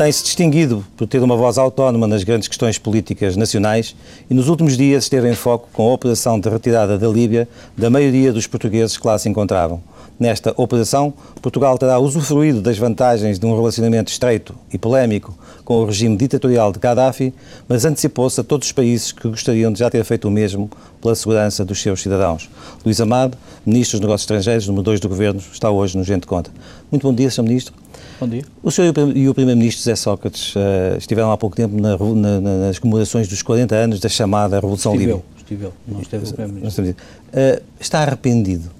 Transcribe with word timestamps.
tem-se 0.00 0.24
distinguido 0.24 0.82
por 0.96 1.06
ter 1.06 1.22
uma 1.22 1.36
voz 1.36 1.58
autónoma 1.58 2.06
nas 2.06 2.24
grandes 2.24 2.48
questões 2.48 2.78
políticas 2.78 3.36
nacionais 3.36 3.94
e 4.30 4.32
nos 4.32 4.48
últimos 4.48 4.74
dias 4.74 5.04
esteve 5.04 5.30
em 5.30 5.34
foco 5.34 5.68
com 5.74 5.90
a 5.90 5.92
operação 5.92 6.40
de 6.40 6.48
retirada 6.48 6.96
da 6.96 7.06
Líbia 7.06 7.46
da 7.76 7.90
maioria 7.90 8.32
dos 8.32 8.46
portugueses 8.46 8.96
que 8.96 9.06
lá 9.06 9.18
se 9.18 9.28
encontravam. 9.28 9.82
Nesta 10.18 10.54
operação, 10.56 11.12
Portugal 11.42 11.76
terá 11.76 11.98
usufruído 11.98 12.62
das 12.62 12.78
vantagens 12.78 13.38
de 13.38 13.44
um 13.44 13.54
relacionamento 13.54 14.10
estreito 14.10 14.54
e 14.72 14.78
polémico 14.78 15.36
com 15.66 15.82
o 15.82 15.84
regime 15.84 16.16
ditatorial 16.16 16.72
de 16.72 16.78
Gaddafi, 16.78 17.34
mas 17.68 17.84
antecipou-se 17.84 18.40
a 18.40 18.44
todos 18.44 18.68
os 18.68 18.72
países 18.72 19.12
que 19.12 19.28
gostariam 19.28 19.70
de 19.70 19.80
já 19.80 19.90
ter 19.90 20.02
feito 20.04 20.28
o 20.28 20.30
mesmo 20.30 20.70
pela 21.02 21.14
segurança 21.14 21.62
dos 21.62 21.78
seus 21.78 22.00
cidadãos. 22.00 22.48
Luís 22.86 23.02
Amado, 23.02 23.36
Ministro 23.66 23.98
dos 23.98 24.06
Negócios 24.06 24.22
Estrangeiros, 24.22 24.66
número 24.66 24.82
2 24.82 25.00
do 25.00 25.10
Governo, 25.10 25.42
está 25.52 25.70
hoje 25.70 25.98
no 25.98 26.04
Gente 26.04 26.26
Conta. 26.26 26.50
Muito 26.90 27.06
bom 27.06 27.14
dia, 27.14 27.30
Sr. 27.30 27.42
Ministro. 27.42 27.74
Bom 28.20 28.28
dia. 28.28 28.44
O 28.62 28.70
senhor 28.70 28.92
e 29.14 29.28
o 29.30 29.34
Primeiro-Ministro 29.34 29.82
José 29.82 29.96
Sócrates 29.96 30.54
uh, 30.54 30.98
estiveram 30.98 31.32
há 31.32 31.38
pouco 31.38 31.56
tempo 31.56 31.74
na, 31.80 31.96
na, 31.96 32.40
nas 32.66 32.78
comemorações 32.78 33.26
dos 33.26 33.42
40 33.42 33.74
anos 33.74 33.98
da 33.98 34.10
chamada 34.10 34.56
Revolução 34.56 34.94
Líbia. 34.94 35.22
Estive 35.38 35.64
eu, 35.64 35.72
não 35.88 36.02
esteve 36.02 36.28
o 36.28 36.34
Primeiro-Ministro. 36.34 36.84
Uh, 36.84 37.62
está 37.80 38.00
arrependido? 38.00 38.70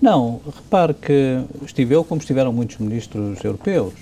Não, 0.00 0.40
repare 0.54 0.94
que 0.94 1.40
estive 1.66 1.96
eu 1.96 2.04
como 2.04 2.20
estiveram 2.20 2.52
muitos 2.52 2.76
ministros 2.76 3.42
europeus. 3.42 3.92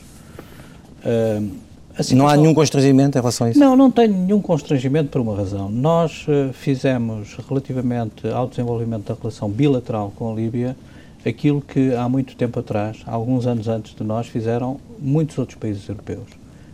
Uh, 1.03 1.49
assim, 1.97 2.15
não 2.15 2.29
há 2.29 2.37
nenhum 2.37 2.53
constrangimento 2.53 3.17
em 3.17 3.21
relação 3.23 3.47
a 3.47 3.51
isso? 3.51 3.59
Não, 3.59 3.75
não 3.75 3.91
tenho 3.91 4.13
nenhum 4.13 4.43
constrangimento 4.43 5.09
por 5.09 5.23
uma 5.23 5.35
razão. 5.35 5.71
Nós 5.71 6.27
fizemos, 6.53 7.39
relativamente 7.49 8.29
ao 8.29 8.47
desenvolvimento 8.47 9.07
da 9.07 9.19
relação 9.19 9.49
bilateral 9.49 10.13
com 10.15 10.31
a 10.31 10.35
Líbia, 10.35 10.77
aquilo 11.25 11.61
que 11.61 11.95
há 11.95 12.09
muito 12.09 12.37
tempo 12.37 12.61
atrás, 12.61 12.99
alguns 13.07 13.47
anos 13.47 13.69
antes 13.69 13.95
de 13.95 14.05
nós, 14.05 14.27
fizeram 14.27 14.79
muitos 14.99 15.39
outros 15.39 15.59
países 15.59 15.89
europeus, 15.89 16.29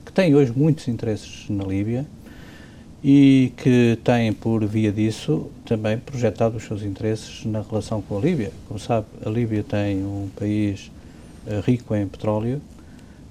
que 0.04 0.12
têm 0.12 0.34
hoje 0.34 0.52
muitos 0.54 0.88
interesses 0.88 1.46
na 1.48 1.64
Líbia 1.64 2.06
e 3.02 3.52
que 3.58 3.98
têm, 4.02 4.32
por 4.32 4.64
via 4.64 4.90
disso, 4.90 5.50
também 5.66 5.98
projetado 5.98 6.56
os 6.56 6.64
seus 6.64 6.82
interesses 6.82 7.44
na 7.44 7.60
relação 7.60 8.00
com 8.00 8.16
a 8.16 8.20
Líbia. 8.20 8.50
Como 8.66 8.80
sabe, 8.80 9.06
a 9.24 9.28
Líbia 9.28 9.62
tem 9.62 10.02
um 10.02 10.30
país 10.34 10.90
uh, 11.46 11.60
rico 11.60 11.94
em 11.94 12.06
petróleo. 12.06 12.62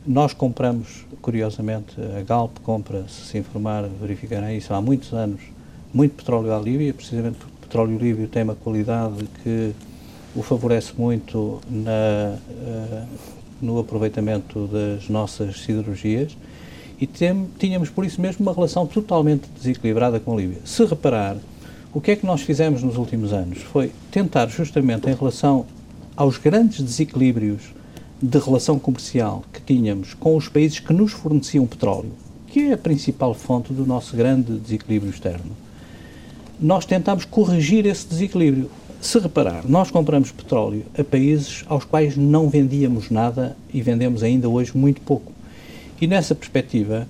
Nós 0.05 0.33
compramos, 0.33 1.05
curiosamente, 1.21 1.95
a 2.19 2.21
Galp 2.21 2.59
compra, 2.61 3.07
se 3.07 3.25
se 3.31 3.37
informar, 3.37 3.89
verificará 3.99 4.53
isso, 4.53 4.73
há 4.73 4.81
muitos 4.81 5.11
anos, 5.13 5.41
muito 5.91 6.15
petróleo 6.15 6.53
à 6.53 6.59
Líbia, 6.59 6.93
precisamente 6.93 7.37
porque 7.37 7.53
o 7.53 7.61
petróleo 7.61 7.97
líbio 7.97 8.27
tem 8.27 8.43
uma 8.43 8.55
qualidade 8.55 9.27
que 9.41 9.73
o 10.35 10.41
favorece 10.41 10.93
muito 10.97 11.61
na, 11.69 12.37
uh, 12.49 13.07
no 13.61 13.79
aproveitamento 13.79 14.67
das 14.67 15.07
nossas 15.09 15.61
siderurgias 15.61 16.35
e 16.99 17.07
tem, 17.07 17.47
tínhamos 17.59 17.89
por 17.89 18.05
isso 18.05 18.21
mesmo 18.21 18.43
uma 18.43 18.53
relação 18.53 18.85
totalmente 18.85 19.47
desequilibrada 19.57 20.19
com 20.19 20.33
a 20.33 20.35
Líbia. 20.37 20.59
Se 20.65 20.85
reparar, 20.85 21.37
o 21.93 22.01
que 22.01 22.11
é 22.11 22.15
que 22.15 22.25
nós 22.25 22.41
fizemos 22.41 22.81
nos 22.81 22.97
últimos 22.97 23.33
anos? 23.33 23.59
Foi 23.59 23.91
tentar 24.11 24.47
justamente 24.47 25.09
em 25.09 25.13
relação 25.13 25.65
aos 26.15 26.37
grandes 26.37 26.81
desequilíbrios 26.81 27.61
de 28.21 28.39
relação 28.39 28.79
comercial 28.79 29.43
que 29.51 29.61
tínhamos 29.61 30.13
com 30.13 30.35
os 30.37 30.47
países 30.47 30.79
que 30.79 30.93
nos 30.93 31.11
forneciam 31.11 31.67
petróleo, 31.67 32.11
que 32.47 32.61
é 32.61 32.73
a 32.73 32.77
principal 32.77 33.33
fonte 33.33 33.73
do 33.73 33.85
nosso 33.85 34.15
grande 34.15 34.57
desequilíbrio 34.57 35.11
externo, 35.11 35.51
nós 36.59 36.85
tentámos 36.85 37.25
corrigir 37.25 37.85
esse 37.85 38.07
desequilíbrio. 38.07 38.69
Se 39.03 39.19
reparar, 39.19 39.65
nós 39.67 39.91
compramos 39.91 40.31
petróleo 40.31 40.85
a 40.97 41.03
países 41.03 41.65
aos 41.67 41.83
quais 41.83 42.15
não 42.15 42.47
vendíamos 42.47 43.09
nada 43.09 43.57
e 43.73 43.81
vendemos 43.81 44.23
ainda 44.23 44.47
hoje 44.47 44.71
muito 44.77 45.01
pouco. 45.01 45.29
E 45.99 46.07
nessa 46.07 46.33
perspectiva, 46.33 47.05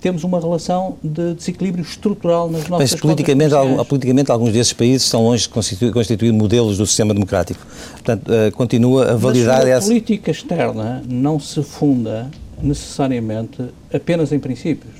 temos 0.00 0.24
uma 0.24 0.40
relação 0.40 0.96
de 1.04 1.34
desequilíbrio 1.34 1.82
estrutural 1.82 2.50
nas 2.50 2.66
nossas 2.66 2.92
Mas 2.92 3.00
politicamente, 3.00 3.52
algum, 3.52 3.84
politicamente 3.84 4.32
alguns 4.32 4.52
desses 4.54 4.72
países 4.72 5.02
estão 5.02 5.22
longe 5.22 5.42
de 5.42 5.50
constituir, 5.50 5.92
constituir 5.92 6.32
modelos 6.32 6.78
do 6.78 6.86
sistema 6.86 7.12
democrático. 7.12 7.60
Portanto, 7.92 8.26
uh, 8.30 8.50
continua 8.52 9.12
a 9.12 9.14
validar 9.14 9.58
Mas 9.58 9.66
a 9.66 9.68
essa... 9.68 9.86
política 9.88 10.30
externa 10.30 11.02
não 11.06 11.38
se 11.38 11.62
funda 11.62 12.30
necessariamente 12.62 13.62
apenas 13.92 14.32
em 14.32 14.38
princípios. 14.38 14.94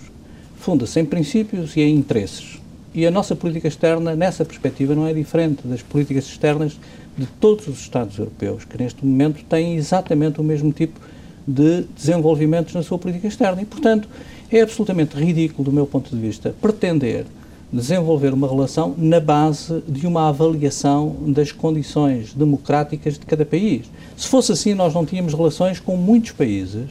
Funda-se 0.58 1.00
em 1.00 1.06
princípios 1.06 1.74
e 1.74 1.80
em 1.80 1.96
interesses. 1.96 2.53
E 2.94 3.06
a 3.06 3.10
nossa 3.10 3.34
política 3.34 3.68
externa, 3.68 4.14
nessa 4.14 4.44
perspectiva, 4.44 4.94
não 4.94 5.06
é 5.06 5.12
diferente 5.12 5.66
das 5.66 5.82
políticas 5.82 6.26
externas 6.26 6.78
de 7.18 7.26
todos 7.26 7.66
os 7.66 7.80
Estados 7.80 8.16
europeus, 8.18 8.64
que 8.64 8.80
neste 8.80 9.04
momento 9.04 9.44
têm 9.44 9.74
exatamente 9.74 10.40
o 10.40 10.44
mesmo 10.44 10.72
tipo 10.72 11.00
de 11.00 11.14
de 11.46 11.84
desenvolvimentos 11.94 12.74
na 12.74 12.82
sua 12.82 12.98
política 12.98 13.28
externa. 13.28 13.60
E, 13.60 13.64
portanto, 13.64 14.08
é 14.50 14.60
absolutamente 14.60 15.16
ridículo, 15.16 15.64
do 15.64 15.72
meu 15.72 15.86
ponto 15.86 16.10
de 16.10 16.20
vista, 16.20 16.54
pretender 16.60 17.26
desenvolver 17.72 18.32
uma 18.32 18.46
relação 18.46 18.94
na 18.96 19.18
base 19.18 19.82
de 19.88 20.06
uma 20.06 20.28
avaliação 20.28 21.16
das 21.26 21.50
condições 21.50 22.32
democráticas 22.32 23.18
de 23.18 23.26
cada 23.26 23.44
país. 23.44 23.86
Se 24.16 24.28
fosse 24.28 24.52
assim, 24.52 24.74
nós 24.74 24.94
não 24.94 25.04
tínhamos 25.04 25.34
relações 25.34 25.80
com 25.80 25.96
muitos 25.96 26.30
países 26.30 26.90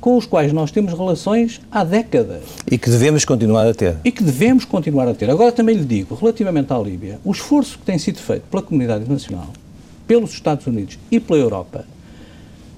com 0.00 0.16
os 0.16 0.26
quais 0.26 0.52
nós 0.52 0.70
temos 0.70 0.92
relações 0.92 1.60
há 1.70 1.84
décadas. 1.84 2.42
E 2.70 2.78
que 2.78 2.90
devemos 2.90 3.24
continuar 3.24 3.66
a 3.66 3.74
ter. 3.74 3.96
E 4.04 4.12
que 4.12 4.22
devemos 4.22 4.64
continuar 4.64 5.08
a 5.08 5.14
ter. 5.14 5.30
Agora 5.30 5.52
também 5.52 5.76
lhe 5.76 5.84
digo, 5.84 6.14
relativamente 6.14 6.72
à 6.72 6.78
Líbia, 6.78 7.18
o 7.24 7.32
esforço 7.32 7.78
que 7.78 7.84
tem 7.84 7.98
sido 7.98 8.18
feito 8.18 8.44
pela 8.50 8.62
comunidade 8.62 9.02
internacional, 9.02 9.48
pelos 10.06 10.32
Estados 10.32 10.66
Unidos 10.66 10.98
e 11.10 11.18
pela 11.18 11.38
Europa 11.38 11.84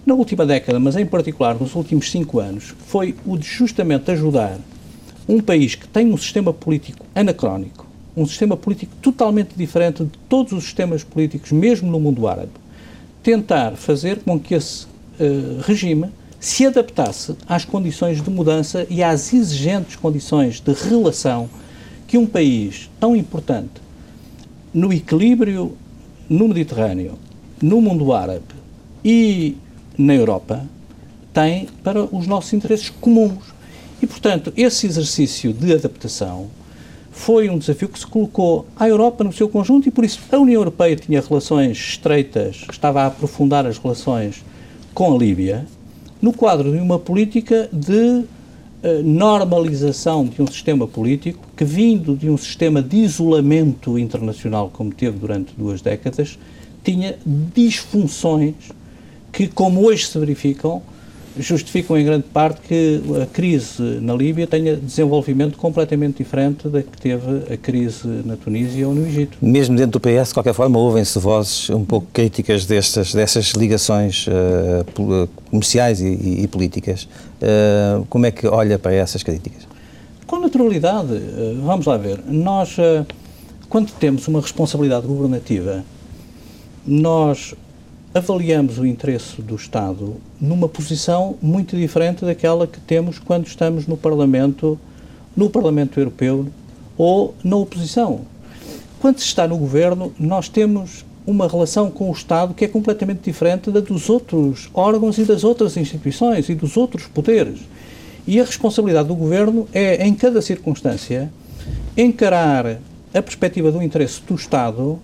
na 0.09 0.15
última 0.15 0.47
década, 0.47 0.81
mas 0.81 0.97
em 0.97 1.05
particular 1.05 1.55
nos 1.61 1.75
últimos 1.75 2.11
cinco 2.11 2.41
anos, 2.41 2.75
foi 2.87 3.15
o 3.27 3.37
de 3.37 3.47
justamente 3.47 4.11
ajudar 4.11 4.59
um 5.29 5.39
país 5.39 5.75
que 5.75 5.87
tem 5.87 6.11
um 6.11 6.17
sistema 6.17 6.51
político 6.51 7.05
anacrónico, 7.15 7.87
um 8.17 8.25
sistema 8.25 8.57
político 8.57 8.97
totalmente 9.03 9.51
diferente 9.55 10.03
de 10.05 10.11
todos 10.27 10.55
os 10.55 10.65
sistemas 10.65 11.05
políticos, 11.05 11.53
mesmo 11.53 11.91
no 11.91 12.01
mundo 12.01 12.27
árabe, 12.27 12.53
tentar 13.23 13.73
fazer 13.73 14.21
com 14.21 14.41
que 14.41 14.55
esse 14.55 14.87
uh, 14.87 15.61
regime 15.61 16.09
se 16.41 16.67
adaptasse 16.67 17.37
às 17.49 17.65
condições 17.65 18.23
de 18.23 18.31
mudança 18.31 18.87
e 18.89 19.03
às 19.03 19.33
exigentes 19.33 19.97
condições 19.97 20.61
de 20.61 20.73
relação 20.73 21.49
que 22.07 22.17
um 22.17 22.27
país 22.27 22.89
tão 23.01 23.17
importante 23.17 23.81
no 24.73 24.93
equilíbrio 24.93 25.77
no 26.29 26.47
Mediterrâneo, 26.49 27.19
no 27.61 27.81
mundo 27.81 28.13
árabe 28.13 28.55
e 29.05 29.57
na 29.97 30.15
Europa 30.15 30.65
tem 31.33 31.69
para 31.83 32.05
os 32.05 32.27
nossos 32.27 32.53
interesses 32.53 32.91
comuns. 32.91 33.55
E, 34.01 34.07
portanto, 34.07 34.53
esse 34.57 34.87
exercício 34.87 35.53
de 35.53 35.73
adaptação 35.73 36.49
foi 37.11 37.49
um 37.51 37.59
desafio 37.59 37.89
que 37.89 37.99
se 37.99 38.07
colocou 38.07 38.67
à 38.77 38.89
Europa 38.89 39.25
no 39.25 39.33
seu 39.33 39.49
conjunto 39.49 39.89
e, 39.89 39.91
por 39.91 40.05
isso, 40.05 40.21
a 40.31 40.37
União 40.37 40.61
Europeia 40.61 40.95
tinha 40.95 41.21
relações 41.21 41.77
estreitas, 41.77 42.65
estava 42.71 43.03
a 43.03 43.07
aprofundar 43.07 43.67
as 43.67 43.79
relações 43.79 44.45
com 44.95 45.15
a 45.15 45.19
Líbia, 45.19 45.67
no 46.21 46.33
quadro 46.33 46.73
de 46.73 46.79
uma 46.79 46.99
política 46.99 47.69
de 47.73 47.93
uh, 47.93 48.25
normalização 49.05 50.25
de 50.25 50.43
um 50.43 50.47
sistema 50.47 50.87
político 50.87 51.47
que, 51.57 51.65
vindo 51.65 52.17
de 52.17 52.29
um 52.29 52.37
sistema 52.37 52.83
de 52.83 52.97
isolamento 52.97 53.99
internacional, 53.99 54.71
como 54.73 54.93
teve 54.93 55.19
durante 55.19 55.53
duas 55.57 55.81
décadas, 55.81 56.39
tinha 56.83 57.17
disfunções 57.55 58.55
que, 59.33 59.47
como 59.47 59.85
hoje 59.87 60.07
se 60.07 60.19
verificam, 60.19 60.83
justificam 61.39 61.97
em 61.97 62.05
grande 62.05 62.25
parte 62.25 62.61
que 62.63 63.01
a 63.23 63.27
crise 63.27 63.83
na 64.01 64.15
Líbia 64.15 64.47
tenha 64.47 64.77
desenvolvimento 64.77 65.57
completamente 65.57 66.19
diferente 66.19 66.69
da 66.69 66.83
que 66.83 67.01
teve 67.01 67.53
a 67.53 67.57
crise 67.57 68.07
na 68.25 68.37
Tunísia 68.37 68.89
ou 68.89 68.95
no 68.95 69.07
Egito. 69.07 69.39
Mesmo 69.41 69.77
dentro 69.77 69.99
do 69.99 70.01
PS, 70.01 70.29
de 70.29 70.35
qualquer 70.35 70.55
forma, 70.55 70.79
ouvem-se 70.79 71.19
vozes 71.19 71.71
um 71.71 71.85
pouco 71.85 72.07
críticas 72.13 72.67
destas, 72.67 73.15
dessas 73.15 73.53
ligações 73.53 74.27
uh, 74.27 75.29
comerciais 75.51 76.01
e, 76.01 76.43
e, 76.43 76.49
políticas. 76.49 77.05
Uh, 77.05 78.05
como 78.09 78.27
é 78.27 78.31
que 78.31 78.47
olha 78.47 78.79
para 78.79 78.93
essas 78.93 79.23
críticas? 79.23 79.67
Com 80.27 80.39
naturalidade. 80.39 81.13
Uh, 81.13 81.61
vamos 81.65 81.87
lá 81.87 81.97
ver. 81.97 82.21
Nós, 82.27 82.77
quando 83.69 83.93
temos 83.93 84.27
uma 84.29 84.41
responsabilidade 84.41 85.07
governativa, 85.07 85.85
nós 86.87 87.55
avaliamos 88.15 88.79
o 88.79 88.87
interesse 88.87 89.43
do 89.43 89.55
Estado 89.55 90.17
numa 90.41 90.69
posição 90.69 91.37
muito 91.43 91.77
diferente 91.77 92.25
daquela 92.25 92.67
que 92.67 92.81
temos 92.81 93.19
quando 93.19 93.47
estamos 93.47 93.87
no 93.87 93.97
Parlamento, 93.97 94.79
no 95.37 95.51
Parlamento 95.51 96.01
Europeu 96.01 96.47
ou 96.97 97.35
na 97.45 97.57
oposição. 97.57 98.23
Quando 99.01 99.19
se 99.19 99.27
está 99.27 99.47
no 99.47 99.57
governo, 99.57 100.13
nós 100.19 100.49
temos 100.49 101.05
uma 101.27 101.47
relação 101.47 101.91
com 101.91 102.09
o 102.09 102.13
Estado 102.13 102.55
que 102.55 102.65
é 102.65 102.69
completamente 102.69 103.21
diferente 103.21 103.71
da 103.71 103.81
dos 103.81 104.09
outros 104.09 104.71
órgãos 104.73 105.19
e 105.19 105.25
das 105.25 105.45
outras 105.45 105.77
instituições 105.77 106.49
e 106.49 106.55
dos 106.55 106.77
outros 106.77 107.07
poderes. 107.07 107.61
E 108.27 108.41
a 108.41 108.45
responsabilidade 108.45 109.09
do 109.09 109.15
governo 109.15 109.69
é, 109.73 110.07
em 110.07 110.15
cada 110.15 110.41
circunstância, 110.41 111.31
encarar 111.97 112.79
a 113.15 113.23
perspectiva 113.23 113.71
do 113.71 113.83
interesse 113.83 114.23
do 114.23 114.35
Estado 114.35 114.99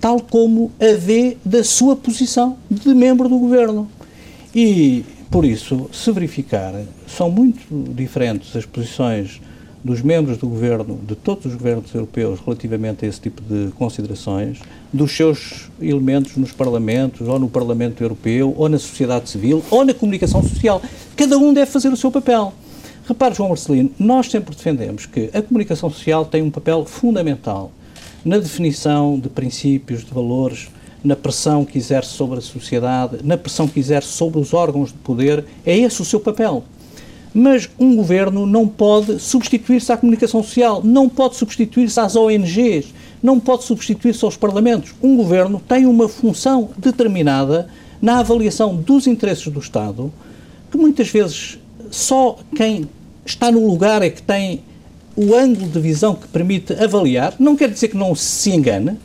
tal 0.00 0.20
como 0.20 0.70
a 0.80 0.96
vê 0.96 1.36
da 1.44 1.62
sua 1.64 1.96
posição 1.96 2.56
de 2.70 2.94
membro 2.94 3.28
do 3.28 3.38
governo. 3.38 3.88
E 4.54 5.04
por 5.30 5.44
isso, 5.44 5.90
se 5.92 6.10
verificar, 6.10 6.74
são 7.06 7.30
muito 7.30 7.60
diferentes 7.94 8.54
as 8.56 8.64
posições 8.64 9.40
dos 9.84 10.02
membros 10.02 10.38
do 10.38 10.48
governo, 10.48 10.98
de 11.06 11.14
todos 11.14 11.46
os 11.46 11.54
governos 11.54 11.94
europeus, 11.94 12.40
relativamente 12.44 13.04
a 13.04 13.08
esse 13.08 13.20
tipo 13.20 13.42
de 13.42 13.70
considerações, 13.72 14.58
dos 14.92 15.12
seus 15.12 15.70
elementos 15.80 16.36
nos 16.36 16.52
parlamentos, 16.52 17.28
ou 17.28 17.38
no 17.38 17.48
Parlamento 17.48 18.02
Europeu, 18.02 18.54
ou 18.56 18.68
na 18.68 18.78
sociedade 18.78 19.30
civil, 19.30 19.62
ou 19.70 19.84
na 19.84 19.94
comunicação 19.94 20.42
social. 20.42 20.82
Cada 21.16 21.38
um 21.38 21.52
deve 21.52 21.70
fazer 21.70 21.88
o 21.88 21.96
seu 21.96 22.10
papel. 22.10 22.52
Repare, 23.06 23.34
João 23.34 23.50
Marcelino, 23.50 23.90
nós 23.98 24.30
sempre 24.30 24.54
defendemos 24.54 25.06
que 25.06 25.30
a 25.32 25.40
comunicação 25.40 25.88
social 25.90 26.24
tem 26.24 26.42
um 26.42 26.50
papel 26.50 26.84
fundamental 26.84 27.72
na 28.28 28.36
definição 28.36 29.18
de 29.18 29.30
princípios, 29.30 30.04
de 30.04 30.12
valores, 30.12 30.68
na 31.02 31.16
pressão 31.16 31.64
que 31.64 31.78
exerce 31.78 32.10
sobre 32.10 32.38
a 32.38 32.42
sociedade, 32.42 33.20
na 33.24 33.38
pressão 33.38 33.66
que 33.66 33.80
exerce 33.80 34.08
sobre 34.08 34.38
os 34.38 34.52
órgãos 34.52 34.92
de 34.92 34.98
poder. 34.98 35.46
É 35.64 35.74
esse 35.74 36.02
o 36.02 36.04
seu 36.04 36.20
papel. 36.20 36.62
Mas 37.32 37.70
um 37.78 37.96
governo 37.96 38.44
não 38.44 38.68
pode 38.68 39.18
substituir-se 39.18 39.90
à 39.90 39.96
comunicação 39.96 40.42
social, 40.42 40.82
não 40.84 41.08
pode 41.08 41.36
substituir-se 41.36 41.98
às 41.98 42.16
ONGs, 42.16 42.92
não 43.22 43.40
pode 43.40 43.64
substituir-se 43.64 44.22
aos 44.22 44.36
parlamentos. 44.36 44.94
Um 45.02 45.16
governo 45.16 45.62
tem 45.66 45.86
uma 45.86 46.06
função 46.06 46.68
determinada 46.76 47.70
na 48.00 48.18
avaliação 48.18 48.76
dos 48.76 49.06
interesses 49.06 49.48
do 49.48 49.58
Estado, 49.58 50.12
que 50.70 50.76
muitas 50.76 51.08
vezes 51.08 51.58
só 51.90 52.36
quem 52.54 52.86
está 53.24 53.50
no 53.50 53.66
lugar 53.66 54.02
é 54.02 54.10
que 54.10 54.20
tem 54.20 54.60
o 55.18 55.34
ângulo 55.34 55.68
de 55.68 55.80
visão 55.80 56.14
que 56.14 56.28
permite 56.28 56.72
avaliar. 56.74 57.34
Não 57.40 57.56
quer 57.56 57.68
dizer 57.68 57.88
que 57.88 57.96
não 57.96 58.14
se 58.14 58.50
engane, 58.50 58.96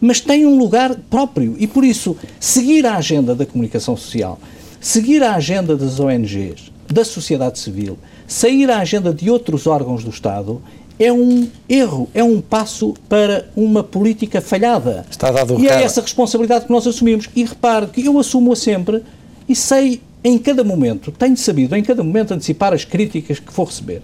mas 0.00 0.20
tem 0.20 0.46
um 0.46 0.56
lugar 0.56 0.94
próprio. 1.10 1.56
E 1.58 1.66
por 1.66 1.82
isso, 1.82 2.16
seguir 2.38 2.86
a 2.86 2.94
agenda 2.94 3.34
da 3.34 3.44
comunicação 3.44 3.96
social, 3.96 4.38
seguir 4.80 5.24
a 5.24 5.34
agenda 5.34 5.76
das 5.76 5.98
ONGs, 5.98 6.70
da 6.86 7.04
sociedade 7.04 7.58
civil, 7.58 7.98
sair 8.28 8.70
à 8.70 8.78
agenda 8.78 9.12
de 9.12 9.28
outros 9.28 9.66
órgãos 9.66 10.04
do 10.04 10.10
Estado 10.10 10.62
é 11.00 11.12
um 11.12 11.48
erro, 11.68 12.08
é 12.14 12.22
um 12.22 12.40
passo 12.40 12.94
para 13.08 13.48
uma 13.56 13.82
política 13.82 14.40
falhada. 14.40 15.04
Está 15.10 15.32
dado 15.32 15.58
e 15.58 15.66
é 15.66 15.82
essa 15.82 16.00
responsabilidade 16.00 16.66
que 16.66 16.72
nós 16.72 16.86
assumimos. 16.86 17.28
E 17.34 17.42
repare 17.42 17.88
que 17.88 18.04
eu 18.04 18.18
assumo-a 18.20 18.54
sempre 18.54 19.02
e 19.48 19.56
sei 19.56 20.00
em 20.22 20.38
cada 20.38 20.62
momento, 20.62 21.10
tenho 21.10 21.36
sabido 21.36 21.74
em 21.74 21.82
cada 21.82 22.04
momento 22.04 22.34
antecipar 22.34 22.72
as 22.72 22.84
críticas 22.84 23.40
que 23.40 23.52
vou 23.52 23.66
receber. 23.66 24.02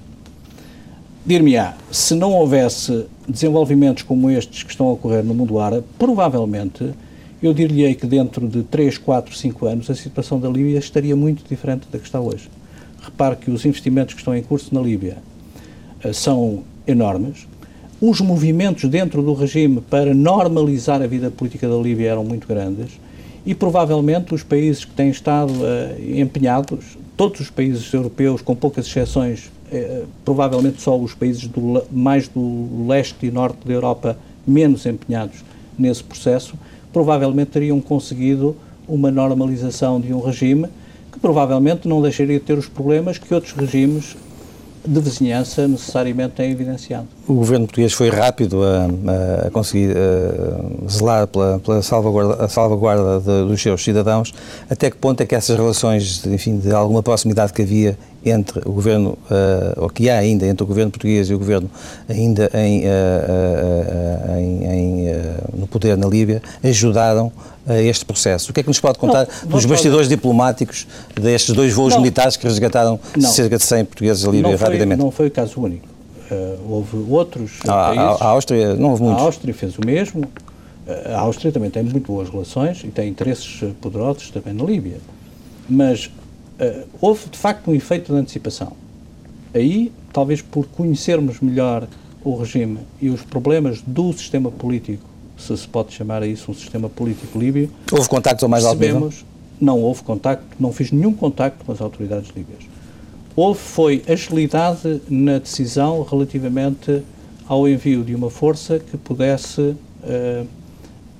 Dir-me-á, 1.27 1.75
se 1.91 2.15
não 2.15 2.31
houvesse 2.31 3.05
desenvolvimentos 3.29 4.05
como 4.05 4.31
estes 4.31 4.63
que 4.63 4.71
estão 4.71 4.87
a 4.87 4.93
ocorrer 4.93 5.25
no 5.25 5.35
mundo 5.35 5.59
árabe, 5.59 5.85
provavelmente 5.99 6.93
eu 7.43 7.53
dir-lhe-ei 7.53 7.97
que 7.97 8.07
dentro 8.07 8.47
de 8.47 8.63
3, 8.63 8.97
4, 8.97 9.35
5 9.35 9.67
anos 9.67 9.91
a 9.91 9.97
situação 9.97 10.39
da 10.39 10.49
Líbia 10.49 10.79
estaria 10.79 11.17
muito 11.17 11.43
diferente 11.49 11.89
da 11.91 11.99
que 11.99 12.05
está 12.05 12.21
hoje. 12.21 12.49
Repare 13.03 13.35
que 13.35 13.51
os 13.51 13.65
investimentos 13.65 14.15
que 14.15 14.21
estão 14.21 14.37
em 14.37 14.43
curso 14.45 14.73
na 14.73 14.81
Líbia 14.81 15.17
uh, 16.05 16.15
são 16.15 16.63
enormes. 16.87 17.49
Os 18.01 18.21
movimentos 18.21 18.89
dentro 18.89 19.21
do 19.21 19.35
regime 19.35 19.81
para 19.81 20.15
normalizar 20.15 21.03
a 21.03 21.09
vida 21.09 21.29
política 21.29 21.69
da 21.69 21.77
Líbia 21.77 22.11
eram 22.13 22.23
muito 22.23 22.47
grandes 22.47 23.01
e 23.45 23.53
provavelmente 23.53 24.33
os 24.33 24.45
países 24.45 24.85
que 24.85 24.93
têm 24.93 25.09
estado 25.09 25.53
uh, 25.53 26.21
empenhados, 26.21 26.97
todos 27.17 27.41
os 27.41 27.51
países 27.51 27.93
europeus, 27.93 28.41
com 28.43 28.55
poucas 28.55 28.87
exceções, 28.87 29.51
provavelmente 30.25 30.81
só 30.81 30.99
os 30.99 31.15
países 31.15 31.47
do, 31.47 31.83
mais 31.91 32.29
do 32.29 32.87
leste 32.87 33.27
e 33.27 33.31
norte 33.31 33.67
da 33.67 33.73
Europa 33.73 34.19
menos 34.47 34.87
empenhados 34.87 35.45
nesse 35.79 36.03
processo, 36.03 36.55
provavelmente 36.93 37.51
teriam 37.51 37.81
conseguido 37.81 38.57
uma 38.89 39.11
normalização 39.11 40.01
de 40.01 40.13
um 40.15 40.21
regime 40.21 40.69
que 41.13 41.19
provavelmente 41.19 41.89
não 41.89 42.01
deixaria 42.01 42.39
de 42.39 42.45
ter 42.45 42.57
os 42.57 42.69
problemas 42.69 43.19
que 43.19 43.33
outros 43.35 43.53
regimes 43.53 44.17
de 44.87 45.01
vizinhança 45.01 45.67
necessariamente 45.67 46.35
têm 46.35 46.51
evidenciado. 46.51 47.07
O 47.27 47.35
governo 47.35 47.67
português 47.67 47.93
foi 47.93 48.09
rápido 48.09 48.63
a, 48.63 49.47
a 49.47 49.51
conseguir 49.51 49.97
a 49.97 50.89
zelar 50.89 51.27
pela, 51.27 51.59
pela 51.59 51.83
salvaguarda, 51.83 52.49
salvaguarda 52.49 53.21
de, 53.21 53.49
dos 53.49 53.61
seus 53.61 53.83
cidadãos. 53.83 54.33
Até 54.71 54.91
que 54.91 54.97
ponto 54.97 55.21
é 55.21 55.27
que 55.27 55.35
essas 55.35 55.57
relações, 55.57 56.25
enfim, 56.27 56.59
de 56.59 56.73
alguma 56.73 57.03
proximidade 57.03 57.53
que 57.53 57.63
havia 57.63 57.99
entre 58.25 58.61
o 58.69 58.73
governo, 58.73 59.11
uh, 59.11 59.83
ou 59.83 59.89
que 59.89 60.11
há 60.11 60.19
ainda 60.19 60.47
entre 60.47 60.65
o 60.65 60.67
governo 60.67 60.91
português 60.91 61.31
e 61.31 61.35
o 61.35 61.39
governo 61.39 61.71
ainda 62.09 62.51
em, 62.55 62.83
uh, 62.83 62.89
uh, 62.89 64.39
em, 64.39 64.65
em 64.65 65.07
no 65.55 65.67
poder 65.67 65.97
na 65.97 66.09
Líbia, 66.09 66.43
ajudaram 66.63 67.31
a 67.67 67.81
este 67.81 68.05
processo. 68.05 68.51
O 68.51 68.55
que 68.55 68.61
é 68.61 68.63
que 68.63 68.69
nos 68.69 68.81
pode 68.81 68.99
contar 68.99 69.27
não, 69.43 69.51
dos 69.51 69.65
bastidores 69.65 70.09
diplomáticos 70.09 70.87
destes 71.15 71.55
dois 71.55 71.73
voos 71.73 71.95
não, 71.95 72.01
militares 72.01 72.37
que 72.37 72.47
resgataram 72.47 72.99
não, 73.17 73.29
cerca 73.29 73.57
de 73.57 73.65
100 73.65 73.85
portugueses 73.85 74.23
da 74.23 74.31
Líbia 74.31 74.51
não 74.51 74.59
foi, 74.59 74.67
rapidamente? 74.67 74.99
Não 74.99 75.11
foi 75.11 75.27
o 75.27 75.31
caso 75.31 75.61
único. 75.61 75.89
houve 76.69 76.97
outros 77.09 77.59
a, 77.63 77.73
países. 77.73 78.23
A, 78.23 78.25
a 78.25 78.29
Áustria, 78.29 78.75
não 78.75 78.91
houve 78.91 79.03
muitos. 79.03 79.23
A 79.23 79.27
Áustria 79.27 79.55
fez 79.55 79.77
o 79.79 79.85
mesmo. 79.85 80.25
A 81.13 81.19
Áustria 81.19 81.51
também 81.51 81.69
tem 81.69 81.83
muito 81.83 82.07
boas 82.07 82.29
relações 82.31 82.85
e 82.85 82.89
tem 82.89 83.09
interesses 83.09 83.65
poderosos 83.81 84.31
também 84.31 84.55
na 84.55 84.63
Líbia. 84.63 84.99
Mas 85.69 86.07
uh, 86.07 86.87
houve 87.01 87.29
de 87.29 87.37
facto 87.37 87.71
um 87.71 87.75
efeito 87.75 88.13
de 88.13 88.19
antecipação. 88.19 88.73
Aí, 89.53 89.91
talvez 90.13 90.41
por 90.41 90.67
conhecermos 90.67 91.41
melhor 91.41 91.89
o 92.23 92.37
regime 92.37 92.79
e 93.01 93.09
os 93.09 93.23
problemas 93.23 93.81
do 93.83 94.13
sistema 94.13 94.51
político, 94.51 95.03
se 95.37 95.57
se 95.57 95.69
pode 95.69 95.93
chamar 95.93 96.23
a 96.23 96.27
isso 96.27 96.51
um 96.51 96.55
sistema 96.55 96.89
político 96.89 97.39
líbio. 97.39 97.71
Houve 97.93 98.09
contactos 98.09 98.43
ao 98.43 98.49
mais 98.49 98.65
alto 98.65 98.81
nível? 98.81 99.11
Não 99.61 99.81
houve 99.81 100.03
contacto, 100.03 100.45
não 100.59 100.73
fiz 100.73 100.91
nenhum 100.91 101.13
contacto 101.13 101.65
com 101.65 101.73
as 101.73 101.81
autoridades 101.81 102.31
líbias. 102.37 102.61
Houve 103.35 103.61
foi 103.61 104.03
agilidade 104.09 105.01
na 105.09 105.39
decisão 105.39 106.03
relativamente 106.03 107.03
ao 107.47 107.69
envio 107.69 108.03
de 108.03 108.15
uma 108.15 108.31
força 108.31 108.79
que 108.79 108.97
pudesse 108.97 109.61
uh, 109.61 109.77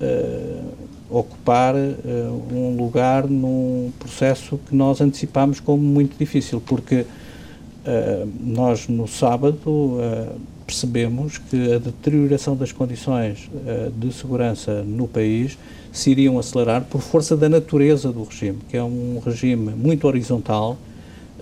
uh, 0.01 0.73
ocupar 1.09 1.75
uh, 1.75 2.43
um 2.51 2.75
lugar 2.75 3.27
num 3.27 3.91
processo 3.97 4.59
que 4.67 4.75
nós 4.75 4.99
antecipámos 4.99 5.59
como 5.59 5.81
muito 5.81 6.17
difícil, 6.17 6.61
porque 6.65 7.05
nós 8.41 8.89
no 8.89 9.07
sábado 9.07 9.97
percebemos 10.67 11.37
que 11.37 11.73
a 11.73 11.79
deterioração 11.79 12.55
das 12.55 12.73
condições 12.73 13.49
de 13.95 14.13
segurança 14.13 14.83
no 14.83 15.07
país 15.07 15.57
se 15.93 16.11
iriam 16.11 16.37
acelerar 16.37 16.83
por 16.83 17.01
força 17.01 17.35
da 17.35 17.47
natureza 17.47 18.11
do 18.11 18.23
regime, 18.23 18.59
que 18.69 18.75
é 18.75 18.83
um 18.83 19.19
regime 19.25 19.71
muito 19.71 20.05
horizontal, 20.05 20.77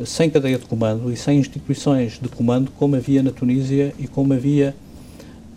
sem 0.06 0.30
cadeia 0.30 0.58
de 0.58 0.66
comando 0.66 1.12
e 1.12 1.16
sem 1.16 1.40
instituições 1.40 2.20
de 2.22 2.28
comando 2.30 2.72
como 2.78 2.96
havia 2.96 3.24
na 3.24 3.32
Tunísia 3.32 3.94
e 4.00 4.08
como 4.08 4.34
havia 4.34 4.76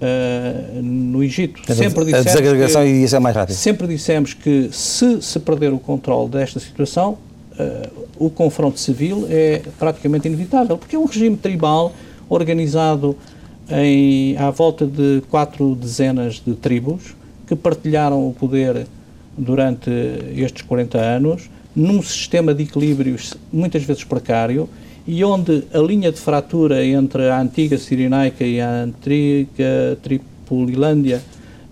Uh, 0.01 0.81
no 0.81 1.25
Egito. 1.25 1.61
Sempre 1.75 2.15
a 2.15 2.23
desagregação 2.23 2.83
que, 2.83 2.89
iria 2.89 3.09
ser 3.09 3.19
mais 3.19 3.35
rápida. 3.35 3.59
Sempre 3.59 3.89
dissemos 3.89 4.33
que 4.33 4.69
se 4.71 5.21
se 5.21 5.41
perder 5.41 5.73
o 5.73 5.79
controle 5.81 6.29
desta 6.29 6.61
situação, 6.61 7.19
uh, 7.59 8.07
o 8.17 8.31
confronto 8.31 8.79
civil 8.79 9.27
é 9.29 9.61
praticamente 9.77 10.29
inevitável, 10.29 10.79
porque 10.79 10.95
é 10.95 10.99
um 11.01 11.05
regime 11.05 11.37
tribal 11.37 11.93
organizado 12.29 13.17
em, 13.71 14.37
à 14.37 14.51
volta 14.51 14.87
de 14.87 15.23
quatro 15.31 15.75
dezenas 15.75 16.43
de 16.45 16.55
tribos 16.55 17.15
que 17.47 17.55
partilharam 17.57 18.29
o 18.29 18.33
poder 18.33 18.87
durante 19.37 19.91
estes 20.37 20.63
40 20.63 20.99
anos, 20.99 21.51
num 21.75 22.03
sistema 22.03 22.55
de 22.55 22.65
equilíbrios 22.65 23.35
muitas 23.53 23.85
vezes 23.85 24.05
precário 24.05 24.69
e 25.07 25.25
onde 25.25 25.65
a 25.73 25.79
linha 25.79 26.13
de 26.13 26.19
fratura 26.19 26.85
entre 26.85 27.29
a 27.31 27.41
antiga 27.41 27.79
Cirenaica 27.79 28.45
e 28.45 28.61
a 28.61 28.83
antiga 28.83 29.97
Tripolilândia 30.03 31.23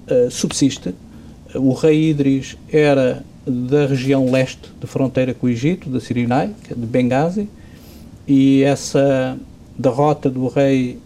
uh, 0.09 0.31
subsiste. 0.31 0.95
O 1.55 1.73
rei 1.75 2.11
Idris 2.11 2.57
era 2.73 3.23
da 3.47 3.87
região 3.87 4.31
leste 4.31 4.71
de 4.81 4.87
fronteira 4.87 5.35
com 5.35 5.47
o 5.47 5.51
Egito, 5.51 5.89
da 5.91 6.01
Cirenaica, 6.01 6.75
de 6.75 6.87
Benghazi, 6.87 7.49
e 8.27 8.63
essa 8.63 9.37
derrota 9.79 10.31
do 10.31 10.49
rei 10.49 10.99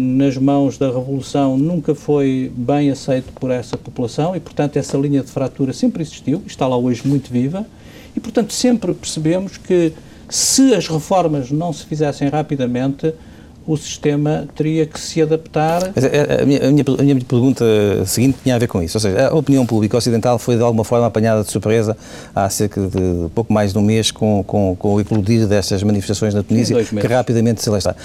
nas 0.00 0.38
mãos 0.38 0.78
da 0.78 0.86
revolução 0.86 1.58
nunca 1.58 1.94
foi 1.94 2.50
bem 2.56 2.90
aceita 2.90 3.30
por 3.38 3.50
essa 3.50 3.76
população 3.76 4.34
e, 4.34 4.40
portanto, 4.40 4.76
essa 4.76 4.96
linha 4.96 5.22
de 5.22 5.30
fratura 5.30 5.72
sempre 5.72 6.02
existiu, 6.02 6.42
está 6.46 6.66
lá 6.66 6.76
hoje 6.76 7.06
muito 7.06 7.30
viva, 7.30 7.66
e, 8.16 8.20
portanto, 8.20 8.52
sempre 8.52 8.94
percebemos 8.94 9.58
que 9.58 9.92
se 10.28 10.74
as 10.74 10.88
reformas 10.88 11.50
não 11.50 11.72
se 11.72 11.84
fizessem 11.84 12.28
rapidamente, 12.28 13.12
o 13.66 13.76
sistema 13.76 14.46
teria 14.54 14.86
que 14.86 15.00
se 15.00 15.22
adaptar. 15.22 15.92
Mas 15.94 16.04
a, 16.04 16.42
a, 16.42 16.46
minha, 16.46 16.68
a, 16.68 16.70
minha, 16.70 16.84
a, 16.98 17.02
minha, 17.02 17.20
pergunta 17.20 17.64
seguinte 18.06 18.38
tinha 18.42 18.54
a 18.54 18.58
ver 18.58 18.66
com 18.66 18.82
isso, 18.82 18.96
ou 18.96 19.00
seja, 19.00 19.28
a 19.28 19.34
opinião 19.34 19.64
pública 19.64 19.96
ocidental 19.96 20.38
foi 20.38 20.56
de 20.56 20.62
alguma 20.62 20.84
forma 20.84 21.06
apanhada 21.06 21.42
de 21.42 21.50
surpresa 21.50 21.96
há 22.34 22.48
cerca 22.48 22.80
de 22.80 23.28
pouco 23.34 23.52
mais 23.52 23.72
de 23.72 23.78
um 23.78 23.82
mês 23.82 24.10
com, 24.10 24.44
com, 24.44 24.76
com 24.78 24.94
o 24.94 25.00
eclodir 25.00 25.46
destas 25.46 25.82
manifestações 25.82 26.34
na 26.34 26.42
Tunísia, 26.42 26.84
que 26.84 27.06
rapidamente 27.06 27.62
se 27.62 27.68
alastra. 27.68 27.96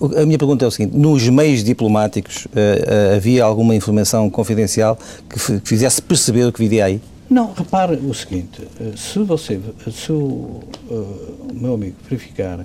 Uh, 0.00 0.20
a 0.20 0.26
minha 0.26 0.38
pergunta 0.38 0.64
é 0.64 0.68
o 0.68 0.70
seguinte, 0.70 0.96
nos 0.96 1.28
meios 1.28 1.62
diplomáticos 1.62 2.46
uh, 2.46 2.48
uh, 2.48 3.16
havia 3.16 3.44
alguma 3.44 3.74
informação 3.74 4.30
confidencial 4.30 4.98
que, 5.28 5.60
que 5.60 5.68
fizesse 5.68 6.00
perceber 6.00 6.46
o 6.46 6.52
que 6.52 6.60
viria 6.60 6.86
aí? 6.86 7.00
Não, 7.28 7.52
repare 7.52 7.96
o 7.96 8.14
seguinte, 8.14 8.66
eh, 8.80 8.92
se 8.96 9.18
você, 9.18 9.60
se 9.92 10.10
o, 10.10 10.60
meu 11.52 11.74
amigo 11.74 11.94
verificar, 12.08 12.64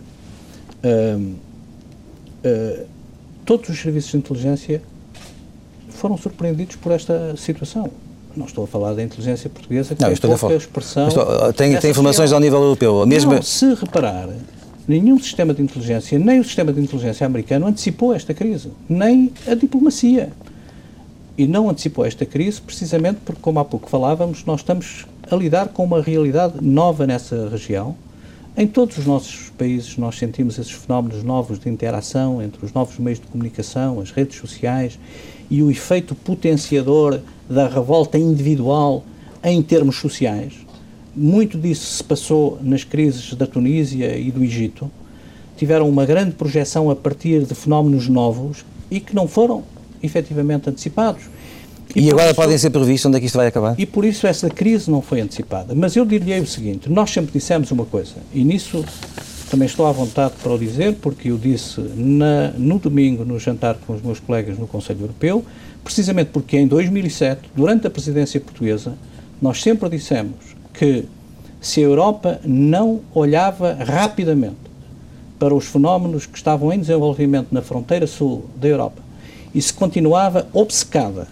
uh, 2.46 2.86
todos 3.46 3.70
os 3.70 3.80
serviços 3.80 4.12
de 4.12 4.18
inteligência 4.18 4.82
foram 5.90 6.18
surpreendidos 6.18 6.76
por 6.76 6.92
esta 6.92 7.36
situação. 7.38 7.90
Não 8.36 8.46
estou 8.46 8.64
a 8.64 8.68
falar 8.68 8.94
da 8.94 9.04
inteligência 9.04 9.50
portuguesa, 9.50 9.94
que 9.96 10.02
não, 10.02 10.08
tem 10.08 10.14
estou 10.14 10.38
pouca 10.38 10.56
expressão. 10.56 11.08
Estou, 11.08 11.54
tem, 11.54 11.78
tem 11.78 11.92
informações 11.92 12.32
ao 12.32 12.40
nível 12.40 12.62
europeu. 12.62 13.06
Mesmo... 13.06 13.34
Não, 13.34 13.42
se 13.42 13.74
reparar, 13.76 14.28
nenhum 14.88 15.20
sistema 15.20 15.54
de 15.54 15.62
inteligência, 15.62 16.18
nem 16.18 16.40
o 16.40 16.44
sistema 16.44 16.74
de 16.74 16.82
inteligência 16.82 17.26
americano 17.26 17.68
antecipou 17.68 18.14
esta 18.14 18.34
crise, 18.34 18.70
nem 18.90 19.32
a 19.48 19.54
diplomacia. 19.54 20.30
E 21.38 21.48
não 21.48 21.70
antecipou 21.70 22.06
esta 22.06 22.26
crise 22.26 22.62
precisamente 22.62 23.20
porque, 23.26 23.42
como 23.42 23.60
há 23.60 23.66
pouco 23.66 23.90
falávamos, 23.90 24.46
nós 24.46 24.62
estamos 24.62 25.06
a 25.30 25.36
lidar 25.36 25.70
com 25.70 25.84
uma 25.84 26.02
realidade 26.02 26.56
nova 26.62 27.08
nessa 27.08 27.50
região. 27.50 27.96
Em 28.56 28.68
todos 28.68 29.00
os 29.00 29.08
nossos 29.08 29.50
países 29.58 29.98
nós 29.98 30.16
sentimos 30.16 30.60
esses 30.60 30.74
fenómenos 30.74 31.24
novos 31.24 31.58
de 31.58 31.68
interação 31.68 32.40
entre 32.40 32.64
os 32.64 32.72
novos 32.72 33.00
meios 33.00 33.20
de 33.20 33.26
comunicação, 33.26 34.00
as 34.00 34.12
redes 34.12 34.38
sociais 34.38 35.00
e 35.50 35.64
o 35.64 35.72
efeito 35.72 36.14
potenciador 36.14 37.20
da 37.50 37.68
revolta 37.68 38.16
individual 38.16 39.04
em 39.44 39.60
termos 39.64 39.96
sociais. 39.96 40.54
Muito 41.16 41.58
disso 41.58 41.98
se 41.98 42.04
passou 42.04 42.60
nas 42.62 42.84
crises 42.84 43.34
da 43.34 43.48
Tunísia 43.48 44.16
e 44.16 44.30
do 44.30 44.44
Egito. 44.44 44.90
Tiveram 45.58 45.90
uma 45.90 46.06
grande 46.06 46.34
projeção 46.34 46.92
a 46.92 46.96
partir 46.96 47.46
de 47.46 47.56
fenómenos 47.56 48.08
novos 48.08 48.64
e 48.92 49.00
que 49.00 49.16
não 49.16 49.28
foram 49.28 49.64
efetivamente 50.04 50.70
antecipados. 50.70 51.24
E, 51.96 52.02
e 52.02 52.10
agora 52.10 52.28
isso, 52.28 52.36
podem 52.36 52.58
ser 52.58 52.70
previstos 52.70 53.06
onde 53.06 53.18
é 53.18 53.20
que 53.20 53.26
isto 53.26 53.36
vai 53.36 53.48
acabar? 53.48 53.76
E 53.78 53.86
por 53.86 54.04
isso 54.06 54.26
essa 54.26 54.50
crise 54.50 54.90
não 54.90 55.02
foi 55.02 55.22
antecipada. 55.22 55.76
Mas 55.76 55.96
eu 55.96 56.06
diria 56.06 56.42
o 56.42 56.48
seguinte: 56.48 56.90
nós 56.90 57.12
sempre 57.12 57.32
dissemos 57.32 57.70
uma 57.72 57.86
coisa, 57.86 58.16
e 58.34 58.44
nisso 58.44 58.84
também 59.50 59.68
estou 59.68 59.86
à 59.86 59.92
vontade 59.92 60.34
para 60.42 60.52
o 60.52 60.58
dizer, 60.58 60.96
porque 60.96 61.30
eu 61.30 61.38
disse 61.38 61.80
na, 61.96 62.52
no 62.58 62.80
domingo, 62.80 63.24
no 63.24 63.38
jantar 63.38 63.76
com 63.86 63.94
os 63.94 64.02
meus 64.02 64.20
colegas 64.20 64.58
no 64.58 64.66
Conselho 64.66 65.02
Europeu, 65.02 65.46
precisamente 65.84 66.32
porque 66.34 66.58
em 66.58 66.66
2007, 66.66 67.52
durante 67.56 67.86
a 67.86 67.90
presidência 67.90 68.40
portuguesa, 68.40 68.96
nós 69.40 69.62
sempre 69.62 69.88
dissemos 69.90 70.38
que 70.74 71.06
se 71.62 71.82
a 71.82 71.84
Europa 71.84 72.42
não 72.44 73.02
olhava 73.14 73.74
rapidamente 73.76 74.56
para 75.38 75.54
os 75.54 75.66
fenómenos 75.66 76.26
que 76.26 76.38
estavam 76.38 76.74
em 76.74 76.80
desenvolvimento 76.80 77.50
na 77.52 77.62
fronteira 77.62 78.08
sul 78.08 78.46
da 78.56 78.68
Europa 78.68 79.04
e 79.54 79.62
se 79.62 79.72
continuava 79.72 80.48
obcecada 80.52 81.28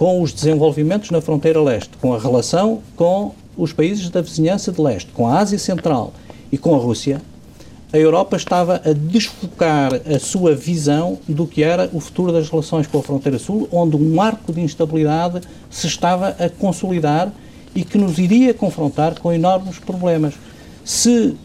com 0.00 0.22
os 0.22 0.32
desenvolvimentos 0.32 1.10
na 1.10 1.20
fronteira 1.20 1.60
leste, 1.60 1.90
com 2.00 2.14
a 2.14 2.18
relação 2.18 2.80
com 2.96 3.34
os 3.54 3.70
países 3.70 4.08
da 4.08 4.22
vizinhança 4.22 4.72
de 4.72 4.80
leste, 4.80 5.12
com 5.12 5.26
a 5.26 5.38
Ásia 5.38 5.58
Central 5.58 6.14
e 6.50 6.56
com 6.56 6.74
a 6.74 6.78
Rússia, 6.78 7.20
a 7.92 7.98
Europa 7.98 8.34
estava 8.34 8.80
a 8.82 8.94
desfocar 8.94 9.92
a 9.92 10.18
sua 10.18 10.54
visão 10.54 11.18
do 11.28 11.46
que 11.46 11.62
era 11.62 11.90
o 11.92 12.00
futuro 12.00 12.32
das 12.32 12.48
relações 12.48 12.86
com 12.86 12.98
a 12.98 13.02
fronteira 13.02 13.38
sul, 13.38 13.68
onde 13.70 13.94
um 13.94 14.22
arco 14.22 14.54
de 14.54 14.62
instabilidade 14.62 15.42
se 15.68 15.86
estava 15.86 16.28
a 16.28 16.48
consolidar 16.48 17.30
e 17.74 17.84
que 17.84 17.98
nos 17.98 18.18
iria 18.18 18.54
confrontar 18.54 19.20
com 19.20 19.30
enormes 19.30 19.78
problemas. 19.78 20.32
Se 20.82 21.36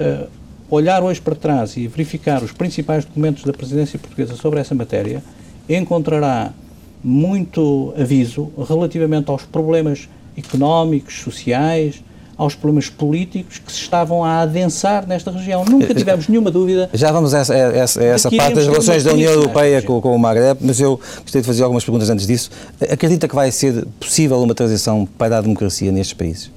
uh, 0.00 0.26
olhar 0.70 1.02
hoje 1.02 1.20
para 1.20 1.34
trás 1.34 1.76
e 1.76 1.86
verificar 1.86 2.42
os 2.42 2.52
principais 2.52 3.04
documentos 3.04 3.44
da 3.44 3.52
presidência 3.52 3.98
portuguesa 3.98 4.34
sobre 4.34 4.60
essa 4.60 4.74
matéria, 4.74 5.22
encontrará 5.68 6.54
muito 7.02 7.92
aviso 7.98 8.50
relativamente 8.68 9.30
aos 9.30 9.42
problemas 9.42 10.08
económicos, 10.36 11.20
sociais, 11.20 12.02
aos 12.38 12.54
problemas 12.54 12.88
políticos 12.88 13.58
que 13.58 13.72
se 13.72 13.80
estavam 13.80 14.22
a 14.22 14.42
adensar 14.42 15.06
nesta 15.06 15.32
região. 15.32 15.64
Nunca 15.64 15.92
tivemos 15.92 16.28
nenhuma 16.28 16.52
dúvida. 16.52 16.88
Já 16.94 17.10
vamos 17.10 17.34
a 17.34 17.40
essa, 17.40 17.52
a 17.52 17.56
essa, 17.56 18.00
a 18.00 18.04
essa 18.04 18.30
parte 18.30 18.54
das 18.54 18.66
relações 18.66 19.02
da 19.02 19.12
União 19.12 19.32
Europeia 19.32 19.82
com, 19.82 20.00
com, 20.00 20.14
o 20.14 20.18
Maghreb, 20.18 20.58
mas 20.60 20.80
eu 20.80 21.00
gostaria 21.20 21.42
de 21.42 21.46
fazer 21.46 21.64
algumas 21.64 21.84
perguntas 21.84 22.08
antes 22.08 22.26
disso. 22.26 22.50
Acredita 22.80 23.26
que 23.26 23.34
vai 23.34 23.50
ser 23.50 23.84
possível 23.98 24.40
uma 24.40 24.54
transição 24.54 25.06
para 25.18 25.38
a 25.38 25.40
democracia 25.40 25.90
nestes 25.90 26.14
países? 26.14 26.50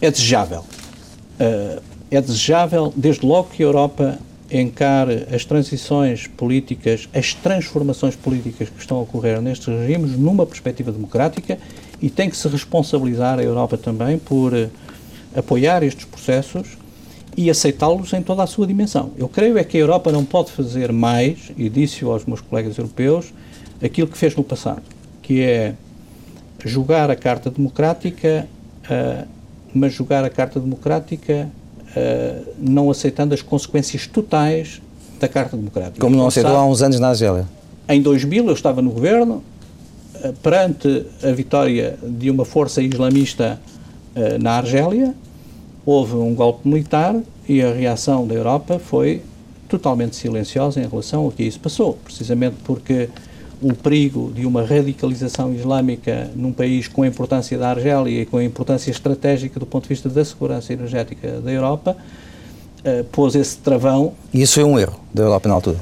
É 0.00 0.10
desejável. 0.10 0.62
Uh, 1.40 1.80
é 2.10 2.20
desejável, 2.20 2.92
desde 2.94 3.24
logo 3.24 3.48
que 3.50 3.62
a 3.62 3.66
Europa 3.66 4.18
encare 4.50 5.26
as 5.32 5.44
transições 5.44 6.26
políticas, 6.26 7.08
as 7.14 7.34
transformações 7.34 8.16
políticas 8.16 8.68
que 8.68 8.80
estão 8.80 8.98
a 8.98 9.02
ocorrer 9.02 9.40
nestes 9.42 9.66
regimes 9.66 10.12
numa 10.12 10.46
perspectiva 10.46 10.90
democrática 10.90 11.58
e 12.00 12.08
tem 12.08 12.30
que 12.30 12.36
se 12.36 12.48
responsabilizar 12.48 13.38
a 13.38 13.42
Europa 13.42 13.76
também 13.76 14.18
por 14.18 14.54
uh, 14.54 14.70
apoiar 15.36 15.82
estes 15.82 16.04
processos 16.04 16.78
e 17.36 17.50
aceitá-los 17.50 18.12
em 18.14 18.22
toda 18.22 18.42
a 18.42 18.46
sua 18.46 18.66
dimensão. 18.66 19.12
Eu 19.16 19.28
creio 19.28 19.58
é 19.58 19.64
que 19.64 19.76
a 19.76 19.80
Europa 19.80 20.10
não 20.10 20.24
pode 20.24 20.50
fazer 20.50 20.92
mais, 20.92 21.52
e 21.56 21.68
disse 21.68 22.04
aos 22.04 22.24
meus 22.24 22.40
colegas 22.40 22.78
europeus, 22.78 23.32
aquilo 23.82 24.08
que 24.08 24.18
fez 24.18 24.34
no 24.34 24.42
passado, 24.42 24.82
que 25.22 25.42
é 25.42 25.74
jogar 26.64 27.10
a 27.10 27.16
carta 27.16 27.50
democrática, 27.50 28.48
uh, 28.84 29.28
mas 29.74 29.92
jogar 29.92 30.24
a 30.24 30.30
carta 30.30 30.58
democrática 30.58 31.48
uh, 31.98 32.54
não 32.58 32.90
aceitando 32.90 33.34
as 33.34 33.42
consequências 33.42 34.06
totais 34.06 34.80
da 35.18 35.28
Carta 35.28 35.56
Democrática. 35.56 36.00
Como 36.00 36.16
não 36.16 36.26
aceitou 36.26 36.54
há 36.54 36.64
uns 36.64 36.82
anos 36.82 37.00
na 37.00 37.08
Argélia? 37.08 37.46
Em 37.88 38.00
2000 38.00 38.46
eu 38.46 38.52
estava 38.52 38.80
no 38.80 38.90
governo, 38.90 39.42
uh, 40.14 40.32
perante 40.42 41.06
a 41.22 41.32
vitória 41.32 41.98
de 42.02 42.30
uma 42.30 42.44
força 42.44 42.82
islamista 42.82 43.60
uh, 44.14 44.42
na 44.42 44.52
Argélia, 44.52 45.14
houve 45.84 46.14
um 46.14 46.34
golpe 46.34 46.68
militar 46.68 47.16
e 47.48 47.62
a 47.62 47.72
reação 47.72 48.26
da 48.26 48.34
Europa 48.34 48.78
foi 48.78 49.22
totalmente 49.68 50.16
silenciosa 50.16 50.80
em 50.80 50.88
relação 50.88 51.24
ao 51.24 51.30
que 51.30 51.42
isso 51.42 51.60
passou, 51.60 51.94
precisamente 52.04 52.56
porque 52.64 53.08
o 53.60 53.74
perigo 53.74 54.32
de 54.34 54.46
uma 54.46 54.64
radicalização 54.64 55.52
islâmica 55.52 56.30
num 56.34 56.52
país 56.52 56.86
com 56.86 57.02
a 57.02 57.06
importância 57.06 57.58
da 57.58 57.70
Argélia 57.70 58.22
e 58.22 58.26
com 58.26 58.36
a 58.36 58.44
importância 58.44 58.90
estratégica 58.90 59.58
do 59.58 59.66
ponto 59.66 59.84
de 59.84 59.88
vista 59.88 60.08
da 60.08 60.24
segurança 60.24 60.72
energética 60.72 61.40
da 61.40 61.50
Europa, 61.50 61.96
uh, 61.96 63.04
pôs 63.04 63.34
esse 63.34 63.58
travão. 63.58 64.12
E 64.32 64.42
isso 64.42 64.54
foi 64.54 64.64
um 64.64 64.78
erro 64.78 64.98
da 65.12 65.24
Europa 65.24 65.48
na 65.48 65.54
altura? 65.54 65.78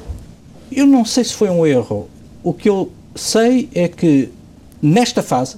Eu 0.71 0.85
não 0.87 1.05
sei 1.05 1.23
se 1.23 1.33
foi 1.33 1.49
um 1.49 1.65
erro. 1.65 2.09
O 2.43 2.53
que 2.53 2.67
eu 2.67 2.91
sei 3.15 3.69
é 3.73 3.87
que, 3.87 4.29
nesta 4.81 5.21
fase, 5.21 5.57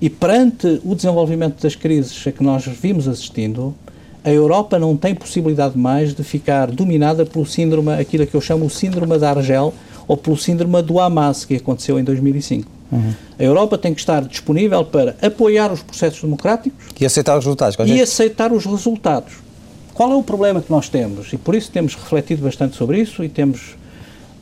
e 0.00 0.08
perante 0.08 0.80
o 0.84 0.94
desenvolvimento 0.94 1.60
das 1.62 1.74
crises 1.74 2.26
a 2.26 2.32
que 2.32 2.42
nós 2.42 2.64
vimos 2.66 3.08
assistindo, 3.08 3.74
a 4.22 4.30
Europa 4.30 4.78
não 4.78 4.96
tem 4.96 5.14
possibilidade 5.14 5.78
mais 5.78 6.14
de 6.14 6.22
ficar 6.24 6.70
dominada 6.70 7.24
pelo 7.24 7.46
síndrome, 7.46 7.92
aquilo 7.92 8.26
que 8.26 8.34
eu 8.34 8.40
chamo 8.40 8.66
o 8.66 8.70
síndrome 8.70 9.16
da 9.18 9.30
Argel, 9.30 9.72
ou 10.06 10.16
pelo 10.16 10.36
síndrome 10.36 10.80
do 10.82 11.00
Hamas, 11.00 11.44
que 11.44 11.56
aconteceu 11.56 11.98
em 11.98 12.04
2005. 12.04 12.70
Uhum. 12.90 13.14
A 13.38 13.42
Europa 13.42 13.76
tem 13.76 13.92
que 13.92 14.00
estar 14.00 14.22
disponível 14.22 14.84
para 14.84 15.16
apoiar 15.20 15.72
os 15.72 15.82
processos 15.82 16.20
democráticos 16.20 16.84
e 17.00 17.04
aceitar 17.04 17.36
os 17.36 17.44
resultados. 17.44 17.76
E 17.86 18.00
aceitar 18.00 18.52
os 18.52 18.64
resultados. 18.64 19.34
Qual 19.92 20.12
é 20.12 20.14
o 20.14 20.22
problema 20.22 20.60
que 20.60 20.70
nós 20.70 20.88
temos? 20.88 21.32
E 21.32 21.36
por 21.36 21.54
isso 21.54 21.70
temos 21.70 21.94
refletido 21.94 22.42
bastante 22.42 22.76
sobre 22.76 23.00
isso 23.00 23.24
e 23.24 23.28
temos 23.28 23.76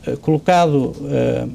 uh, 0.05 0.17
colocado 0.17 0.93
uh, 0.93 1.49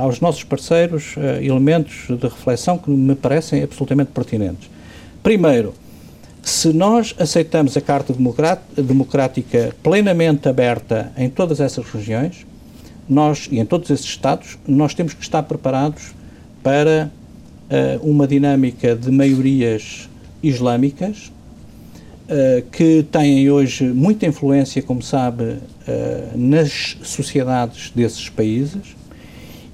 aos 0.00 0.20
nossos 0.20 0.42
parceiros 0.42 1.14
uh, 1.16 1.42
elementos 1.42 2.06
de 2.08 2.26
reflexão 2.26 2.76
que 2.76 2.90
me 2.90 3.14
parecem 3.14 3.62
absolutamente 3.62 4.10
pertinentes. 4.10 4.68
Primeiro, 5.22 5.74
se 6.42 6.72
nós 6.72 7.14
aceitamos 7.18 7.76
a 7.76 7.80
Carta 7.80 8.14
Democrática 8.76 9.74
plenamente 9.82 10.48
aberta 10.48 11.12
em 11.16 11.28
todas 11.28 11.60
essas 11.60 11.84
regiões, 11.86 12.46
nós, 13.08 13.48
e 13.50 13.58
em 13.58 13.64
todos 13.64 13.90
esses 13.90 14.06
Estados, 14.06 14.58
nós 14.66 14.94
temos 14.94 15.14
que 15.14 15.22
estar 15.22 15.42
preparados 15.42 16.14
para 16.62 17.10
uh, 17.70 18.08
uma 18.08 18.26
dinâmica 18.26 18.94
de 18.94 19.10
maiorias 19.10 20.08
islâmicas 20.42 21.30
uh, 22.28 22.62
que 22.70 23.04
têm 23.10 23.50
hoje 23.50 23.84
muita 23.84 24.26
influência, 24.26 24.82
como 24.82 25.02
sabe, 25.02 25.44
uh, 25.44 25.58
nas 26.36 26.96
sociedades 27.02 27.90
desses 27.94 28.28
países 28.28 28.96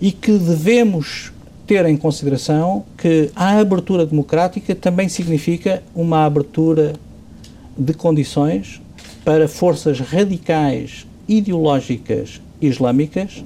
e 0.00 0.12
que 0.12 0.32
devemos 0.32 1.32
ter 1.66 1.86
em 1.86 1.96
consideração 1.96 2.84
que 2.98 3.30
a 3.34 3.58
abertura 3.58 4.04
democrática 4.04 4.74
também 4.74 5.08
significa 5.08 5.82
uma 5.94 6.24
abertura 6.24 6.94
de 7.78 7.94
condições 7.94 8.82
para 9.24 9.46
forças 9.46 10.00
radicais 10.00 11.06
ideológicas 11.28 12.40
islâmicas 12.62 13.44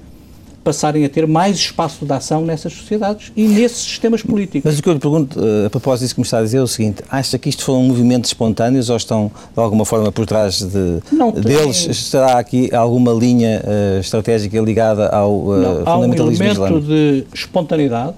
passarem 0.66 1.04
a 1.04 1.08
ter 1.08 1.28
mais 1.28 1.56
espaço 1.56 2.04
de 2.04 2.12
ação 2.12 2.44
nessas 2.44 2.72
sociedades 2.72 3.30
e 3.36 3.46
nesses 3.46 3.82
sistemas 3.82 4.20
políticos. 4.20 4.62
Mas 4.64 4.76
o 4.80 4.82
que 4.82 4.88
eu 4.88 4.94
lhe 4.94 4.98
pergunto, 4.98 5.38
eh, 5.38 5.66
a 5.66 5.70
propósito 5.70 6.02
disso 6.02 6.14
que 6.16 6.20
me 6.20 6.24
está 6.24 6.38
a 6.38 6.42
dizer, 6.42 6.56
é 6.58 6.60
o 6.60 6.66
seguinte: 6.66 7.04
acha 7.08 7.38
que 7.38 7.48
isto 7.48 7.62
foram 7.62 7.84
movimentos 7.84 8.30
espontâneos 8.30 8.90
ou 8.90 8.96
estão, 8.96 9.30
de 9.54 9.60
alguma 9.60 9.84
forma, 9.84 10.10
por 10.10 10.26
trás 10.26 10.60
de, 10.60 10.98
Não, 11.12 11.30
deles? 11.30 11.84
Tem... 11.84 11.92
Estará 11.92 12.38
aqui 12.40 12.74
alguma 12.74 13.12
linha 13.12 13.62
uh, 13.62 14.00
estratégica 14.00 14.58
ligada 14.60 15.08
ao 15.08 15.38
uh, 15.38 15.56
Não, 15.56 15.84
fundamentalismo 15.84 16.44
Há 16.44 16.48
um 16.48 16.66
elemento 16.66 16.80
de 16.80 17.24
espontaneidade 17.32 18.14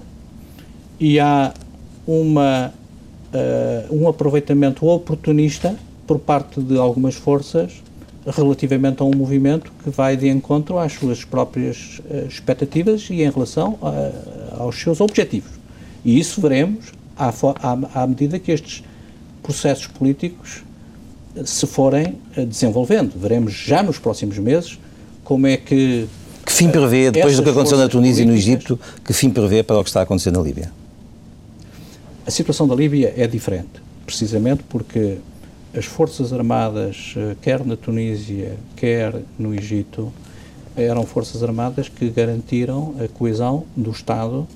e 0.99 1.19
há 1.19 1.53
uma 2.07 2.73
um 3.91 4.07
aproveitamento 4.07 4.87
oportunista 4.87 5.75
por 6.07 6.17
parte 6.17 6.59
de 6.59 6.79
algumas 6.79 7.13
forças 7.13 7.73
relativamente 8.25 9.01
a 9.01 9.05
um 9.05 9.15
movimento 9.15 9.71
que 9.83 9.89
vai 9.89 10.15
de 10.17 10.27
encontro 10.27 10.77
às 10.77 10.93
suas 10.93 11.23
próprias 11.23 12.01
uh, 12.09 12.27
expectativas 12.27 13.07
e 13.09 13.23
em 13.23 13.29
relação 13.29 13.77
a, 13.81 14.61
aos 14.61 14.79
seus 14.79 15.01
objetivos. 15.01 15.51
E 16.03 16.19
isso 16.19 16.41
veremos 16.41 16.85
à, 17.17 17.29
à, 17.29 18.03
à, 18.03 18.07
medida 18.07 18.39
que 18.39 18.51
estes 18.51 18.83
processos 19.41 19.87
políticos 19.87 20.63
se 21.45 21.67
forem 21.67 22.15
desenvolvendo. 22.47 23.13
Veremos 23.15 23.53
já 23.53 23.83
nos 23.83 23.99
próximos 23.99 24.37
meses 24.37 24.79
como 25.23 25.45
é 25.45 25.57
que. 25.57 26.07
Que 26.45 26.51
fim 26.51 26.69
prevê, 26.69 27.11
depois 27.11 27.35
do 27.37 27.43
que 27.43 27.49
aconteceu 27.49 27.77
na 27.77 27.87
Tunísia 27.87 28.23
e 28.23 28.25
no 28.25 28.33
Egito, 28.33 28.79
que 29.05 29.13
fim 29.13 29.29
prevê 29.29 29.61
para 29.61 29.77
o 29.77 29.83
que 29.83 29.89
está 29.89 29.99
a 29.99 30.03
acontecer 30.03 30.31
na 30.31 30.41
Líbia? 30.41 30.71
A 32.25 32.31
situação 32.31 32.67
da 32.67 32.73
Líbia 32.73 33.13
é 33.15 33.27
diferente, 33.27 33.69
precisamente 34.05 34.63
porque 34.67 35.17
as 35.73 35.85
Forças 35.85 36.33
Armadas, 36.33 37.13
eh, 37.15 37.35
quer 37.41 37.63
na 37.63 37.75
Tunísia, 37.75 38.57
quer 38.75 39.21
no 39.37 39.53
Egito, 39.53 40.11
eram 40.75 41.05
Forças 41.05 41.43
Armadas 41.43 41.87
que 41.87 42.09
garantiram 42.09 42.95
a 42.99 43.07
coesão 43.07 43.65
do 43.75 43.91
Estado 43.91 44.47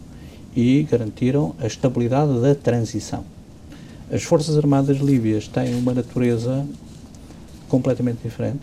e 0.55 0.88
garantiram 0.89 1.53
a 1.60 1.67
estabilidade 1.67 2.39
da 2.41 2.55
transição. 2.55 3.24
As 4.12 4.24
Forças 4.24 4.58
Armadas 4.58 4.98
líbias 4.98 5.48
têm 5.48 5.75
uma 5.75 5.93
natureza 5.93 6.65
completamente 7.70 8.22
diferente. 8.24 8.62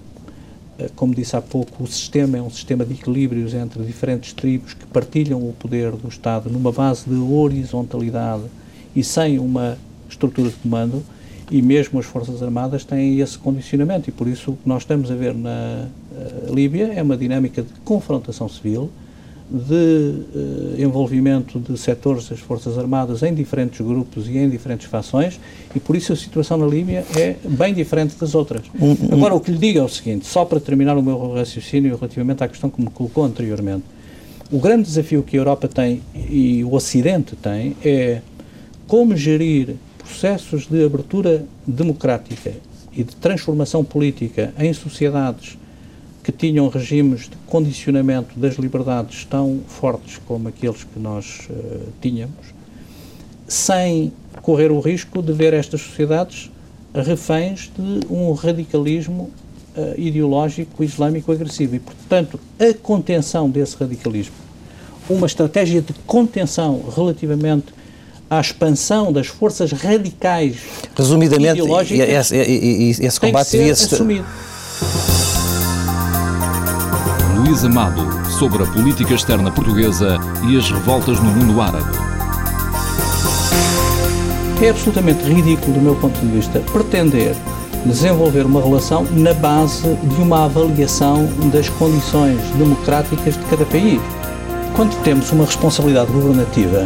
Eh, 0.77 0.91
como 0.97 1.15
disse 1.15 1.37
há 1.37 1.41
pouco, 1.41 1.85
o 1.85 1.87
sistema 1.87 2.37
é 2.37 2.43
um 2.43 2.51
sistema 2.51 2.85
de 2.85 2.95
equilíbrios 2.95 3.55
entre 3.55 3.85
diferentes 3.85 4.33
tribos 4.33 4.75
que 4.75 4.87
partilham 4.87 5.39
o 5.39 5.53
poder 5.53 5.93
do 5.93 6.09
Estado 6.09 6.51
numa 6.51 6.73
base 6.73 7.09
de 7.09 7.15
horizontalidade 7.15 8.43
e 8.95 9.05
sem 9.05 9.39
uma 9.39 9.79
estrutura 10.09 10.49
de 10.49 10.57
comando 10.57 11.01
e 11.51 11.61
mesmo 11.61 11.99
as 11.99 12.07
Forças 12.07 12.43
Armadas 12.43 12.85
têm 12.85 13.19
esse 13.19 13.37
condicionamento 13.37 14.09
e 14.09 14.13
por 14.13 14.29
isso 14.29 14.53
o 14.53 14.57
que 14.57 14.69
nós 14.69 14.83
estamos 14.83 15.11
a 15.11 15.15
ver 15.15 15.35
na 15.35 15.89
uh, 16.13 16.55
Líbia 16.55 16.93
é 16.95 17.03
uma 17.03 17.17
dinâmica 17.17 17.63
de 17.63 17.73
confrontação 17.85 18.49
civil, 18.49 18.89
de 19.51 19.75
uh, 19.75 20.81
envolvimento 20.81 21.59
de 21.59 21.77
setores 21.77 22.29
das 22.29 22.39
Forças 22.39 22.79
Armadas 22.79 23.25
em 23.25 23.35
diferentes 23.35 23.85
grupos 23.85 24.29
e 24.29 24.39
em 24.39 24.49
diferentes 24.49 24.87
fações 24.87 25.41
e 25.75 25.81
por 25.81 25.97
isso 25.97 26.13
a 26.13 26.17
situação 26.17 26.57
na 26.57 26.67
Líbia 26.67 27.05
é 27.17 27.35
bem 27.45 27.75
diferente 27.75 28.15
das 28.17 28.35
outras. 28.37 28.63
Um, 28.81 28.91
um, 28.91 28.97
Agora, 29.15 29.35
o 29.35 29.41
que 29.41 29.51
lhe 29.51 29.59
digo 29.59 29.81
é 29.81 29.83
o 29.83 29.89
seguinte, 29.89 30.27
só 30.27 30.45
para 30.45 30.61
terminar 30.61 30.97
o 30.97 31.03
meu 31.03 31.33
raciocínio 31.33 31.97
relativamente 31.97 32.45
à 32.45 32.49
questão 32.49 32.71
que 32.71 32.81
me 32.81 32.91
colocou 32.91 33.25
anteriormente, 33.25 33.83
o 34.53 34.59
grande 34.61 34.85
desafio 34.85 35.23
que 35.25 35.37
a 35.37 35.41
Europa 35.41 35.67
tem 35.67 36.01
e 36.15 36.63
o 36.63 36.75
Ocidente 36.75 37.35
tem 37.35 37.77
é 37.85 38.21
como 38.87 39.17
gerir 39.17 39.77
processos 40.11 40.67
de 40.67 40.85
abertura 40.85 41.47
democrática 41.65 42.53
e 42.93 43.05
de 43.05 43.15
transformação 43.17 43.85
política 43.85 44.53
em 44.59 44.73
sociedades 44.73 45.57
que 46.23 46.33
tinham 46.33 46.69
regimes 46.69 47.23
de 47.23 47.37
condicionamento 47.47 48.39
das 48.39 48.57
liberdades 48.57 49.25
tão 49.25 49.61
fortes 49.69 50.21
como 50.27 50.49
aqueles 50.49 50.83
que 50.83 50.99
nós 50.99 51.49
uh, 51.49 51.93
tínhamos, 52.03 52.53
sem 53.47 54.13
correr 54.43 54.71
o 54.73 54.81
risco 54.81 55.23
de 55.23 55.33
ver 55.33 55.55
estas 55.55 55.81
sociedades 55.81 56.51
reféns 56.93 57.71
de 57.79 58.13
um 58.13 58.33
radicalismo 58.33 59.31
uh, 59.77 59.99
ideológico 59.99 60.83
islâmico 60.83 61.31
agressivo. 61.33 61.77
E, 61.77 61.79
portanto, 61.79 62.39
a 62.59 62.75
contenção 62.75 63.49
desse 63.49 63.77
radicalismo, 63.77 64.35
uma 65.09 65.27
estratégia 65.27 65.81
de 65.81 65.93
contenção 66.07 66.83
relativamente 66.95 67.80
à 68.31 68.41
expansão 68.41 69.13
das 69.13 69.27
forças 69.27 69.73
radicais 69.73 70.57
Resumidamente, 70.97 71.61
ideológicas 71.61 72.09
esse, 72.09 72.37
esse, 72.37 73.05
esse 73.05 73.21
combate 73.21 73.51
devia 73.51 73.75
ser 73.75 73.95
assumido. 73.97 74.25
Luís 77.37 77.65
Amado, 77.65 78.07
sobre 78.39 78.63
a 78.63 78.67
política 78.67 79.15
externa 79.15 79.51
portuguesa 79.51 80.19
e 80.49 80.57
as 80.57 80.71
revoltas 80.71 81.19
no 81.19 81.31
mundo 81.33 81.61
árabe. 81.61 81.91
É 84.63 84.69
absolutamente 84.69 85.25
ridículo, 85.25 85.73
do 85.73 85.81
meu 85.81 85.97
ponto 85.97 86.19
de 86.21 86.27
vista, 86.27 86.61
pretender 86.73 87.35
desenvolver 87.85 88.45
uma 88.45 88.63
relação 88.63 89.05
na 89.11 89.33
base 89.33 89.95
de 89.95 90.23
uma 90.23 90.45
avaliação 90.45 91.27
das 91.51 91.69
condições 91.71 92.39
democráticas 92.57 93.35
de 93.35 93.45
cada 93.47 93.65
país. 93.65 94.01
Quando 94.77 94.95
temos 95.03 95.33
uma 95.33 95.45
responsabilidade 95.45 96.13
governativa 96.13 96.85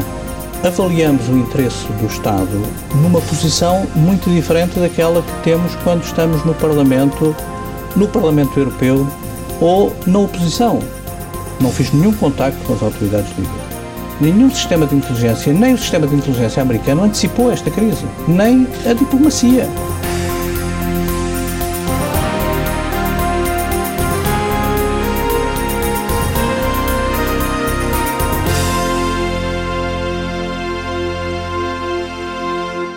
avaliamos 0.65 1.29
o 1.29 1.37
interesse 1.37 1.87
do 2.01 2.07
Estado 2.07 2.63
numa 3.03 3.21
posição 3.21 3.87
muito 3.95 4.31
diferente 4.31 4.81
daquela 4.81 5.21
que 5.21 5.43
temos 5.43 5.75
quando 5.85 6.03
estamos 6.03 6.45
no 6.45 6.55
Parlamento, 6.55 7.37
no 7.95 8.09
Parlamento 8.09 8.59
Europeu 8.59 9.07
ou 9.61 9.95
na 10.07 10.21
oposição. 10.21 10.79
Não 11.61 11.71
fiz 11.71 11.93
nenhum 11.93 12.13
contacto 12.15 12.59
com 12.67 12.73
as 12.73 12.83
autoridades 12.83 13.31
líbias. 13.37 13.65
Nenhum 14.21 14.51
sistema 14.51 14.87
de 14.87 14.95
inteligência, 14.95 15.53
nem 15.53 15.75
o 15.75 15.79
sistema 15.79 16.07
de 16.07 16.15
inteligência 16.15 16.63
americano 16.63 17.05
antecipou 17.05 17.53
esta 17.53 17.71
crise, 17.71 18.07
nem 18.27 18.67
a 18.89 18.95
diplomacia. 18.95 19.69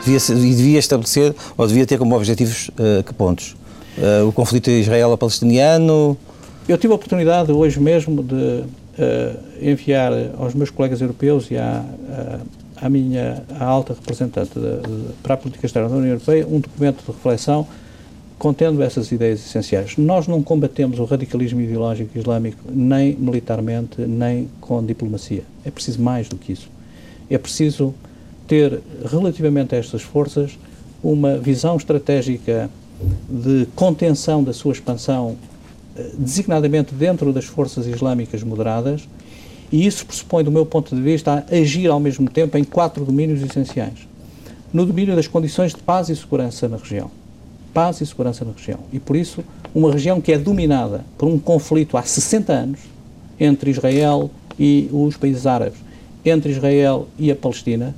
Devia, 0.07 0.35
e 0.35 0.55
devia 0.55 0.79
estabelecer, 0.79 1.35
ou 1.57 1.67
devia 1.67 1.85
ter 1.85 1.97
como 1.97 2.15
objetivos 2.15 2.69
uh, 2.69 3.03
que 3.03 3.13
pontos? 3.13 3.55
Uh, 3.97 4.27
o 4.27 4.31
conflito 4.31 4.69
israelo-palestiniano? 4.69 6.17
Eu 6.67 6.77
tive 6.77 6.93
a 6.93 6.95
oportunidade 6.95 7.51
hoje 7.51 7.79
mesmo 7.79 8.23
de 8.23 8.35
uh, 8.35 8.65
enviar 9.61 10.11
aos 10.37 10.53
meus 10.53 10.69
colegas 10.69 11.01
europeus 11.01 11.49
e 11.51 11.57
à, 11.57 11.83
à 12.75 12.89
minha 12.89 13.43
à 13.59 13.65
alta 13.65 13.93
representante 13.93 14.51
de, 14.53 14.59
de, 14.59 15.13
para 15.23 15.33
a 15.33 15.37
política 15.37 15.65
externa 15.65 15.89
da 15.89 15.95
União 15.95 16.11
Europeia 16.11 16.47
um 16.47 16.59
documento 16.59 17.01
de 17.01 17.07
reflexão 17.07 17.67
contendo 18.37 18.83
essas 18.83 19.11
ideias 19.11 19.39
essenciais. 19.39 19.97
Nós 19.97 20.27
não 20.27 20.43
combatemos 20.43 20.99
o 20.99 21.05
radicalismo 21.05 21.59
ideológico 21.59 22.15
islâmico 22.17 22.59
nem 22.69 23.15
militarmente, 23.15 24.01
nem 24.01 24.47
com 24.61 24.85
diplomacia. 24.85 25.43
É 25.65 25.71
preciso 25.71 25.99
mais 26.01 26.29
do 26.29 26.35
que 26.35 26.51
isso. 26.51 26.69
É 27.29 27.37
preciso 27.37 27.95
ter, 28.47 28.79
relativamente 29.05 29.75
a 29.75 29.77
estas 29.77 30.01
forças, 30.01 30.57
uma 31.03 31.37
visão 31.37 31.75
estratégica 31.75 32.69
de 33.29 33.67
contenção 33.75 34.43
da 34.43 34.53
sua 34.53 34.71
expansão, 34.71 35.35
eh, 35.95 36.11
designadamente 36.17 36.93
dentro 36.93 37.31
das 37.31 37.45
forças 37.45 37.85
islâmicas 37.85 38.41
moderadas, 38.43 39.07
e 39.71 39.85
isso 39.85 40.05
pressupõe, 40.05 40.43
do 40.43 40.51
meu 40.51 40.65
ponto 40.65 40.95
de 40.95 41.01
vista, 41.01 41.45
agir 41.51 41.89
ao 41.89 41.99
mesmo 41.99 42.29
tempo 42.29 42.57
em 42.57 42.63
quatro 42.63 43.03
domínios 43.03 43.41
essenciais. 43.41 44.07
No 44.73 44.85
domínio 44.85 45.15
das 45.15 45.27
condições 45.27 45.73
de 45.73 45.81
paz 45.81 46.09
e 46.09 46.15
segurança 46.15 46.67
na 46.67 46.77
região. 46.77 47.11
Paz 47.73 48.01
e 48.01 48.05
segurança 48.05 48.45
na 48.45 48.51
região. 48.53 48.79
E, 48.91 48.99
por 48.99 49.15
isso, 49.15 49.43
uma 49.75 49.91
região 49.91 50.21
que 50.21 50.31
é 50.31 50.37
dominada 50.37 51.05
por 51.17 51.27
um 51.27 51.37
conflito 51.37 51.97
há 51.97 52.03
60 52.03 52.53
anos 52.53 52.79
entre 53.39 53.69
Israel 53.69 54.31
e 54.57 54.89
os 54.91 55.17
países 55.17 55.45
árabes, 55.45 55.79
entre 56.25 56.51
Israel 56.51 57.07
e 57.19 57.29
a 57.29 57.35
Palestina, 57.35 57.93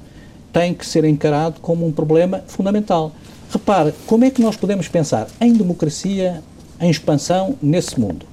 tem 0.51 0.73
que 0.73 0.85
ser 0.85 1.03
encarado 1.05 1.59
como 1.61 1.85
um 1.85 1.91
problema 1.91 2.43
fundamental. 2.47 3.11
Repare, 3.51 3.93
como 4.05 4.25
é 4.25 4.29
que 4.29 4.41
nós 4.41 4.55
podemos 4.55 4.87
pensar 4.87 5.27
em 5.41 5.53
democracia, 5.53 6.43
em 6.79 6.89
expansão 6.89 7.55
nesse 7.61 7.99
mundo? 7.99 8.25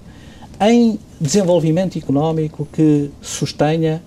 Em 0.61 0.99
desenvolvimento 1.21 1.99
económico 1.99 2.67
que 2.73 3.11
sustenha 3.21 4.03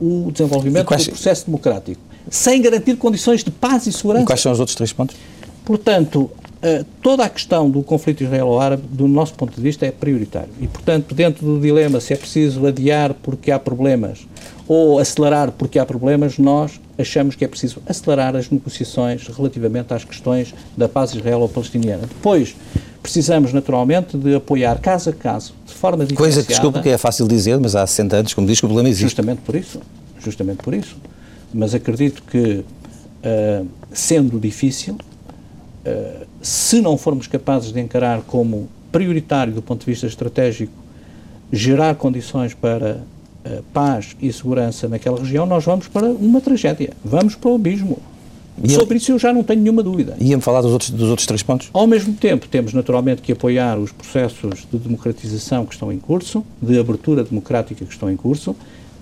o 0.00 0.30
desenvolvimento 0.32 0.86
quais, 0.86 1.04
do 1.04 1.10
processo 1.10 1.46
democrático, 1.46 2.00
sem 2.30 2.60
garantir 2.62 2.96
condições 2.96 3.44
de 3.44 3.50
paz 3.50 3.86
e 3.86 3.92
segurança. 3.92 4.24
E 4.24 4.26
quais 4.26 4.40
são 4.40 4.52
os 4.52 4.60
outros 4.60 4.74
três 4.74 4.92
pontos? 4.92 5.16
Portanto, 5.64 6.30
uh, 6.62 6.84
toda 7.02 7.24
a 7.24 7.28
questão 7.28 7.70
do 7.70 7.82
conflito 7.82 8.22
israelo-árabe, 8.22 8.82
do 8.90 9.06
nosso 9.06 9.34
ponto 9.34 9.54
de 9.54 9.60
vista, 9.60 9.86
é 9.86 9.90
prioritário. 9.90 10.50
E, 10.60 10.66
portanto, 10.66 11.14
dentro 11.14 11.46
do 11.46 11.60
dilema 11.60 12.00
se 12.00 12.12
é 12.12 12.16
preciso 12.16 12.66
adiar 12.66 13.14
porque 13.14 13.50
há 13.50 13.58
problemas 13.58 14.26
ou 14.66 14.98
acelerar 14.98 15.50
porque 15.52 15.78
há 15.78 15.86
problemas, 15.86 16.38
nós 16.38 16.80
achamos 17.00 17.34
que 17.34 17.44
é 17.44 17.48
preciso 17.48 17.82
acelerar 17.86 18.36
as 18.36 18.50
negociações 18.50 19.26
relativamente 19.26 19.92
às 19.92 20.04
questões 20.04 20.54
da 20.76 20.88
paz 20.88 21.14
israelo-palestiniana. 21.14 22.06
Depois, 22.06 22.54
precisamos 23.02 23.52
naturalmente 23.52 24.16
de 24.16 24.34
apoiar 24.34 24.78
caso 24.80 25.10
a 25.10 25.12
caso, 25.12 25.54
de 25.66 25.74
forma 25.74 26.04
diferenciada. 26.04 26.34
Coisa 26.34 26.42
que, 26.42 26.48
desculpa, 26.48 26.80
que 26.80 26.88
é 26.88 26.98
fácil 26.98 27.26
dizer, 27.26 27.58
mas 27.58 27.74
há 27.74 27.86
60 27.86 28.16
anos, 28.16 28.34
como 28.34 28.46
diz, 28.46 28.60
que 28.60 28.66
o 28.66 28.68
problema 28.68 28.88
existe. 28.88 29.04
Justamente 29.04 29.40
por 29.40 29.54
isso, 29.54 29.80
justamente 30.18 30.62
por 30.62 30.74
isso. 30.74 30.96
Mas 31.52 31.74
acredito 31.74 32.22
que, 32.22 32.64
uh, 32.64 33.66
sendo 33.92 34.38
difícil, 34.38 34.94
uh, 34.94 36.26
se 36.42 36.80
não 36.80 36.96
formos 36.96 37.26
capazes 37.26 37.72
de 37.72 37.80
encarar 37.80 38.22
como 38.22 38.68
prioritário 38.92 39.52
do 39.52 39.62
ponto 39.62 39.80
de 39.80 39.86
vista 39.86 40.06
estratégico 40.06 40.72
gerar 41.52 41.94
condições 41.96 42.54
para 42.54 43.00
paz 43.72 44.16
e 44.20 44.32
segurança 44.32 44.88
naquela 44.88 45.18
região, 45.18 45.46
nós 45.46 45.64
vamos 45.64 45.88
para 45.88 46.06
uma 46.06 46.40
tragédia. 46.40 46.90
Vamos 47.04 47.34
para 47.34 47.50
o 47.50 47.54
abismo. 47.54 47.98
E 48.62 48.70
Sobre 48.70 48.98
isso 48.98 49.12
eu 49.12 49.18
já 49.18 49.32
não 49.32 49.42
tenho 49.42 49.62
nenhuma 49.62 49.82
dúvida. 49.82 50.16
Ia-me 50.20 50.42
falar 50.42 50.60
dos 50.60 50.72
outros, 50.72 50.90
dos 50.90 51.08
outros 51.08 51.26
três 51.26 51.42
pontos? 51.42 51.70
Ao 51.72 51.86
mesmo 51.86 52.12
tempo, 52.12 52.46
temos 52.46 52.74
naturalmente 52.74 53.22
que 53.22 53.32
apoiar 53.32 53.78
os 53.78 53.90
processos 53.90 54.66
de 54.70 54.78
democratização 54.78 55.64
que 55.64 55.72
estão 55.72 55.90
em 55.90 55.98
curso, 55.98 56.44
de 56.60 56.78
abertura 56.78 57.24
democrática 57.24 57.84
que 57.84 57.92
estão 57.92 58.10
em 58.10 58.16
curso, 58.16 58.54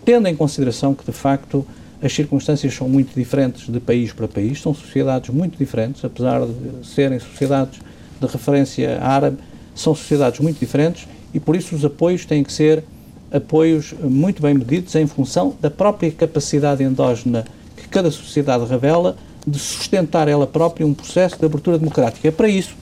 tendo 0.05 0.29
em 0.29 0.37
consideração 0.37 0.95
que, 0.95 1.05
de 1.05 1.13
facto, 1.13 1.67
as 2.01 2.13
circunstâncias 2.13 2.73
são 2.73 2.89
muito 2.89 3.13
diferentes 3.19 3.69
de 3.69 3.81
país 3.81 4.13
para 4.13 4.29
país, 4.29 4.61
são 4.61 4.73
sociedades 4.73 5.31
muito 5.31 5.59
diferentes, 5.59 6.05
apesar 6.05 6.43
de 6.47 6.87
serem 6.87 7.19
sociedades 7.19 7.81
de 8.21 8.27
referência 8.27 9.03
árabe, 9.03 9.39
são 9.75 9.95
sociedades 9.95 10.39
muito 10.39 10.61
diferentes 10.61 11.09
e 11.35 11.41
por 11.41 11.57
isso 11.57 11.75
os 11.75 11.85
apoios 11.85 12.25
têm 12.25 12.45
que 12.45 12.53
ser 12.53 12.85
apoios 13.33 13.95
muito 14.03 14.43
bem 14.43 14.55
medidos 14.55 14.95
em 14.95 15.07
função 15.07 15.55
da 15.61 15.71
própria 15.71 16.11
capacidade 16.11 16.83
endógena 16.83 17.45
que 17.77 17.89
cada 17.89 18.11
sociedade 18.11 18.65
revela 18.65 19.17
de 19.47 19.59
sustentar 19.59 20.29
ela 20.29 20.47
própria 20.47 20.87
um 20.87 20.95
processo 20.95 21.39
de 21.39 21.45
abertura 21.45 21.79
democrática. 21.79 22.31
Para 22.33 22.49
isso, 22.49 22.75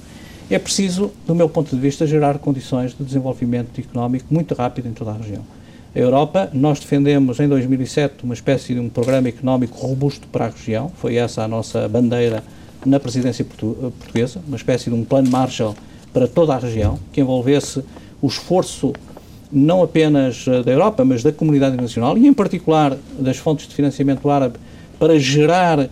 é 0.50 0.58
preciso, 0.58 1.10
do 1.26 1.34
meu 1.34 1.48
ponto 1.48 1.74
de 1.74 1.80
vista, 1.80 2.06
gerar 2.06 2.38
condições 2.38 2.96
de 2.96 3.04
desenvolvimento 3.04 3.80
económico 3.80 4.26
muito 4.30 4.54
rápido 4.54 4.88
em 4.88 4.92
toda 4.92 5.10
a 5.10 5.14
região. 5.14 5.42
A 5.94 5.98
Europa, 5.98 6.50
nós 6.52 6.78
defendemos 6.78 7.40
em 7.40 7.48
2007 7.48 8.22
uma 8.22 8.34
espécie 8.34 8.74
de 8.74 8.80
um 8.80 8.88
programa 8.88 9.28
económico 9.28 9.78
robusto 9.78 10.28
para 10.28 10.46
a 10.46 10.48
região, 10.50 10.92
foi 10.96 11.16
essa 11.16 11.42
a 11.42 11.48
nossa 11.48 11.88
bandeira 11.88 12.44
na 12.84 13.00
presidência 13.00 13.44
portuguesa, 13.44 14.40
uma 14.46 14.56
espécie 14.56 14.90
de 14.90 14.94
um 14.94 15.04
plano 15.04 15.30
Marshall 15.30 15.74
para 16.12 16.28
toda 16.28 16.54
a 16.54 16.58
região, 16.58 16.98
que 17.12 17.20
envolvesse 17.20 17.82
o 18.20 18.26
esforço 18.26 18.92
não 19.50 19.82
apenas 19.82 20.44
eh, 20.46 20.62
da 20.62 20.72
Europa, 20.72 21.04
mas 21.04 21.22
da 21.22 21.32
comunidade 21.32 21.74
internacional 21.74 22.16
e, 22.18 22.26
em 22.26 22.32
particular, 22.32 22.96
das 23.18 23.36
fontes 23.36 23.68
de 23.68 23.74
financiamento 23.74 24.28
árabe 24.28 24.58
para 24.98 25.18
gerar 25.18 25.88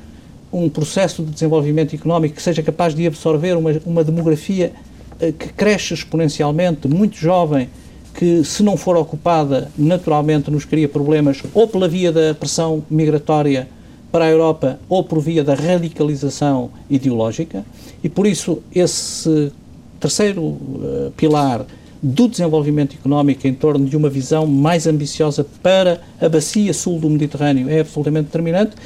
um 0.52 0.68
processo 0.68 1.22
de 1.22 1.30
desenvolvimento 1.30 1.94
económico 1.94 2.36
que 2.36 2.42
seja 2.42 2.62
capaz 2.62 2.94
de 2.94 3.06
absorver 3.06 3.56
uma, 3.56 3.70
uma 3.84 4.04
demografia 4.04 4.72
uh, 5.20 5.32
que 5.32 5.48
cresce 5.48 5.94
exponencialmente, 5.94 6.88
muito 6.88 7.16
jovem, 7.16 7.68
que, 8.14 8.44
se 8.44 8.62
não 8.62 8.76
for 8.76 8.96
ocupada, 8.96 9.70
naturalmente 9.76 10.50
nos 10.50 10.64
cria 10.64 10.88
problemas 10.88 11.42
ou 11.52 11.66
pela 11.66 11.88
via 11.88 12.12
da 12.12 12.34
pressão 12.34 12.84
migratória 12.88 13.68
para 14.12 14.26
a 14.26 14.30
Europa 14.30 14.78
ou 14.88 15.02
por 15.02 15.18
via 15.20 15.42
da 15.42 15.54
radicalização 15.54 16.70
ideológica. 16.88 17.64
E 18.02 18.08
por 18.08 18.26
isso, 18.26 18.62
esse 18.72 19.52
terceiro 19.98 20.42
uh, 20.42 21.12
pilar 21.16 21.66
do 22.04 22.28
desenvolvimento 22.28 22.94
económico 22.94 23.46
em 23.46 23.54
torno 23.54 23.86
de 23.86 23.96
uma 23.96 24.10
visão 24.10 24.46
mais 24.46 24.86
ambiciosa 24.86 25.46
para 25.62 26.02
a 26.20 26.28
bacia 26.28 26.74
sul 26.74 27.00
do 27.00 27.08
Mediterrâneo. 27.08 27.66
É 27.70 27.80
absolutamente 27.80 28.26
determinante. 28.26 28.76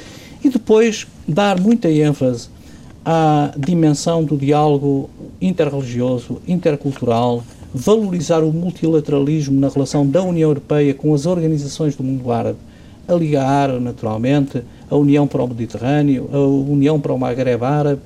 E 0.41 0.47
depois 0.47 1.05
dar 1.27 1.59
muita 1.59 1.91
ênfase 1.91 2.47
à 3.03 3.51
dimensão 3.57 4.23
do 4.23 4.37
diálogo 4.37 5.09
interreligioso, 5.41 6.41
intercultural, 6.47 7.43
valorizar 7.73 8.41
o 8.41 8.53
multilateralismo 8.53 9.59
na 9.59 9.67
relação 9.67 10.07
da 10.07 10.23
União 10.23 10.49
Europeia 10.49 10.93
com 10.93 11.13
as 11.13 11.25
organizações 11.25 11.97
do 11.97 12.03
mundo 12.05 12.31
árabe, 12.31 12.57
a 13.05 13.13
Liga 13.13 13.43
Árabe, 13.43 13.83
naturalmente, 13.83 14.63
a 14.89 14.95
União 14.95 15.27
para 15.27 15.43
o 15.43 15.47
Mediterrâneo, 15.47 16.29
a 16.31 16.39
União 16.39 16.97
para 16.97 17.11
o 17.11 17.19
Maghreb 17.19 17.65
Árabe, 17.65 18.01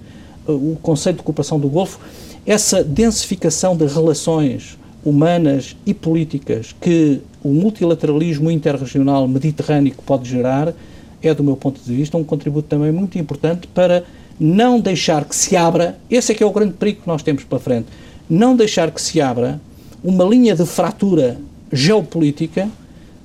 o 0.48 0.76
conceito 0.82 1.18
de 1.18 1.24
cooperação 1.24 1.60
do 1.60 1.70
Golfo, 1.70 2.00
essa 2.48 2.84
densificação 2.84 3.78
de 3.78 3.86
relações 3.86 4.82
humanas 5.06 5.76
e 5.86 5.94
políticas 5.94 6.74
que 6.80 7.22
o 7.44 7.50
multilateralismo 7.50 8.50
interregional 8.50 9.28
mediterrâneo 9.28 9.94
pode 10.06 10.30
gerar 10.30 10.74
é, 11.22 11.34
do 11.34 11.44
meu 11.44 11.56
ponto 11.56 11.80
de 11.82 11.96
vista, 11.96 12.18
um 12.18 12.24
contributo 12.24 12.68
também 12.68 12.92
muito 12.92 13.18
importante 13.18 13.68
para 13.68 14.04
não 14.40 14.80
deixar 14.80 15.26
que 15.26 15.36
se 15.36 15.56
abra, 15.56 15.98
esse 16.10 16.32
é 16.32 16.36
que 16.36 16.44
é 16.44 16.46
o 16.46 16.52
grande 16.52 16.74
perigo 16.74 17.02
que 17.02 17.08
nós 17.08 17.24
temos 17.24 17.44
pela 17.44 17.62
frente, 17.62 17.88
não 18.30 18.56
deixar 18.56 18.92
que 18.92 19.02
se 19.02 19.22
abra 19.22 19.60
uma 20.04 20.26
linha 20.26 20.56
de 20.56 20.66
fratura 20.66 21.38
geopolítica 21.72 22.68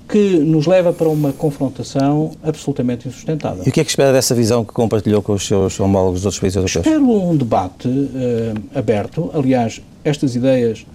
que 0.08 0.38
nos 0.38 0.66
leva 0.66 0.92
para 0.92 1.08
uma 1.08 1.32
confrontação 1.32 2.30
absolutamente 2.42 3.08
insustentável. 3.08 3.62
E 3.66 3.68
o 3.68 3.72
que 3.72 3.80
é 3.80 3.84
que 3.84 3.90
espera 3.90 4.12
dessa 4.12 4.34
visão 4.34 4.64
que 4.64 4.72
compartilhou 4.72 5.20
com 5.20 5.34
os 5.34 5.46
seus 5.46 5.78
homólogos 5.78 6.20
dos 6.20 6.26
outros 6.26 6.40
países 6.40 6.56
europeus? 6.56 6.86
Espero 6.86 7.10
um 7.10 7.36
debate 7.36 7.88
uh, 7.88 8.78
aberto. 8.78 9.30
Aliás, 9.34 9.82
estas 10.04 10.34
ideias... 10.34 10.86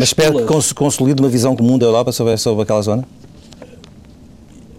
Mas 0.00 0.08
espero 0.08 0.46
que 0.46 0.62
se 0.62 0.72
consolide 0.72 1.20
uma 1.20 1.28
visão 1.28 1.54
comum 1.54 1.76
da 1.76 1.84
Europa 1.84 2.10
sobre, 2.10 2.34
sobre 2.38 2.62
aquela 2.62 2.80
zona? 2.80 3.04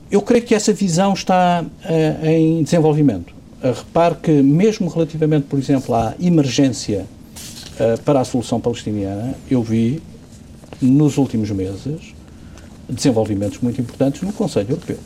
Eu 0.09 0.19
creio 0.19 0.43
que 0.43 0.55
essa 0.55 0.73
visão 0.73 1.13
está 1.13 1.63
uh, 1.63 2.25
em 2.25 2.63
desenvolvimento. 2.63 3.31
Uh, 3.63 3.67
repare 3.67 4.15
que, 4.15 4.31
mesmo 4.31 4.89
relativamente, 4.89 5.43
por 5.43 5.59
exemplo, 5.59 5.93
à 5.93 6.15
emergência 6.19 7.05
uh, 7.75 8.01
para 8.01 8.21
a 8.21 8.25
solução 8.25 8.59
palestiniana, 8.59 9.35
eu 9.47 9.61
vi, 9.61 10.01
nos 10.81 11.19
últimos 11.19 11.51
meses, 11.51 12.15
desenvolvimentos 12.89 13.59
muito 13.59 13.79
importantes 13.79 14.23
no 14.23 14.33
Conselho 14.33 14.71
Europeu 14.71 14.97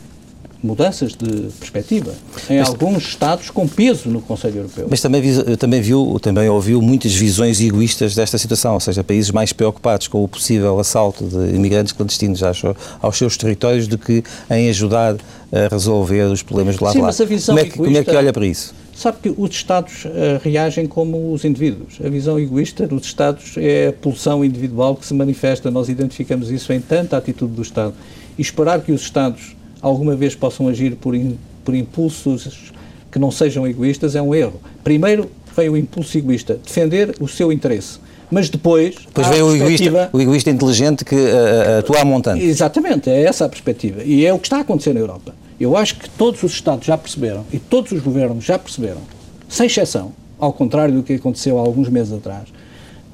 mudanças 0.65 1.13
de 1.13 1.49
perspectiva 1.59 2.13
em 2.49 2.59
Mas, 2.59 2.69
alguns 2.69 3.07
Estados 3.07 3.49
com 3.49 3.67
peso 3.67 4.09
no 4.09 4.21
Conselho 4.21 4.57
Europeu. 4.57 4.87
Mas 4.89 5.01
também, 5.01 5.21
também 5.57 5.81
viu, 5.81 6.17
também 6.21 6.49
ouviu 6.49 6.81
muitas 6.81 7.13
visões 7.13 7.61
egoístas 7.61 8.15
desta 8.15 8.37
situação, 8.37 8.73
ou 8.73 8.79
seja, 8.79 9.03
países 9.03 9.31
mais 9.31 9.53
preocupados 9.53 10.07
com 10.07 10.23
o 10.23 10.27
possível 10.27 10.79
assalto 10.79 11.23
de 11.25 11.55
imigrantes 11.55 11.93
clandestinos 11.93 12.41
aos, 12.43 13.17
seus 13.17 13.37
territórios 13.37 13.87
do 13.87 13.97
que 13.97 14.23
em 14.49 14.69
ajudar 14.69 15.15
a 15.51 15.67
resolver 15.71 16.23
os 16.23 16.43
problemas 16.43 16.75
de 16.75 16.83
lá 16.83 16.91
Sim, 16.91 16.99
lá. 16.99 17.07
Mas 17.07 17.21
a 17.21 17.25
visão 17.25 17.55
como, 17.55 17.65
é 17.65 17.69
que, 17.69 17.75
egoísta, 17.75 17.85
como 17.85 17.97
é 17.97 18.03
que 18.03 18.17
olha 18.17 18.33
para 18.33 18.45
isso? 18.45 18.73
Sabe 18.95 19.17
que 19.21 19.33
os 19.37 19.49
Estados 19.51 20.05
uh, 20.05 20.09
reagem 20.41 20.87
como 20.87 21.33
os 21.33 21.43
indivíduos. 21.43 21.97
A 22.03 22.07
visão 22.07 22.39
egoísta 22.39 22.87
dos 22.87 23.05
Estados 23.05 23.55
é 23.57 23.89
a 23.89 23.93
pulsão 23.93 24.43
individual 24.43 24.95
que 24.95 25.05
se 25.05 25.13
manifesta. 25.13 25.69
Nós 25.69 25.89
identificamos 25.89 26.49
isso 26.49 26.71
em 26.71 26.79
tanta 26.79 27.17
atitude 27.17 27.53
do 27.53 27.61
Estado. 27.61 27.93
E 28.37 28.41
esperar 28.41 28.81
que 28.81 28.93
os 28.93 29.01
Estados 29.01 29.55
alguma 29.87 30.15
vez 30.15 30.33
possam 30.33 30.67
agir 30.67 30.95
por, 30.95 31.13
in, 31.13 31.37
por 31.63 31.75
impulsos 31.75 32.73
que 33.11 33.19
não 33.19 33.29
sejam 33.29 33.67
egoístas 33.67 34.15
é 34.15 34.21
um 34.21 34.33
erro. 34.33 34.59
Primeiro 34.83 35.29
vem 35.55 35.69
o 35.69 35.77
impulso 35.77 36.17
egoísta, 36.17 36.55
defender 36.55 37.15
o 37.19 37.27
seu 37.27 37.51
interesse. 37.51 37.99
Mas 38.31 38.49
depois. 38.49 38.95
Depois 39.05 39.27
vem 39.27 39.43
o 39.43 39.55
egoísta, 39.55 40.09
o 40.11 40.19
egoísta 40.19 40.49
inteligente 40.49 41.05
que 41.05 41.15
uh, 41.15 41.79
atua 41.79 42.01
a 42.01 42.05
montante. 42.05 42.43
Exatamente, 42.43 43.09
é 43.09 43.23
essa 43.23 43.45
a 43.45 43.49
perspectiva. 43.49 44.03
E 44.03 44.25
é 44.25 44.33
o 44.33 44.39
que 44.39 44.47
está 44.47 44.57
a 44.57 44.61
acontecer 44.61 44.91
na 44.91 44.99
Europa. 44.99 45.35
Eu 45.59 45.77
acho 45.77 45.97
que 45.97 46.09
todos 46.09 46.41
os 46.41 46.51
Estados 46.51 46.87
já 46.87 46.97
perceberam 46.97 47.45
e 47.53 47.59
todos 47.59 47.91
os 47.91 48.01
governos 48.01 48.43
já 48.43 48.57
perceberam, 48.57 49.01
sem 49.47 49.67
exceção, 49.67 50.11
ao 50.39 50.51
contrário 50.51 50.95
do 50.95 51.03
que 51.03 51.13
aconteceu 51.13 51.59
há 51.59 51.61
alguns 51.61 51.87
meses 51.87 52.11
atrás, 52.11 52.49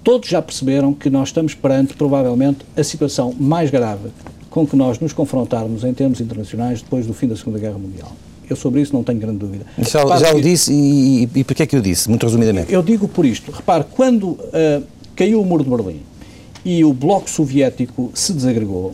todos 0.03 0.27
já 0.27 0.41
perceberam 0.41 0.93
que 0.93 1.10
nós 1.10 1.27
estamos 1.27 1.53
perante, 1.53 1.93
provavelmente, 1.93 2.60
a 2.75 2.84
situação 2.84 3.36
mais 3.38 3.69
grave 3.69 4.10
com 4.51 4.67
que 4.67 4.75
nós 4.75 4.99
nos 4.99 5.13
confrontarmos 5.13 5.83
em 5.85 5.93
termos 5.93 6.19
internacionais 6.19 6.81
depois 6.81 7.07
do 7.07 7.13
fim 7.13 7.25
da 7.25 7.37
Segunda 7.37 7.57
Guerra 7.57 7.77
Mundial. 7.79 8.11
Eu 8.49 8.55
sobre 8.57 8.81
isso 8.81 8.93
não 8.93 9.01
tenho 9.01 9.17
grande 9.17 9.37
dúvida. 9.37 9.65
Já, 9.77 10.05
já 10.17 10.35
o 10.35 10.41
disse 10.41 10.73
e, 10.73 11.23
e, 11.23 11.39
e 11.39 11.43
porquê 11.45 11.63
é 11.63 11.65
que 11.65 11.75
eu 11.75 11.81
disse, 11.81 12.09
muito 12.09 12.25
resumidamente? 12.25 12.71
Eu 12.71 12.83
digo 12.83 13.07
por 13.07 13.25
isto. 13.25 13.49
Repare, 13.49 13.85
quando 13.89 14.31
uh, 14.31 14.83
caiu 15.15 15.41
o 15.41 15.45
muro 15.45 15.63
de 15.63 15.69
Berlim 15.69 16.01
e 16.65 16.83
o 16.83 16.91
Bloco 16.91 17.29
Soviético 17.29 18.11
se 18.13 18.33
desagregou, 18.33 18.93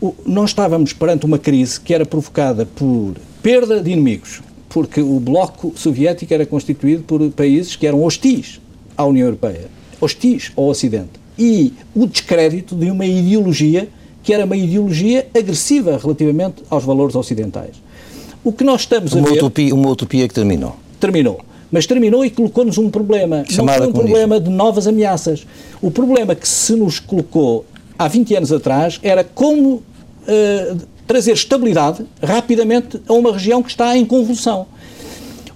o, 0.00 0.14
nós 0.24 0.50
estávamos 0.50 0.94
perante 0.94 1.26
uma 1.26 1.38
crise 1.38 1.78
que 1.78 1.92
era 1.92 2.06
provocada 2.06 2.64
por 2.64 3.12
perda 3.42 3.82
de 3.82 3.90
inimigos, 3.90 4.40
porque 4.70 5.02
o 5.02 5.20
Bloco 5.20 5.74
Soviético 5.76 6.32
era 6.32 6.46
constituído 6.46 7.02
por 7.02 7.20
países 7.32 7.76
que 7.76 7.86
eram 7.86 8.02
hostis 8.02 8.62
à 8.96 9.04
União 9.04 9.26
Europeia, 9.26 9.68
hostis 10.00 10.52
ao 10.56 10.64
Ocidente, 10.68 11.20
e 11.38 11.74
o 11.94 12.06
descrédito 12.06 12.74
de 12.74 12.90
uma 12.90 13.04
ideologia 13.04 13.90
que 14.24 14.32
era 14.32 14.46
uma 14.46 14.56
ideologia 14.56 15.28
agressiva 15.38 16.00
relativamente 16.02 16.62
aos 16.70 16.82
valores 16.82 17.14
ocidentais. 17.14 17.76
O 18.42 18.52
que 18.52 18.64
nós 18.64 18.80
estamos 18.80 19.12
uma 19.12 19.28
a 19.28 19.30
ver... 19.30 19.36
Utopia, 19.36 19.74
uma 19.74 19.90
utopia 19.90 20.26
que 20.26 20.34
terminou. 20.34 20.76
Terminou. 20.98 21.40
Mas 21.70 21.86
terminou 21.86 22.24
e 22.24 22.30
colocou-nos 22.30 22.78
um 22.78 22.88
problema. 22.90 23.44
Chamada 23.48 23.80
não 23.80 23.84
foi 23.84 23.90
um 23.90 23.92
comunismo. 23.92 24.16
problema 24.18 24.40
de 24.40 24.50
novas 24.50 24.86
ameaças. 24.86 25.46
O 25.82 25.90
problema 25.90 26.34
que 26.34 26.48
se 26.48 26.74
nos 26.74 26.98
colocou 26.98 27.66
há 27.98 28.08
20 28.08 28.36
anos 28.36 28.52
atrás 28.52 28.98
era 29.02 29.22
como 29.22 29.74
uh, 29.74 29.82
trazer 31.06 31.32
estabilidade 31.32 32.04
rapidamente 32.22 33.00
a 33.06 33.12
uma 33.12 33.32
região 33.32 33.62
que 33.62 33.70
está 33.70 33.96
em 33.96 34.06
convulsão. 34.06 34.66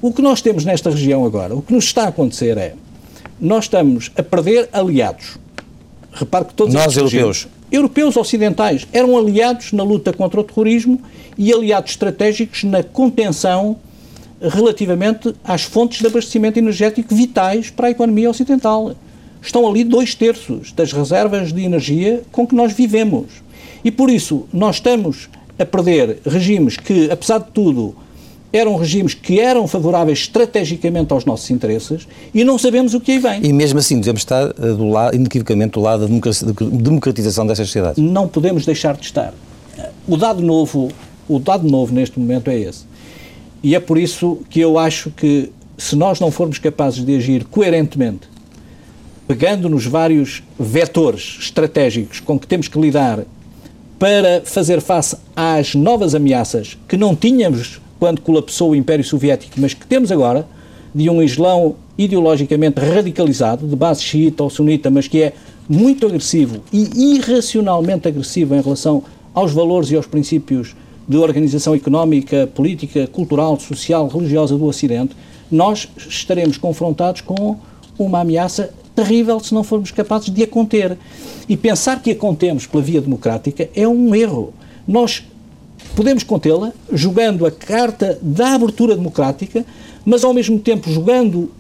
O 0.02 0.12
que 0.12 0.20
nós 0.20 0.42
temos 0.42 0.64
nesta 0.64 0.90
região 0.90 1.24
agora, 1.24 1.54
o 1.54 1.62
que 1.62 1.72
nos 1.72 1.84
está 1.84 2.04
a 2.04 2.08
acontecer 2.08 2.56
é, 2.56 2.74
nós 3.40 3.64
estamos 3.64 4.12
a 4.16 4.22
perder 4.22 4.68
aliados. 4.72 5.38
Repare 6.12 6.46
que 6.46 6.54
todos 6.54 6.74
Nós, 6.74 6.96
europeus 6.96 7.48
europeus 7.70 8.16
ocidentais 8.16 8.86
eram 8.92 9.16
aliados 9.16 9.72
na 9.72 9.82
luta 9.82 10.12
contra 10.12 10.40
o 10.40 10.44
terrorismo 10.44 11.00
e 11.36 11.52
aliados 11.52 11.92
estratégicos 11.92 12.64
na 12.64 12.82
contenção 12.82 13.76
relativamente 14.40 15.34
às 15.44 15.62
fontes 15.62 16.00
de 16.00 16.06
abastecimento 16.06 16.58
energético 16.58 17.14
vitais 17.14 17.70
para 17.70 17.88
a 17.88 17.90
economia 17.90 18.30
ocidental. 18.30 18.94
Estão 19.42 19.66
ali 19.68 19.84
dois 19.84 20.14
terços 20.14 20.72
das 20.72 20.92
reservas 20.92 21.52
de 21.52 21.62
energia 21.62 22.22
com 22.32 22.46
que 22.46 22.54
nós 22.54 22.72
vivemos. 22.72 23.26
E 23.84 23.90
por 23.90 24.10
isso 24.10 24.46
nós 24.52 24.76
estamos 24.76 25.28
a 25.58 25.64
perder 25.64 26.18
regimes 26.24 26.76
que, 26.76 27.10
apesar 27.10 27.38
de 27.38 27.50
tudo, 27.50 27.94
eram 28.52 28.76
regimes 28.76 29.14
que 29.14 29.40
eram 29.40 29.66
favoráveis 29.68 30.20
estrategicamente 30.20 31.12
aos 31.12 31.24
nossos 31.24 31.50
interesses 31.50 32.08
e 32.32 32.44
não 32.44 32.58
sabemos 32.58 32.94
o 32.94 33.00
que 33.00 33.12
aí 33.12 33.18
vem. 33.18 33.44
E 33.44 33.52
mesmo 33.52 33.78
assim 33.78 34.00
devemos 34.00 34.22
estar 34.22 34.48
eh, 34.48 34.72
do 34.72 34.88
lado, 34.88 35.14
inequivocamente 35.14 35.72
do 35.72 35.80
lado 35.80 36.08
da 36.08 36.66
democratização 36.66 37.46
destas 37.46 37.68
sociedades. 37.68 38.02
Não 38.02 38.26
podemos 38.26 38.64
deixar 38.64 38.96
de 38.96 39.04
estar. 39.04 39.34
O 40.06 40.16
dado 40.16 40.42
novo, 40.42 40.88
o 41.28 41.38
dado 41.38 41.68
novo 41.68 41.94
neste 41.94 42.18
momento 42.18 42.48
é 42.50 42.58
esse. 42.58 42.86
E 43.62 43.74
é 43.74 43.80
por 43.80 43.98
isso 43.98 44.38
que 44.48 44.60
eu 44.60 44.78
acho 44.78 45.10
que 45.10 45.50
se 45.76 45.94
nós 45.94 46.18
não 46.18 46.30
formos 46.30 46.58
capazes 46.58 47.04
de 47.04 47.16
agir 47.16 47.44
coerentemente, 47.44 48.28
pegando 49.26 49.68
nos 49.68 49.84
vários 49.84 50.42
vetores 50.58 51.36
estratégicos 51.40 52.18
com 52.20 52.38
que 52.38 52.46
temos 52.46 52.66
que 52.66 52.80
lidar 52.80 53.20
para 53.98 54.42
fazer 54.44 54.80
face 54.80 55.16
às 55.36 55.74
novas 55.74 56.14
ameaças 56.14 56.78
que 56.88 56.96
não 56.96 57.14
tínhamos 57.14 57.80
quando 57.98 58.20
colapsou 58.20 58.70
o 58.70 58.74
Império 58.74 59.04
Soviético, 59.04 59.60
mas 59.60 59.74
que 59.74 59.86
temos 59.86 60.12
agora, 60.12 60.46
de 60.94 61.10
um 61.10 61.22
Islão 61.22 61.76
ideologicamente 61.96 62.80
radicalizado, 62.80 63.66
de 63.66 63.76
base 63.76 64.02
xiita 64.02 64.42
ou 64.42 64.50
sunita, 64.50 64.90
mas 64.90 65.08
que 65.08 65.22
é 65.22 65.32
muito 65.68 66.06
agressivo 66.06 66.62
e 66.72 67.16
irracionalmente 67.16 68.08
agressivo 68.08 68.54
em 68.54 68.60
relação 68.60 69.02
aos 69.34 69.52
valores 69.52 69.90
e 69.90 69.96
aos 69.96 70.06
princípios 70.06 70.74
de 71.06 71.16
organização 71.16 71.74
económica, 71.74 72.46
política, 72.46 73.06
cultural, 73.06 73.58
social, 73.58 74.08
religiosa 74.08 74.56
do 74.56 74.64
Ocidente, 74.66 75.16
nós 75.50 75.88
estaremos 75.96 76.58
confrontados 76.58 77.22
com 77.22 77.56
uma 77.98 78.20
ameaça 78.20 78.70
terrível 78.94 79.40
se 79.40 79.54
não 79.54 79.64
formos 79.64 79.90
capazes 79.90 80.30
de 80.30 80.42
a 80.42 80.46
conter. 80.46 80.96
E 81.48 81.56
pensar 81.56 82.02
que 82.02 82.10
a 82.10 82.16
contemos 82.16 82.66
pela 82.66 82.82
via 82.82 83.00
democrática 83.00 83.68
é 83.74 83.88
um 83.88 84.14
erro. 84.14 84.52
Nós 84.86 85.24
podemos 85.94 86.22
contê-la 86.22 86.72
jogando 86.92 87.46
a 87.46 87.50
carta 87.50 88.18
da 88.22 88.54
abertura 88.54 88.96
democrática, 88.96 89.64
mas 90.04 90.24
ao 90.24 90.32
mesmo 90.32 90.58
tempo 90.58 90.90
jogando 90.90 91.50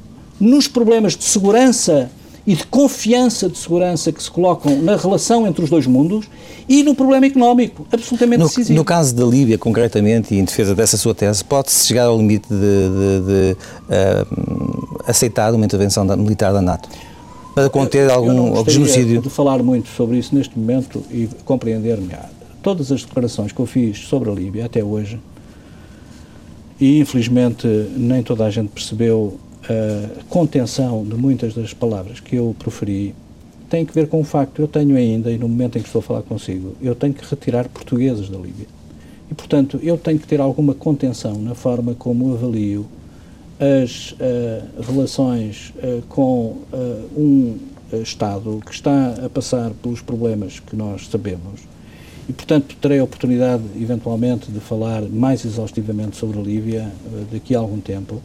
nos 0.40 0.68
problemas 0.68 1.16
de 1.16 1.24
segurança 1.24 2.10
e 2.46 2.54
de 2.54 2.64
confiança 2.64 3.46
de 3.46 3.58
segurança 3.58 4.10
que 4.10 4.22
se 4.22 4.30
colocam 4.30 4.80
na 4.80 4.96
relação 4.96 5.46
entre 5.46 5.62
os 5.62 5.68
dois 5.68 5.86
mundos 5.86 6.26
e 6.66 6.82
no 6.82 6.94
problema 6.94 7.26
económico, 7.26 7.86
absolutamente 7.92 8.40
no, 8.40 8.48
decisivo. 8.48 8.78
No 8.78 8.84
caso 8.84 9.14
da 9.14 9.24
Líbia, 9.24 9.58
concretamente, 9.58 10.34
e 10.34 10.38
em 10.38 10.44
defesa 10.44 10.74
dessa 10.74 10.96
sua 10.96 11.14
tese, 11.14 11.44
pode-se 11.44 11.86
chegar 11.86 12.04
ao 12.04 12.16
limite 12.16 12.48
de, 12.48 12.56
de, 12.56 13.26
de 13.26 13.52
uh, 13.52 15.00
aceitar 15.06 15.54
uma 15.54 15.64
intervenção 15.66 16.06
da, 16.06 16.16
militar 16.16 16.52
da 16.54 16.62
NATO? 16.62 16.88
Para 17.54 17.68
conter 17.68 18.10
algum, 18.10 18.56
algum 18.56 18.70
genocídio? 18.70 19.20
de 19.20 19.28
falar 19.28 19.62
muito 19.62 19.88
sobre 19.90 20.16
isso 20.16 20.34
neste 20.34 20.58
momento 20.58 21.02
e 21.10 21.28
compreender-me 21.44 22.14
todas 22.62 22.92
as 22.92 23.04
declarações 23.04 23.52
que 23.52 23.60
eu 23.60 23.66
fiz 23.66 23.98
sobre 24.06 24.30
a 24.30 24.32
Líbia 24.32 24.66
até 24.66 24.82
hoje, 24.82 25.20
e 26.80 27.00
infelizmente 27.00 27.66
nem 27.96 28.22
toda 28.22 28.44
a 28.44 28.50
gente 28.50 28.68
percebeu 28.68 29.38
a 29.64 30.24
contenção 30.28 31.04
de 31.04 31.14
muitas 31.14 31.54
das 31.54 31.74
palavras 31.74 32.20
que 32.20 32.36
eu 32.36 32.54
proferi, 32.58 33.14
tem 33.68 33.84
que 33.84 33.92
ver 33.92 34.08
com 34.08 34.20
o 34.20 34.24
facto, 34.24 34.60
eu 34.60 34.68
tenho 34.68 34.96
ainda, 34.96 35.30
e 35.30 35.36
no 35.36 35.48
momento 35.48 35.76
em 35.76 35.82
que 35.82 35.88
estou 35.88 36.00
a 36.00 36.02
falar 36.02 36.22
consigo, 36.22 36.74
eu 36.80 36.94
tenho 36.94 37.12
que 37.12 37.24
retirar 37.28 37.68
portugueses 37.68 38.28
da 38.28 38.38
Líbia. 38.38 38.66
E, 39.30 39.34
portanto, 39.34 39.78
eu 39.82 39.98
tenho 39.98 40.18
que 40.18 40.26
ter 40.26 40.40
alguma 40.40 40.72
contenção 40.72 41.34
na 41.38 41.54
forma 41.54 41.94
como 41.94 42.32
avalio 42.32 42.86
as 43.60 44.12
uh, 44.12 44.82
relações 44.82 45.74
uh, 45.76 46.02
com 46.08 46.56
uh, 46.72 47.10
um 47.16 47.58
Estado 48.02 48.62
que 48.64 48.72
está 48.72 49.14
a 49.24 49.28
passar 49.30 49.70
pelos 49.82 50.00
problemas 50.00 50.60
que 50.60 50.76
nós 50.76 51.08
sabemos 51.08 51.60
e, 52.28 52.32
portanto, 52.32 52.76
terei 52.80 52.98
a 52.98 53.04
oportunidade, 53.04 53.62
eventualmente, 53.80 54.50
de 54.50 54.60
falar 54.60 55.02
mais 55.02 55.44
exaustivamente 55.44 56.16
sobre 56.16 56.38
a 56.38 56.42
Líbia 56.42 56.92
uh, 57.06 57.26
daqui 57.32 57.54
a 57.54 57.58
algum 57.58 57.80
tempo. 57.80 58.20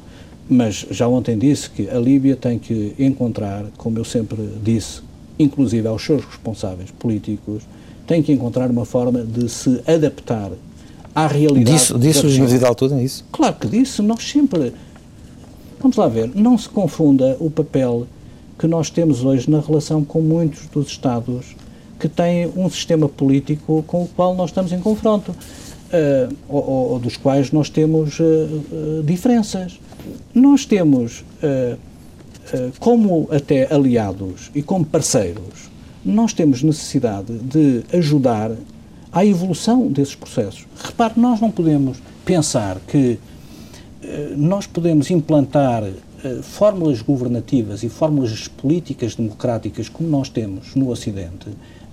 Mas 0.49 0.85
já 0.91 1.07
ontem 1.07 1.37
disse 1.37 1.69
que 1.69 1.89
a 1.89 1.97
Líbia 1.97 2.35
tem 2.35 2.59
que 2.59 2.93
encontrar, 2.99 3.65
como 3.77 3.97
eu 3.97 4.03
sempre 4.03 4.37
disse, 4.61 5.01
inclusive 5.39 5.87
aos 5.87 6.03
seus 6.03 6.25
responsáveis 6.25 6.91
políticos, 6.91 7.63
tem 8.05 8.21
que 8.21 8.33
encontrar 8.33 8.69
uma 8.69 8.83
forma 8.83 9.23
de 9.23 9.47
se 9.47 9.81
adaptar 9.87 10.51
à 11.15 11.27
realidade. 11.27 11.77
Disse, 11.77 11.97
disse 11.97 12.25
o 12.25 12.29
General 12.29 12.69
Altuve, 12.69 12.95
é 12.95 13.03
isso? 13.03 13.23
Claro 13.31 13.55
que 13.55 13.67
disse. 13.67 14.01
Nós 14.01 14.29
sempre. 14.29 14.73
Vamos 15.79 15.95
lá 15.95 16.09
ver. 16.09 16.29
Não 16.35 16.57
se 16.57 16.67
confunda 16.67 17.37
o 17.39 17.49
papel 17.49 18.05
que 18.59 18.67
nós 18.67 18.89
temos 18.89 19.23
hoje 19.23 19.49
na 19.49 19.61
relação 19.61 20.03
com 20.03 20.19
muitos 20.19 20.67
dos 20.67 20.87
Estados 20.87 21.55
que 22.03 22.09
têm 22.09 22.51
um 22.53 22.69
sistema 22.69 23.07
político 23.07 23.81
com 23.87 24.03
o 24.03 24.07
qual 24.09 24.35
nós 24.35 24.49
estamos 24.49 24.73
em 24.73 24.79
confronto, 24.81 25.31
uh, 25.31 26.35
ou, 26.49 26.91
ou, 26.91 26.99
dos 26.99 27.15
quais 27.15 27.49
nós 27.53 27.69
temos 27.69 28.19
uh, 28.19 28.23
uh, 28.23 29.03
diferenças. 29.05 29.79
Nós 30.35 30.65
temos, 30.65 31.23
como 32.77 33.29
até 33.31 33.73
aliados 33.73 34.51
e 34.53 34.61
como 34.61 34.83
parceiros, 34.83 35.71
nós 36.03 36.33
temos 36.33 36.61
necessidade 36.61 37.31
de 37.37 37.83
ajudar 37.93 38.51
à 39.13 39.25
evolução 39.25 39.87
desses 39.87 40.13
processos. 40.13 40.67
Repare, 40.83 41.13
nós 41.15 41.39
não 41.39 41.49
podemos 41.49 41.99
pensar 42.25 42.81
que 42.85 43.17
nós 44.35 44.67
podemos 44.67 45.09
implantar 45.09 45.83
fórmulas 46.41 47.01
governativas 47.01 47.81
e 47.81 47.87
fórmulas 47.87 48.49
políticas 48.49 49.15
democráticas 49.15 49.87
como 49.87 50.09
nós 50.09 50.27
temos 50.27 50.75
no 50.75 50.89
Ocidente 50.89 51.47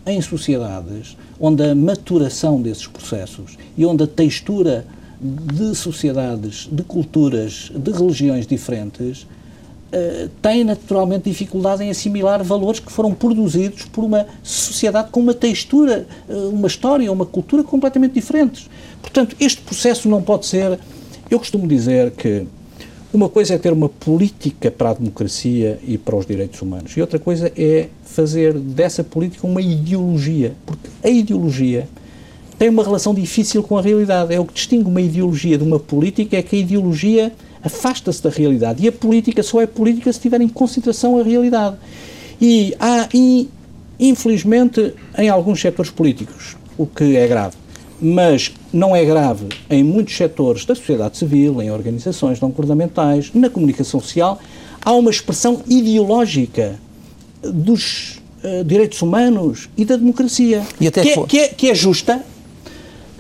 em 0.07 0.21
sociedades 0.21 1.17
onde 1.39 1.63
a 1.63 1.75
maturação 1.75 2.61
desses 2.61 2.87
processos 2.87 3.57
e 3.77 3.85
onde 3.85 4.05
a 4.05 4.07
textura 4.07 4.87
de 5.21 5.75
sociedades, 5.75 6.69
de 6.71 6.83
culturas, 6.83 7.71
de 7.75 7.91
religiões 7.91 8.47
diferentes 8.47 9.23
uh, 9.23 10.29
tem 10.41 10.65
naturalmente 10.65 11.25
dificuldade 11.25 11.85
em 11.85 11.91
assimilar 11.91 12.43
valores 12.43 12.81
que 12.81 12.91
foram 12.91 13.13
produzidos 13.13 13.85
por 13.85 14.03
uma 14.03 14.27
sociedade 14.43 15.11
com 15.11 15.21
uma 15.21 15.35
textura, 15.35 16.07
uh, 16.29 16.49
uma 16.49 16.67
história, 16.67 17.11
uma 17.13 17.27
cultura 17.27 17.63
completamente 17.63 18.13
diferentes. 18.13 18.69
Portanto, 19.03 19.37
este 19.39 19.61
processo 19.61 20.09
não 20.09 20.23
pode 20.23 20.47
ser. 20.47 20.79
Eu 21.31 21.39
costumo 21.39 21.69
dizer 21.69 22.11
que 22.13 22.47
uma 23.13 23.29
coisa 23.29 23.55
é 23.55 23.59
ter 23.59 23.73
uma 23.73 23.89
política 23.89 24.71
para 24.71 24.91
a 24.91 24.95
democracia 24.95 25.79
e 25.87 25.99
para 25.99 26.17
os 26.17 26.27
direitos 26.27 26.61
humanos, 26.63 26.97
e 26.97 27.01
outra 27.01 27.19
coisa 27.19 27.53
é 27.57 27.89
fazer 28.05 28.55
dessa 28.55 29.03
política 29.03 29.47
uma 29.47 29.61
ideologia, 29.61 30.55
porque 30.65 30.89
a 31.03 31.09
ideologia 31.09 31.89
tem 32.59 32.69
uma 32.69 32.85
relação 32.85 33.15
difícil 33.15 33.63
com 33.63 33.79
a 33.79 33.83
realidade. 33.83 34.35
É 34.35 34.39
o 34.39 34.45
que 34.45 34.53
distingue 34.53 34.87
uma 34.87 35.01
ideologia 35.01 35.57
de 35.57 35.65
uma 35.65 35.81
política, 35.81 36.37
é 36.37 36.43
que 36.43 36.57
a 36.57 36.59
ideologia 36.59 37.33
afasta-se 37.65 38.23
da 38.23 38.31
realidade, 38.31 38.85
e 38.85 38.89
a 38.89 38.93
política 38.93 39.43
só 39.43 39.61
é 39.61 39.67
política 39.67 40.13
se 40.13 40.21
tiver 40.21 40.41
em 40.41 40.49
consideração 40.49 41.19
a 41.19 41.23
realidade. 41.23 41.77
E 42.41 42.75
há, 42.79 43.09
infelizmente, 43.99 44.95
em 45.19 45.29
alguns 45.29 45.61
setores 45.61 45.91
políticos, 45.91 46.57
o 46.77 46.87
que 46.87 47.17
é 47.17 47.27
grave, 47.27 47.57
mas 48.01 48.53
não 48.73 48.95
é 48.95 49.05
grave 49.05 49.47
em 49.69 49.85
muitos 49.85 50.17
setores 50.17 50.65
da 50.65 50.75
sociedade 50.75 51.19
civil, 51.19 51.61
em 51.61 51.71
organizações 51.71 52.41
não 52.41 52.51
governamentais, 52.51 53.31
na 53.35 53.51
comunicação 53.51 54.01
social, 54.01 54.39
há 54.83 54.93
uma 54.93 55.11
expressão 55.11 55.63
ideológica 55.69 56.79
dos 57.43 58.21
uh, 58.43 58.65
direitos 58.65 59.01
humanos 59.03 59.69
e 59.77 59.85
da 59.85 59.97
democracia, 59.97 60.63
e 60.81 60.91
que, 60.91 61.01
é, 61.01 61.27
que, 61.27 61.39
é, 61.39 61.49
que 61.49 61.71
é 61.71 61.75
justa, 61.75 62.25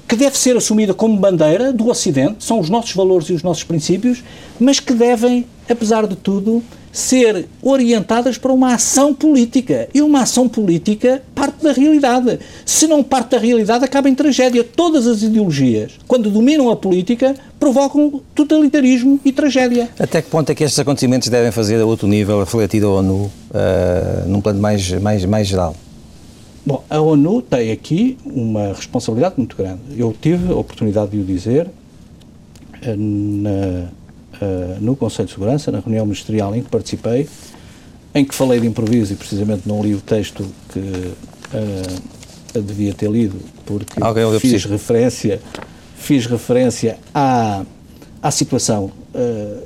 que 0.09 0.17
deve 0.17 0.37
ser 0.37 0.57
assumida 0.57 0.93
como 0.93 1.17
bandeira 1.17 1.73
do 1.73 1.89
Ocidente, 1.89 2.43
são 2.45 2.59
os 2.59 2.69
nossos 2.69 2.93
valores 2.95 3.29
e 3.29 3.33
os 3.33 3.43
nossos 3.43 3.63
princípios, 3.63 4.25
mas 4.59 4.81
que 4.81 4.93
devem, 4.93 5.47
apesar 5.69 6.07
de 6.07 6.17
tudo, 6.17 6.63
ser 6.93 7.47
orientadas 7.63 8.37
para 8.37 8.53
uma 8.53 8.75
ação 8.75 9.15
política. 9.15 9.89
E 9.95 10.03
uma 10.03 10.23
ação 10.23 10.49
política 10.49 11.23
parte 11.35 11.63
da 11.63 11.73
realidade. 11.73 12.39
Se 12.65 12.87
não 12.87 13.03
parte 13.03 13.31
da 13.31 13.39
realidade, 13.39 13.85
acaba 13.85 14.09
em 14.09 14.15
tragédia. 14.15 14.65
Todas 14.65 15.07
as 15.07 15.23
ideologias, 15.23 15.93
quando 16.07 16.31
dominam 16.31 16.71
a 16.71 16.77
política, 16.77 17.35
provocam 17.59 18.21
totalitarismo 18.35 19.21
e 19.25 19.33
tragédia. 19.33 19.89
Até 19.99 20.23
que 20.23 20.31
ponto 20.31 20.51
é 20.51 20.55
que 20.55 20.65
estes 20.65 20.79
acontecimentos 20.79 21.29
devem 21.29 21.53
fazer 21.53 21.81
a 21.81 21.87
outro 21.87 22.09
nível, 22.09 22.41
refletido 22.41 22.89
a 22.89 22.95
ONU, 22.95 23.15
uh, 23.15 24.29
num 24.29 24.41
plano 24.41 24.61
mais, 24.61 24.91
mais, 24.93 25.25
mais 25.25 25.47
geral? 25.47 25.75
Bom, 26.65 26.83
a 26.91 27.01
ONU 27.01 27.43
tem 27.43 27.73
aqui 27.73 28.19
uma 28.25 28.69
responsabilidade 28.69 29.35
muito 29.39 29.57
grande. 29.57 29.81
Eu 29.97 30.15
tive 30.21 30.53
a 30.53 30.57
oportunidade 30.57 31.13
de 31.13 31.19
o 31.19 31.25
dizer 31.25 31.69
eh, 32.83 32.95
na 32.97 33.89
no 34.81 34.97
Conselho 34.97 35.27
de 35.27 35.35
Segurança, 35.35 35.71
na 35.71 35.81
reunião 35.81 36.07
ministerial 36.07 36.55
em 36.55 36.63
que 36.63 36.69
participei, 36.69 37.29
em 38.15 38.25
que 38.25 38.35
falei 38.35 38.61
de 38.61 38.67
improviso 38.67 39.13
e 39.13 39.17
precisamente 39.17 39.69
não 39.69 39.83
li 39.83 39.95
o 39.95 40.01
texto 40.01 40.47
que 40.73 40.79
uh, 40.79 42.63
devia 42.63 42.93
ter 42.93 43.11
lido, 43.11 43.37
porque 43.65 44.01
fiz 44.41 44.65
referência, 44.65 45.41
fiz 45.97 46.27
referência 46.27 46.99
à, 47.15 47.63
à 48.23 48.31
situação 48.31 48.91
uh, 49.15 49.63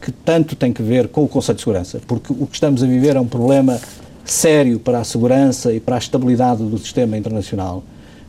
que 0.00 0.10
tanto 0.10 0.56
tem 0.56 0.72
que 0.72 0.82
ver 0.82 1.08
com 1.08 1.24
o 1.24 1.28
Conselho 1.28 1.56
de 1.56 1.62
Segurança, 1.62 2.00
porque 2.06 2.32
o 2.32 2.46
que 2.46 2.54
estamos 2.54 2.82
a 2.82 2.86
viver 2.86 3.16
é 3.16 3.20
um 3.20 3.26
problema 3.26 3.78
sério 4.24 4.78
para 4.80 5.00
a 5.00 5.04
segurança 5.04 5.72
e 5.72 5.78
para 5.78 5.96
a 5.96 5.98
estabilidade 5.98 6.62
do 6.62 6.78
sistema 6.78 7.16
internacional, 7.16 7.84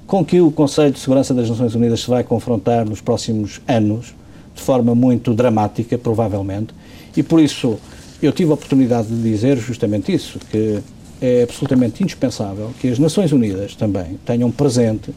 com 0.05 0.23
que 0.23 0.41
o 0.41 0.51
Conselho 0.51 0.91
de 0.91 0.99
Segurança 0.99 1.33
das 1.33 1.49
Nações 1.49 1.73
Unidas 1.73 2.01
se 2.01 2.09
vai 2.09 2.23
confrontar 2.23 2.85
nos 2.85 2.99
próximos 3.01 3.61
anos, 3.67 4.13
de 4.57 4.63
forma 4.63 4.93
muito 4.93 5.33
dramática, 5.33 5.97
provavelmente, 5.97 6.73
e 7.15 7.23
por 7.23 7.39
isso 7.39 7.79
eu 8.21 8.31
tive 8.31 8.51
a 8.51 8.55
oportunidade 8.55 9.07
de 9.07 9.21
dizer 9.21 9.57
justamente 9.57 10.11
isso, 10.11 10.39
que 10.51 10.79
é 11.21 11.43
absolutamente 11.43 12.03
indispensável 12.03 12.71
que 12.79 12.87
as 12.89 12.99
Nações 12.99 13.31
Unidas 13.31 13.75
também 13.75 14.19
tenham 14.25 14.51
presente 14.51 15.11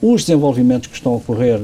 os 0.00 0.22
desenvolvimentos 0.24 0.88
que 0.88 0.94
estão 0.94 1.14
a 1.14 1.16
ocorrer 1.16 1.60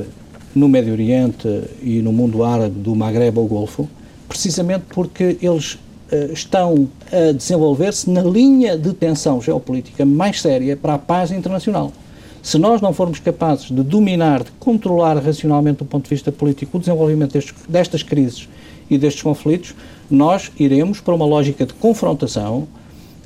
no 0.55 0.69
Médio 0.69 0.93
Oriente 0.93 1.49
e 1.83 2.01
no 2.01 2.13
mundo 2.13 2.43
árabe 2.43 2.79
do 2.79 2.95
Maghreb 2.95 3.39
ou 3.39 3.47
Golfo, 3.47 3.89
precisamente 4.29 4.85
porque 4.91 5.37
eles 5.41 5.75
uh, 5.75 6.33
estão 6.33 6.89
a 7.13 7.33
desenvolver-se 7.33 8.09
na 8.11 8.23
linha 8.23 8.77
de 8.77 8.93
tensão 8.93 9.41
geopolítica 9.41 10.05
mais 10.05 10.41
séria 10.41 10.77
para 10.77 10.95
a 10.95 10.99
paz 10.99 11.31
internacional. 11.31 11.93
Se 12.45 12.59
nós 12.59 12.83
não 12.83 12.93
formos 12.93 13.19
capazes 13.21 13.71
de 13.71 13.83
dominar, 13.83 14.45
de 14.45 14.51
controlar 14.61 15.17
racionalmente 15.17 15.79
do 15.79 15.87
ponto 15.87 16.05
de 16.05 16.11
vista 16.11 16.31
político 16.31 16.77
o 16.77 16.81
desenvolvimento 16.81 17.33
destes, 17.33 17.55
destas 17.67 18.03
crises 18.03 18.47
e 18.91 18.99
destes 18.99 19.23
conflitos, 19.23 19.75
nós 20.11 20.53
iremos 20.59 21.01
para 21.01 21.15
uma 21.15 21.25
lógica 21.25 21.65
de 21.65 21.73
confrontação 21.73 22.69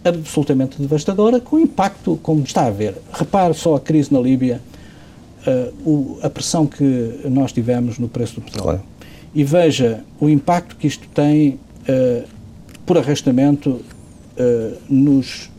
absolutamente 0.04 0.80
devastadora, 0.80 1.40
com 1.40 1.58
impacto, 1.58 2.16
como 2.22 2.44
está 2.44 2.66
a 2.66 2.70
ver. 2.70 2.94
Repare 3.12 3.54
só 3.54 3.74
a 3.74 3.80
crise 3.80 4.14
na 4.14 4.20
Líbia, 4.20 4.60
uh, 5.44 5.90
o, 5.90 6.18
a 6.22 6.30
pressão 6.30 6.64
que 6.64 7.20
nós 7.24 7.50
tivemos 7.50 7.98
no 7.98 8.08
preço 8.08 8.36
do 8.36 8.42
petróleo. 8.42 8.78
Claro. 8.78 8.82
E 9.34 9.42
veja 9.42 10.04
o 10.20 10.28
impacto 10.28 10.76
que 10.76 10.86
isto 10.86 11.08
tem, 11.08 11.58
uh, 11.88 12.24
por 12.86 12.96
arrastamento, 12.96 13.70
uh, 13.70 14.76
nos 14.88 15.50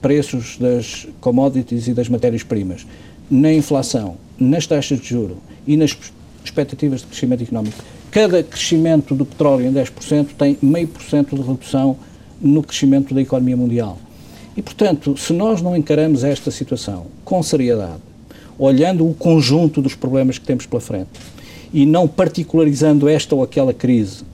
preços 0.00 0.56
das 0.58 1.06
commodities 1.20 1.88
e 1.88 1.94
das 1.94 2.08
matérias-primas, 2.08 2.86
na 3.30 3.52
inflação, 3.52 4.16
nas 4.38 4.66
taxas 4.66 5.00
de 5.00 5.08
juro 5.08 5.38
e 5.66 5.76
nas 5.76 5.96
expectativas 6.44 7.00
de 7.00 7.06
crescimento 7.06 7.42
económico. 7.42 7.82
Cada 8.10 8.42
crescimento 8.42 9.14
do 9.14 9.26
petróleo 9.26 9.66
em 9.66 9.72
10% 9.72 10.28
tem 10.38 10.56
meio 10.62 10.88
por 10.88 11.02
cento 11.02 11.36
de 11.36 11.42
redução 11.42 11.96
no 12.40 12.62
crescimento 12.62 13.14
da 13.14 13.20
economia 13.20 13.56
mundial. 13.56 13.98
E, 14.56 14.62
portanto, 14.62 15.16
se 15.16 15.32
nós 15.32 15.60
não 15.60 15.76
encaramos 15.76 16.24
esta 16.24 16.50
situação 16.50 17.06
com 17.24 17.42
seriedade, 17.42 18.00
olhando 18.58 19.08
o 19.08 19.12
conjunto 19.12 19.82
dos 19.82 19.94
problemas 19.94 20.38
que 20.38 20.46
temos 20.46 20.64
pela 20.64 20.80
frente 20.80 21.10
e 21.74 21.84
não 21.84 22.08
particularizando 22.08 23.06
esta 23.08 23.34
ou 23.34 23.42
aquela 23.42 23.74
crise, 23.74 24.24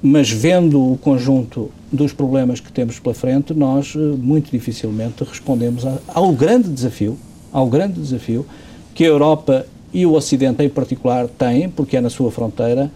mas 0.00 0.30
vendo 0.30 0.92
o 0.92 0.98
conjunto 0.98 1.70
dos 1.96 2.12
problemas 2.12 2.60
que 2.60 2.70
temos 2.70 2.98
pela 3.00 3.14
frente, 3.14 3.52
nós 3.52 3.94
eh, 3.96 3.98
muito 3.98 4.50
dificilmente 4.50 5.24
respondemos 5.24 5.84
ao 6.06 6.32
grande 6.32 6.68
desafio, 6.68 7.18
ao 7.52 7.66
grande 7.66 8.00
desafio 8.00 8.46
que 8.94 9.04
a 9.04 9.08
Europa 9.08 9.66
e 9.92 10.06
o 10.06 10.12
Ocidente 10.12 10.62
em 10.62 10.68
particular 10.68 11.26
têm, 11.26 11.68
porque 11.68 11.96
é 11.96 12.00
na 12.00 12.10
sua 12.10 12.30
fronteira, 12.30 12.90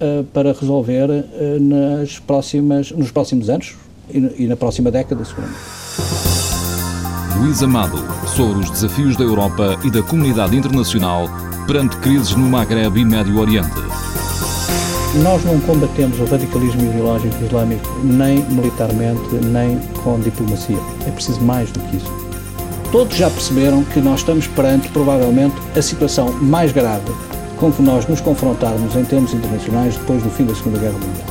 uh, 0.00 0.24
para 0.24 0.52
resolver 0.52 1.10
uh, 1.10 1.24
nas 1.60 2.18
próximas, 2.18 2.90
nos 2.90 3.10
próximos 3.10 3.50
anos, 3.50 3.74
e, 4.10 4.46
na 4.46 4.56
próxima 4.56 4.90
década, 4.90 5.24
seguramente. 5.24 5.60
Luís 7.38 7.62
Amado, 7.62 7.98
sobre 8.26 8.60
os 8.60 8.70
desafios 8.70 9.16
da 9.16 9.24
Europa 9.24 9.78
e 9.84 9.90
da 9.90 10.02
comunidade 10.02 10.56
internacional 10.56 11.28
perante 11.66 11.96
crises 11.98 12.34
no 12.34 12.48
Maghreb 12.48 12.98
e 12.98 13.04
Médio 13.04 13.38
Oriente. 13.38 14.07
Nós 15.16 15.42
não 15.44 15.58
combatemos 15.60 16.20
o 16.20 16.24
radicalismo 16.26 16.82
ideológico 16.82 17.42
islâmico 17.42 17.88
nem 18.04 18.44
militarmente, 18.50 19.34
nem 19.42 19.78
com 20.04 20.20
diplomacia. 20.20 20.78
É 21.06 21.10
preciso 21.10 21.40
mais 21.40 21.72
do 21.72 21.80
que 21.80 21.96
isso. 21.96 22.12
Todos 22.92 23.16
já 23.16 23.30
perceberam 23.30 23.82
que 23.84 24.00
nós 24.00 24.20
estamos 24.20 24.46
perante, 24.48 24.88
provavelmente, 24.90 25.56
a 25.76 25.82
situação 25.82 26.32
mais 26.34 26.72
grave 26.72 27.10
com 27.56 27.72
que 27.72 27.82
nós 27.82 28.06
nos 28.06 28.20
confrontarmos 28.20 28.94
em 28.94 29.04
termos 29.04 29.32
internacionais 29.32 29.96
depois 29.96 30.22
do 30.22 30.30
fim 30.30 30.44
da 30.44 30.54
Segunda 30.54 30.78
Guerra 30.78 30.92
Mundial. 30.92 31.26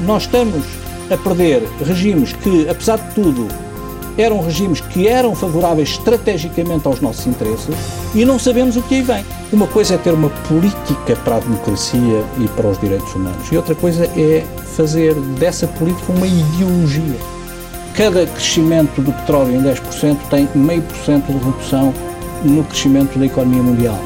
Nós 0.00 0.24
estamos 0.24 0.64
a 1.10 1.16
perder 1.16 1.62
regimes 1.84 2.32
que, 2.32 2.68
apesar 2.68 2.98
de 2.98 3.14
tudo, 3.14 3.48
eram 4.16 4.40
regimes 4.40 4.80
que 4.80 5.08
eram 5.08 5.34
favoráveis 5.34 5.90
estrategicamente 5.90 6.86
aos 6.86 7.00
nossos 7.00 7.26
interesses 7.26 7.74
e 8.14 8.24
não 8.24 8.38
sabemos 8.38 8.76
o 8.76 8.82
que 8.82 8.96
aí 8.96 9.02
vem. 9.02 9.24
Uma 9.52 9.66
coisa 9.66 9.94
é 9.94 9.98
ter 9.98 10.12
uma 10.12 10.30
política 10.48 11.16
para 11.16 11.36
a 11.36 11.40
democracia 11.40 12.24
e 12.38 12.48
para 12.48 12.68
os 12.68 12.78
direitos 12.78 13.14
humanos 13.14 13.50
e 13.50 13.56
outra 13.56 13.74
coisa 13.74 14.04
é 14.16 14.44
fazer 14.76 15.14
dessa 15.38 15.66
política 15.66 16.12
uma 16.12 16.26
ideologia. 16.26 17.18
Cada 17.94 18.26
crescimento 18.26 19.02
do 19.02 19.12
petróleo 19.12 19.54
em 19.54 19.62
10% 19.62 20.16
tem 20.30 20.48
meio 20.54 20.82
por 20.82 20.96
cento 20.96 21.26
de 21.26 21.44
redução 21.44 21.92
no 22.44 22.64
crescimento 22.64 23.18
da 23.18 23.26
economia 23.26 23.62
mundial. 23.62 23.98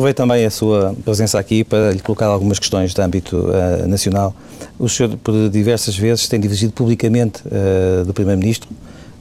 Aproveito 0.00 0.16
também 0.16 0.46
a 0.46 0.50
sua 0.50 0.96
presença 1.04 1.38
aqui 1.38 1.62
para 1.62 1.92
lhe 1.92 1.98
colocar 1.98 2.24
algumas 2.24 2.58
questões 2.58 2.94
de 2.94 3.02
âmbito 3.02 3.36
uh, 3.36 3.86
nacional. 3.86 4.34
O 4.78 4.88
senhor, 4.88 5.14
por 5.22 5.50
diversas 5.50 5.94
vezes, 5.94 6.26
tem 6.26 6.40
divergido 6.40 6.72
publicamente 6.72 7.42
uh, 7.44 8.02
do 8.06 8.14
Primeiro-Ministro. 8.14 8.70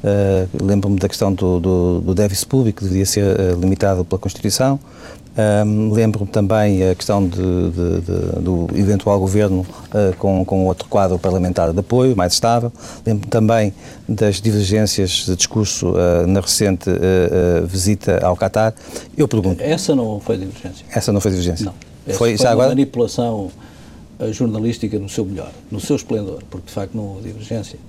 Uh, 0.02 0.64
Lembro-me 0.64 0.98
da 0.98 1.10
questão 1.10 1.34
do, 1.34 1.60
do, 1.60 2.00
do 2.00 2.16
déficit 2.16 2.48
público, 2.48 2.80
que 2.80 2.88
devia 2.88 3.06
ser 3.06 3.58
limitado 3.60 4.06
pela 4.06 4.18
Constituição. 4.18 4.80
Um, 5.38 5.92
Lembro-me 5.94 6.30
também 6.30 6.90
a 6.90 6.96
questão 6.96 7.26
de, 7.26 7.38
de, 7.38 8.02
de, 8.02 8.42
do 8.42 8.68
eventual 8.76 9.20
governo 9.20 9.62
uh, 9.62 10.16
com, 10.18 10.44
com 10.44 10.66
outro 10.66 10.88
quadro 10.90 11.18
parlamentar 11.18 11.72
de 11.72 11.80
apoio, 11.80 12.16
mais 12.16 12.34
estável. 12.34 12.72
Lembro-me 13.06 13.30
também 13.30 13.74
das 14.08 14.42
divergências 14.42 15.26
de 15.26 15.36
discurso 15.36 15.92
uh, 15.92 16.28
na 16.28 16.42
recente 16.42 16.90
uh, 16.90 17.66
visita 17.66 18.26
ao 18.26 18.36
Qatar. 18.36 18.74
Eu 19.18 19.28
pergunto. 19.28 19.62
Essa 19.64 19.96
não 19.96 20.20
foi 20.20 20.38
divergência. 20.38 20.86
Essa 20.92 21.14
não 21.14 21.22
foi 21.22 21.32
divergência? 21.32 21.66
Não. 21.66 21.74
Essa 22.08 22.18
foi, 22.18 22.36
foi 22.36 22.46
uma 22.46 22.52
agora? 22.52 22.70
manipulação 22.70 23.52
jornalística 24.32 25.00
no 25.00 25.08
seu 25.08 25.24
melhor, 25.24 25.50
no 25.72 25.80
seu 25.80 25.96
esplendor, 25.96 26.44
porque 26.50 26.68
de 26.68 26.74
facto 26.74 26.94
não 26.94 27.06
houve 27.06 27.30
divergência 27.30 27.80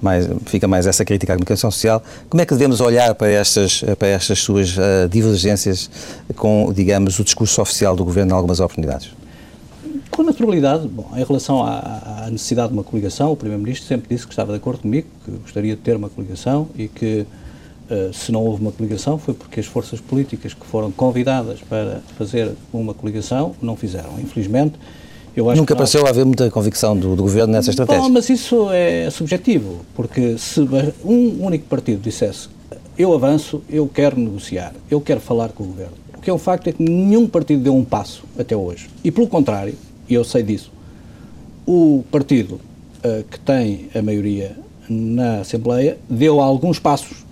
mais, 0.00 0.28
fica 0.46 0.68
mais 0.68 0.86
essa 0.86 1.04
crítica 1.04 1.32
à 1.32 1.36
comunicação 1.36 1.70
social. 1.70 2.02
Como 2.28 2.40
é 2.40 2.46
que 2.46 2.52
devemos 2.52 2.80
olhar 2.80 3.14
para 3.14 3.28
estas, 3.28 3.82
para 3.98 4.08
estas 4.08 4.38
suas 4.38 4.76
uh, 4.76 5.08
divergências 5.08 5.90
com, 6.36 6.72
digamos, 6.72 7.18
o 7.18 7.24
discurso 7.24 7.60
oficial 7.60 7.96
do 7.96 8.04
Governo 8.04 8.32
em 8.32 8.34
algumas 8.34 8.60
oportunidades? 8.60 9.10
Com 10.10 10.22
naturalidade, 10.22 10.86
bom, 10.88 11.10
em 11.14 11.24
relação 11.24 11.62
à, 11.62 12.24
à 12.24 12.30
necessidade 12.30 12.68
de 12.68 12.74
uma 12.74 12.84
coligação, 12.84 13.32
o 13.32 13.36
Primeiro-Ministro 13.36 13.86
sempre 13.86 14.14
disse 14.14 14.26
que 14.26 14.32
estava 14.32 14.52
de 14.52 14.58
acordo 14.58 14.80
comigo, 14.80 15.06
que 15.24 15.30
gostaria 15.30 15.74
de 15.74 15.82
ter 15.82 15.96
uma 15.96 16.08
coligação 16.08 16.68
e 16.76 16.88
que 16.88 17.26
uh, 17.90 18.12
se 18.14 18.32
não 18.32 18.42
houve 18.44 18.62
uma 18.62 18.72
coligação 18.72 19.18
foi 19.18 19.34
porque 19.34 19.60
as 19.60 19.66
forças 19.66 20.00
políticas 20.00 20.54
que 20.54 20.66
foram 20.66 20.90
convidadas 20.90 21.60
para 21.60 22.00
fazer 22.16 22.52
uma 22.72 22.94
coligação 22.94 23.54
não 23.60 23.76
fizeram. 23.76 24.18
Infelizmente, 24.18 24.74
Nunca 25.36 25.76
pareceu 25.76 26.06
haver 26.06 26.24
muita 26.24 26.50
convicção 26.50 26.96
do, 26.96 27.14
do 27.14 27.22
governo 27.22 27.52
nessa 27.52 27.70
estratégia. 27.70 28.02
Bom, 28.02 28.08
mas 28.08 28.30
isso 28.30 28.70
é 28.70 29.10
subjetivo, 29.10 29.80
porque 29.94 30.38
se 30.38 30.60
um 31.04 31.44
único 31.44 31.66
partido 31.66 32.00
dissesse 32.00 32.48
eu 32.98 33.12
avanço, 33.12 33.62
eu 33.68 33.86
quero 33.86 34.18
negociar, 34.18 34.72
eu 34.90 35.00
quero 35.02 35.20
falar 35.20 35.50
com 35.50 35.64
o 35.64 35.66
governo. 35.66 35.92
O 36.16 36.20
que 36.20 36.30
é 36.30 36.32
um 36.32 36.38
facto 36.38 36.68
é 36.68 36.72
que 36.72 36.82
nenhum 36.82 37.26
partido 37.26 37.62
deu 37.62 37.76
um 37.76 37.84
passo 37.84 38.24
até 38.38 38.56
hoje. 38.56 38.88
E 39.04 39.10
pelo 39.10 39.26
contrário, 39.26 39.74
e 40.08 40.14
eu 40.14 40.24
sei 40.24 40.42
disso, 40.42 40.72
o 41.66 42.02
partido 42.10 42.52
uh, 42.52 43.22
que 43.30 43.38
tem 43.38 43.90
a 43.94 44.00
maioria 44.00 44.56
na 44.88 45.40
Assembleia 45.40 45.98
deu 46.08 46.40
alguns 46.40 46.78
passos 46.78 47.26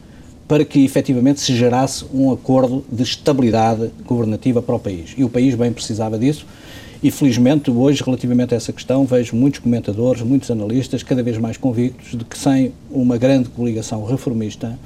para 0.47 0.65
que 0.67 0.85
efetivamente 0.85 1.41
se 1.41 1.57
gerasse 1.57 2.05
um 2.13 2.31
acordo 2.31 2.85
de 2.93 3.03
estabilidade 3.03 3.91
governativa 4.05 4.61
para 4.61 4.75
o 4.75 4.79
país. 4.79 5.15
E 5.17 5.25
o 5.25 5.31
país 5.31 5.55
bem 5.55 5.73
precisava 5.73 6.19
disso 6.19 6.47
e 7.05 7.11
felizmente 7.11 7.71
hoje, 7.71 8.03
relativamente 8.03 8.55
a 8.55 8.57
essa 8.57 8.73
questão, 8.73 9.05
vejo 9.05 9.37
muitos 9.37 9.61
comentadores, 9.61 10.23
muitos 10.23 10.51
analistas 10.51 11.03
cada 11.03 11.23
vez 11.23 11.37
mais 11.37 11.59
convictos 11.59 12.19
de 12.19 12.25
que 12.25 12.39
sem 12.39 12.73
uma 12.91 13.19
grande 13.19 13.51
coligação 13.51 14.03
reformista 14.07 14.79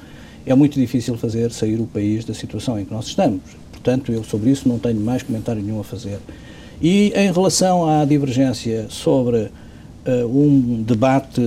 é 0.45 0.53
muito 0.53 0.77
difícil 0.77 1.15
fazer 1.15 1.49
sair 1.53 1.79
o 1.79 1.85
país 1.85 2.25
da 2.25 2.33
situação 2.33 2.77
em 2.77 2.83
que 2.83 2.93
nós 2.93 3.05
estamos. 3.05 3.39
Portanto, 3.71 4.11
eu 4.11 4.21
sobre 4.25 4.49
isso 4.49 4.67
não 4.67 4.77
tenho 4.77 4.99
mais 4.99 5.23
comentário 5.23 5.63
nenhum 5.63 5.79
a 5.79 5.83
fazer. 5.85 6.19
E 6.81 7.13
em 7.15 7.31
relação 7.31 7.89
à 7.89 8.03
divergência 8.03 8.87
sobre 8.89 9.37
uh, 10.05 10.25
um 10.27 10.83
debate 10.83 11.41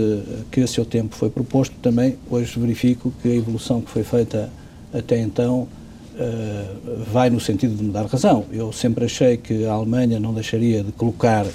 que 0.50 0.62
a 0.62 0.66
seu 0.66 0.86
tempo 0.86 1.14
foi 1.14 1.28
proposto, 1.28 1.74
também 1.82 2.16
hoje 2.30 2.58
verifico 2.58 3.12
que 3.20 3.28
a 3.30 3.34
evolução 3.34 3.82
que 3.82 3.90
foi 3.90 4.04
feita 4.04 4.48
até 4.90 5.20
então 5.20 5.68
uh, 6.14 7.04
vai 7.12 7.30
no 7.30 7.40
sentido 7.40 7.74
de 7.74 7.84
me 7.84 7.90
dar 7.90 8.06
razão. 8.06 8.44
Eu 8.52 8.72
sempre 8.72 9.04
achei 9.04 9.36
que 9.36 9.64
a 9.66 9.72
Alemanha 9.72 10.18
não 10.18 10.32
deixaria 10.32 10.82
de 10.82 10.92
colocar 10.92 11.46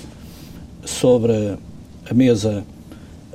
sobre 0.86 1.58
a 2.10 2.14
mesa 2.14 2.64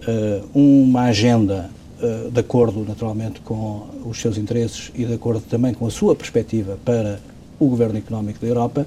uh, 0.08 0.58
uma 0.58 1.02
agenda 1.02 1.70
uh, 2.00 2.30
de 2.30 2.40
acordo, 2.40 2.84
naturalmente, 2.86 3.40
com 3.40 3.86
os 4.04 4.20
seus 4.20 4.38
interesses 4.38 4.90
e 4.94 5.04
de 5.04 5.14
acordo 5.14 5.42
também 5.42 5.74
com 5.74 5.86
a 5.86 5.90
sua 5.90 6.14
perspectiva 6.14 6.78
para 6.84 7.20
o 7.58 7.68
governo 7.68 7.98
económico 7.98 8.40
da 8.40 8.46
Europa. 8.46 8.86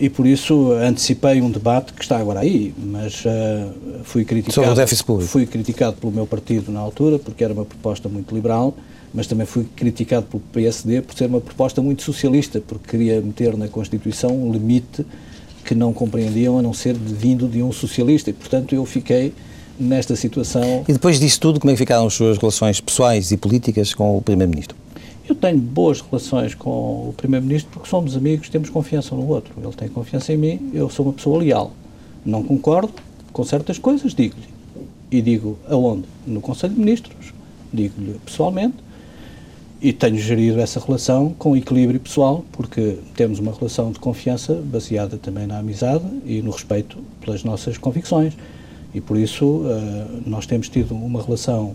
e 0.00 0.08
por 0.08 0.26
isso 0.26 0.72
antecipei 0.72 1.42
um 1.42 1.50
debate 1.50 1.92
que 1.92 2.02
está 2.02 2.18
agora 2.18 2.40
aí, 2.40 2.74
mas 2.78 3.22
uh, 3.26 4.02
fui 4.02 4.24
criticado. 4.24 4.54
Sobre 4.54 4.70
o 4.70 4.74
déficit 4.74 5.04
público. 5.04 5.30
Fui 5.30 5.46
criticado 5.46 5.98
pelo 5.98 6.10
meu 6.10 6.26
partido 6.26 6.72
na 6.72 6.80
altura, 6.80 7.18
porque 7.18 7.44
era 7.44 7.52
uma 7.52 7.66
proposta 7.66 8.08
muito 8.08 8.34
liberal, 8.34 8.74
mas 9.12 9.26
também 9.26 9.46
fui 9.46 9.66
criticado 9.76 10.26
pelo 10.26 10.42
PSD 10.52 11.02
por 11.02 11.16
ser 11.16 11.26
uma 11.26 11.40
proposta 11.40 11.82
muito 11.82 12.02
socialista, 12.02 12.60
porque 12.60 12.90
queria 12.90 13.20
meter 13.20 13.56
na 13.56 13.68
Constituição 13.68 14.30
um 14.30 14.52
limite 14.52 15.04
que 15.64 15.74
não 15.74 15.92
compreendiam 15.92 16.58
a 16.58 16.62
não 16.62 16.72
ser 16.72 16.94
vindo 16.94 17.48
de 17.48 17.62
um 17.62 17.72
socialista, 17.72 18.30
e 18.30 18.32
portanto 18.32 18.74
eu 18.74 18.84
fiquei 18.84 19.32
nesta 19.78 20.14
situação. 20.14 20.84
E 20.86 20.92
depois 20.92 21.18
disso 21.18 21.40
tudo, 21.40 21.58
como 21.58 21.70
é 21.70 21.74
que 21.74 21.78
ficaram 21.78 22.06
as 22.06 22.14
suas 22.14 22.38
relações 22.38 22.80
pessoais 22.80 23.30
e 23.30 23.36
políticas 23.36 23.94
com 23.94 24.16
o 24.16 24.22
Primeiro-Ministro? 24.22 24.76
Eu 25.28 25.34
tenho 25.34 25.58
boas 25.58 26.00
relações 26.00 26.54
com 26.54 27.10
o 27.10 27.14
Primeiro-Ministro 27.16 27.70
porque 27.72 27.88
somos 27.88 28.16
amigos, 28.16 28.48
temos 28.48 28.68
confiança 28.68 29.14
no 29.14 29.28
outro. 29.28 29.54
Ele 29.62 29.72
tem 29.72 29.88
confiança 29.88 30.32
em 30.32 30.36
mim, 30.36 30.70
eu 30.74 30.90
sou 30.90 31.06
uma 31.06 31.12
pessoa 31.12 31.38
leal. 31.38 31.72
Não 32.24 32.42
concordo 32.42 32.92
com 33.32 33.44
certas 33.44 33.78
coisas, 33.78 34.12
digo-lhe. 34.12 34.48
E 35.10 35.22
digo 35.22 35.56
aonde? 35.68 36.04
No 36.26 36.40
Conselho 36.40 36.74
de 36.74 36.80
Ministros. 36.80 37.32
Digo-lhe 37.72 38.18
pessoalmente. 38.24 38.74
E 39.82 39.92
tenho 39.92 40.18
gerido 40.18 40.60
essa 40.60 40.78
relação 40.78 41.34
com 41.38 41.56
equilíbrio 41.56 41.98
pessoal, 41.98 42.44
porque 42.52 42.98
temos 43.14 43.38
uma 43.38 43.52
relação 43.52 43.90
de 43.90 43.98
confiança 43.98 44.54
baseada 44.54 45.16
também 45.16 45.46
na 45.46 45.58
amizade 45.58 46.04
e 46.26 46.42
no 46.42 46.50
respeito 46.50 46.98
pelas 47.20 47.42
nossas 47.44 47.78
convicções. 47.78 48.34
E 48.94 49.00
por 49.00 49.16
isso 49.16 49.46
uh, 49.46 50.22
nós 50.26 50.46
temos 50.46 50.68
tido 50.68 50.94
uma 50.94 51.22
relação 51.22 51.74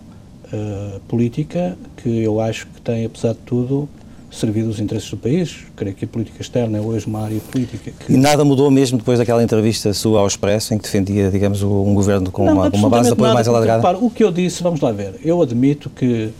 uh, 0.52 1.00
política 1.08 1.76
que 1.96 2.22
eu 2.22 2.40
acho 2.40 2.66
que 2.68 2.80
tem, 2.80 3.04
apesar 3.06 3.32
de 3.32 3.40
tudo, 3.40 3.88
servido 4.30 4.68
os 4.68 4.78
interesses 4.78 5.10
do 5.10 5.16
país. 5.16 5.64
Creio 5.74 5.94
que 5.94 6.04
a 6.04 6.08
política 6.08 6.40
externa 6.40 6.78
é 6.78 6.80
hoje 6.80 7.06
uma 7.06 7.24
área 7.24 7.40
política 7.40 7.90
que... 7.90 8.12
E 8.12 8.16
nada 8.16 8.44
mudou 8.44 8.70
mesmo 8.70 8.98
depois 8.98 9.18
daquela 9.18 9.42
entrevista 9.42 9.92
sua 9.92 10.20
ao 10.20 10.26
Expresso, 10.26 10.74
em 10.74 10.78
que 10.78 10.84
defendia, 10.84 11.30
digamos, 11.30 11.62
um 11.62 11.94
governo 11.94 12.30
com 12.30 12.44
não, 12.44 12.52
uma, 12.52 12.68
uma, 12.68 12.90
base 12.90 13.08
de 13.08 13.12
apoio 13.14 13.34
mais 13.34 13.48
alargada? 13.48 13.78
Repara, 13.78 13.98
o 13.98 14.10
que 14.10 14.22
eu 14.22 14.30
disse, 14.30 14.62
vamos 14.62 14.80
lá 14.80 14.92
ver, 14.92 15.14
eu 15.24 15.40
admito 15.40 15.90
que, 15.90 16.30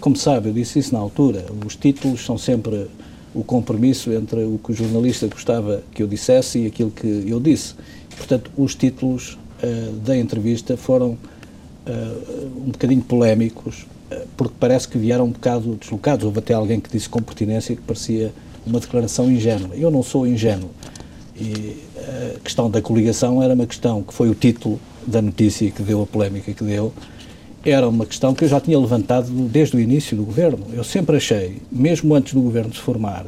como 0.00 0.16
sabe, 0.16 0.48
eu 0.48 0.52
disse 0.52 0.78
isso 0.78 0.92
na 0.92 1.00
altura, 1.00 1.46
os 1.66 1.74
títulos 1.74 2.24
são 2.24 2.38
sempre 2.38 2.88
o 3.34 3.44
compromisso 3.44 4.12
entre 4.12 4.44
o 4.44 4.58
que 4.62 4.72
o 4.72 4.74
jornalista 4.74 5.26
gostava 5.26 5.82
que 5.94 6.02
eu 6.02 6.06
dissesse 6.06 6.60
e 6.60 6.66
aquilo 6.66 6.90
que 6.90 7.24
eu 7.26 7.38
disse. 7.40 7.74
Portanto, 8.16 8.50
os 8.56 8.74
títulos 8.74 9.38
uh, 9.62 9.92
da 10.04 10.16
entrevista 10.16 10.76
foram 10.76 11.10
uh, 11.10 12.66
um 12.66 12.70
bocadinho 12.70 13.02
polémicos, 13.02 13.86
uh, 14.10 14.26
porque 14.36 14.54
parece 14.58 14.88
que 14.88 14.98
vieram 14.98 15.26
um 15.26 15.30
bocado 15.30 15.76
deslocados. 15.76 16.24
Houve 16.24 16.40
até 16.40 16.54
alguém 16.54 16.80
que 16.80 16.90
disse 16.90 17.08
com 17.08 17.22
pertinência 17.22 17.74
que 17.74 17.82
parecia 17.82 18.32
uma 18.66 18.80
declaração 18.80 19.30
ingênua. 19.30 19.74
Eu 19.76 19.90
não 19.90 20.02
sou 20.02 20.26
ingênuo. 20.26 20.70
E 21.36 21.76
a 22.36 22.40
questão 22.40 22.68
da 22.68 22.82
coligação 22.82 23.42
era 23.42 23.54
uma 23.54 23.66
questão 23.66 24.02
que 24.02 24.12
foi 24.12 24.28
o 24.28 24.34
título 24.34 24.78
da 25.06 25.22
notícia 25.22 25.70
que 25.70 25.82
deu 25.82 26.02
a 26.02 26.06
polémica 26.06 26.52
que 26.52 26.64
deu. 26.64 26.92
Era 27.64 27.88
uma 27.88 28.06
questão 28.06 28.34
que 28.34 28.44
eu 28.44 28.48
já 28.48 28.60
tinha 28.60 28.78
levantado 28.78 29.28
desde 29.30 29.76
o 29.76 29.80
início 29.80 30.16
do 30.16 30.24
governo. 30.24 30.66
Eu 30.72 30.82
sempre 30.82 31.16
achei, 31.16 31.58
mesmo 31.70 32.14
antes 32.14 32.32
do 32.32 32.40
governo 32.40 32.72
se 32.72 32.80
formar, 32.80 33.26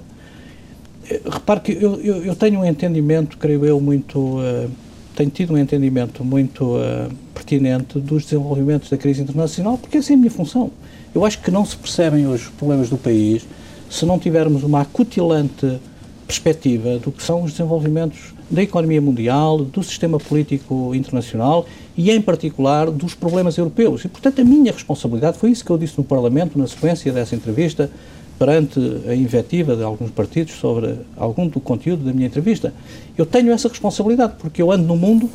eh, 1.09 1.21
repare 1.31 1.61
que 1.61 1.73
eu, 1.73 2.01
eu, 2.01 2.25
eu 2.25 2.35
tenho 2.35 2.61
um 2.61 2.65
entendimento, 2.65 3.37
creio 3.37 3.65
eu, 3.67 3.81
muito. 3.81 4.19
Uh, 4.19 4.71
tenho 5.15 5.29
tido 5.29 5.53
um 5.53 5.59
entendimento 5.59 6.25
muito 6.25 6.65
uh, 6.65 7.13
pertinente 7.35 7.99
dos 7.99 8.25
desenvolvimentos 8.25 8.89
da 8.89 8.97
crise 8.97 9.21
internacional, 9.21 9.77
porque 9.77 9.99
essa 9.99 10.13
é 10.13 10.15
a 10.15 10.17
minha 10.17 10.31
função. 10.31 10.71
Eu 11.15 11.25
acho 11.27 11.39
que 11.43 11.51
não 11.51 11.67
se 11.67 11.77
percebem 11.77 12.27
hoje 12.27 12.45
os 12.45 12.51
problemas 12.51 12.89
do 12.89 12.97
país 12.97 13.47
se 13.91 14.07
não 14.07 14.19
tivermos 14.19 14.63
uma 14.63 14.81
acutilante 14.81 15.79
perspectiva 16.27 16.99
do 16.99 17.13
que 17.13 17.23
são 17.23 17.43
os 17.43 17.53
desenvolvimentos 17.53 18.33
da 18.51 18.63
economia 18.63 19.03
mundial, 19.03 19.59
do 19.59 19.83
sistema 19.83 20.19
político 20.19 20.95
internacional 20.95 21.67
e, 21.97 22.11
em 22.11 22.21
particular, 22.21 22.91
dos 22.91 23.15
problemas 23.15 23.57
europeus. 23.59 24.05
E, 24.05 24.09
portanto, 24.09 24.41
a 24.41 24.45
minha 24.45 24.73
responsabilidade 24.73 25.39
foi 25.39 25.51
isso 25.51 25.65
que 25.65 25.71
eu 25.71 25.79
disse 25.79 25.95
no 25.99 26.05
Parlamento, 26.05 26.59
na 26.59 26.67
sequência 26.67 27.13
dessa 27.13 27.35
entrevista, 27.35 27.91
perante 28.39 28.81
a 29.07 29.15
invectiva 29.15 29.77
de 29.77 29.83
alguns 29.83 30.11
partidos 30.11 30.55
sobre 30.55 30.97
algum 31.17 31.47
do 31.47 31.61
conteúdo 31.61 32.05
da 32.05 32.13
minha 32.13 32.27
entrevista. 32.27 32.73
Eu 33.17 33.25
tenho 33.27 33.53
essa 33.53 33.69
responsabilidade, 33.69 34.35
porque 34.39 34.61
eu 34.61 34.73
ando 34.73 34.85
no 34.85 34.97
mundo, 34.97 35.31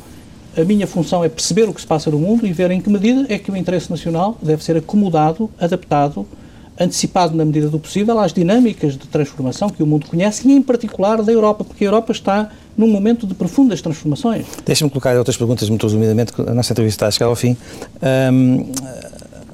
a 0.56 0.64
minha 0.64 0.86
função 0.86 1.24
é 1.24 1.28
perceber 1.28 1.68
o 1.68 1.72
que 1.72 1.80
se 1.80 1.86
passa 1.86 2.10
no 2.10 2.18
mundo 2.18 2.46
e 2.46 2.52
ver 2.52 2.70
em 2.70 2.80
que 2.80 2.90
medida 2.90 3.24
é 3.32 3.38
que 3.38 3.50
o 3.50 3.56
interesse 3.56 3.90
nacional 3.90 4.36
deve 4.42 4.62
ser 4.62 4.76
acomodado, 4.76 5.48
adaptado, 5.58 6.26
antecipado 6.78 7.36
na 7.36 7.44
medida 7.44 7.68
do 7.68 7.78
possível 7.78 8.18
às 8.18 8.32
dinâmicas 8.32 8.96
de 8.96 9.06
transformação 9.06 9.68
que 9.68 9.82
o 9.82 9.86
mundo 9.86 10.06
conhece 10.06 10.46
e, 10.48 10.52
em 10.52 10.62
particular, 10.62 11.22
da 11.22 11.32
Europa, 11.32 11.64
porque 11.64 11.84
a 11.84 11.88
Europa 11.88 12.12
está 12.12 12.50
num 12.76 12.88
momento 12.88 13.26
de 13.26 13.34
profundas 13.34 13.82
transformações. 13.82 14.46
Deixa-me 14.64 14.90
colocar 14.90 15.16
outras 15.16 15.36
perguntas 15.36 15.68
muito 15.68 15.84
resumidamente, 15.84 16.32
a 16.38 16.54
nossa 16.54 16.72
entrevista 16.72 17.04
está 17.04 17.06
a 17.08 17.10
chegar 17.10 17.26
ao 17.26 17.36
fim. 17.36 17.56
Um, 18.32 18.66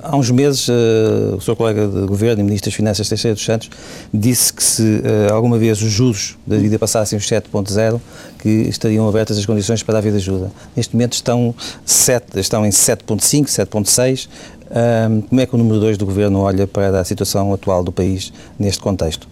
há 0.04 0.16
uns 0.16 0.30
meses, 0.30 0.68
uh, 0.68 1.36
o 1.36 1.40
seu 1.40 1.56
colega 1.56 1.88
de 1.88 2.06
governo 2.06 2.42
e 2.42 2.44
ministro 2.44 2.70
das 2.70 2.76
Finanças, 2.76 3.08
Teixeira 3.08 3.34
dos 3.34 3.44
Santos, 3.44 3.70
disse 4.12 4.52
que 4.52 4.62
se 4.62 4.82
uh, 4.82 5.32
alguma 5.32 5.56
vez 5.56 5.80
os 5.80 5.90
juros 5.90 6.36
da 6.46 6.56
vida 6.58 6.78
passassem 6.78 7.18
os 7.18 7.26
7.0, 7.26 7.98
que 8.38 8.48
estariam 8.48 9.08
abertas 9.08 9.38
as 9.38 9.46
condições 9.46 9.82
para 9.82 9.98
a 9.98 10.00
vida 10.00 10.18
ajuda. 10.18 10.52
Neste 10.76 10.94
momento 10.94 11.14
estão, 11.14 11.54
7, 11.86 12.38
estão 12.38 12.66
em 12.66 12.70
7.5, 12.70 13.46
7.6. 13.46 14.28
Uh, 14.74 15.22
como 15.28 15.40
é 15.40 15.46
que 15.46 15.54
o 15.54 15.58
número 15.58 15.78
2 15.78 15.96
do 15.96 16.04
governo 16.04 16.40
olha 16.40 16.66
para 16.66 16.98
a 16.98 17.04
situação 17.04 17.54
atual 17.54 17.84
do 17.84 17.92
país 17.92 18.32
neste 18.58 18.82
contexto? 18.82 19.28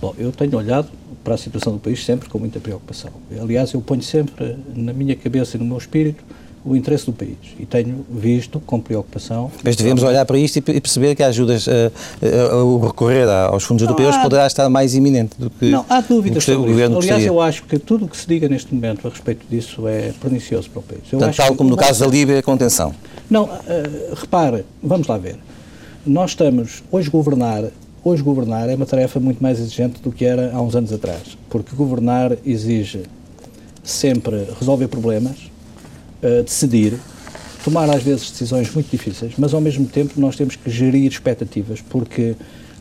Bom, 0.00 0.14
eu 0.16 0.32
tenho 0.32 0.56
olhado 0.56 0.88
para 1.22 1.34
a 1.34 1.36
situação 1.36 1.74
do 1.74 1.78
país 1.78 2.02
sempre 2.02 2.30
com 2.30 2.38
muita 2.38 2.58
preocupação. 2.60 3.10
Aliás, 3.38 3.74
eu 3.74 3.82
ponho 3.82 4.02
sempre 4.02 4.56
na 4.74 4.94
minha 4.94 5.14
cabeça 5.14 5.58
e 5.58 5.60
no 5.60 5.66
meu 5.66 5.76
espírito 5.76 6.24
o 6.64 6.76
interesse 6.76 7.06
do 7.06 7.12
país 7.12 7.36
e 7.58 7.64
tenho 7.64 8.04
visto 8.10 8.60
com 8.60 8.80
preocupação. 8.80 9.50
Mas 9.64 9.76
devemos 9.76 10.02
olhar 10.02 10.24
para 10.26 10.38
isto 10.38 10.56
e 10.56 10.60
perceber 10.60 11.14
que 11.14 11.22
as 11.22 11.30
ajudas, 11.30 11.66
uh, 11.66 11.70
uh, 12.22 12.64
o 12.64 12.86
recorrer 12.86 13.28
aos 13.28 13.64
fundos 13.64 13.82
não, 13.82 13.90
europeus 13.90 14.16
há, 14.16 14.22
poderá 14.22 14.46
estar 14.46 14.68
mais 14.68 14.94
iminente 14.94 15.36
do 15.38 15.48
que. 15.48 15.70
Não, 15.70 15.84
há 15.88 16.00
dúvidas 16.00 16.44
sobre 16.44 16.62
o 16.62 16.72
governo 16.72 16.98
isso. 16.98 17.08
Aliás, 17.08 17.26
eu 17.26 17.40
acho 17.40 17.64
que 17.64 17.78
tudo 17.78 18.04
o 18.04 18.08
que 18.08 18.16
se 18.16 18.26
diga 18.26 18.48
neste 18.48 18.74
momento 18.74 19.06
a 19.06 19.10
respeito 19.10 19.46
disso 19.48 19.88
é 19.88 20.12
pernicioso 20.20 20.68
para 20.70 20.80
o 20.80 20.82
país. 20.82 21.02
Eu 21.10 21.18
Tanto 21.18 21.36
tal 21.36 21.54
como 21.54 21.70
no 21.70 21.76
caso 21.76 22.00
da 22.00 22.06
Líbia, 22.06 22.38
a 22.38 22.42
contenção. 22.42 22.94
Não, 23.28 23.44
uh, 23.44 23.50
repare, 24.14 24.64
vamos 24.82 25.06
lá 25.06 25.16
ver. 25.16 25.36
Nós 26.04 26.30
estamos, 26.30 26.82
hoje 26.90 27.08
governar, 27.08 27.64
hoje 28.04 28.22
governar 28.22 28.68
é 28.68 28.74
uma 28.74 28.86
tarefa 28.86 29.18
muito 29.18 29.42
mais 29.42 29.58
exigente 29.58 30.00
do 30.02 30.12
que 30.12 30.24
era 30.24 30.52
há 30.54 30.60
uns 30.60 30.74
anos 30.74 30.92
atrás, 30.92 31.38
porque 31.48 31.74
governar 31.74 32.36
exige 32.44 33.02
sempre 33.82 34.46
resolver 34.58 34.88
problemas, 34.88 35.50
decidir, 36.44 36.98
tomar 37.64 37.88
às 37.90 38.02
vezes 38.02 38.30
decisões 38.30 38.72
muito 38.74 38.90
difíceis, 38.90 39.32
mas 39.38 39.54
ao 39.54 39.60
mesmo 39.60 39.86
tempo 39.86 40.20
nós 40.20 40.36
temos 40.36 40.56
que 40.56 40.70
gerir 40.70 41.10
expectativas, 41.10 41.80
porque 41.80 42.34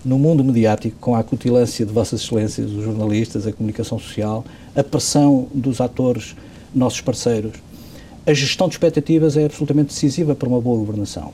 no 0.03 0.17
mundo 0.17 0.43
mediático, 0.43 0.95
com 0.99 1.15
a 1.15 1.19
acutilância 1.19 1.85
de 1.85 1.91
Vossas 1.91 2.21
Excelências, 2.21 2.71
os 2.71 2.83
jornalistas, 2.83 3.45
a 3.45 3.51
comunicação 3.51 3.99
social, 3.99 4.45
a 4.75 4.83
pressão 4.83 5.47
dos 5.53 5.81
atores, 5.81 6.35
nossos 6.73 7.01
parceiros, 7.01 7.53
a 8.25 8.33
gestão 8.33 8.67
de 8.67 8.75
expectativas 8.75 9.35
é 9.35 9.45
absolutamente 9.45 9.87
decisiva 9.87 10.35
para 10.35 10.47
uma 10.47 10.61
boa 10.61 10.77
governação. 10.77 11.33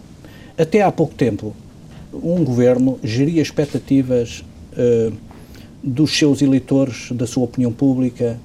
Até 0.58 0.82
há 0.82 0.92
pouco 0.92 1.14
tempo, 1.14 1.56
um 2.14 2.44
governo 2.44 2.98
geria 3.04 3.42
expectativas 3.42 4.44
uh, 4.74 5.14
dos 5.84 6.18
seus 6.18 6.42
eleitores, 6.42 7.12
da 7.12 7.28
sua 7.28 7.44
opinião 7.44 7.72
pública, 7.72 8.40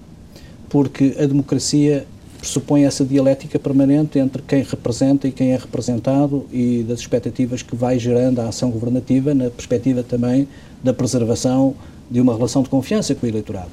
porque 0.68 1.16
a 1.18 1.26
democracia 1.26 2.06
pressupõe 2.41 2.84
essa 2.84 3.05
dialética 3.05 3.59
permanente 3.59 4.18
entre 4.18 4.43
quem 4.43 4.62
representa 4.62 5.28
e 5.28 5.32
quem 5.32 5.53
é 5.53 5.57
representado 5.57 6.47
e 6.51 6.82
das 6.88 7.01
expectativas 7.01 7.62
que 7.62 7.76
vai 7.76 7.99
gerando 7.99 8.41
a 8.41 8.49
ação 8.49 8.70
governativa 8.70 9.34
na 9.34 9.51
perspectiva 9.51 10.03
também 10.03 10.49
da 10.82 10.95
preservação 10.95 11.74
de 12.11 12.20
uma 12.20 12.34
relação 12.34 12.62
de 12.62 12.70
confiança 12.70 13.14
com 13.14 13.26
o 13.26 13.28
eleitorado. 13.28 13.70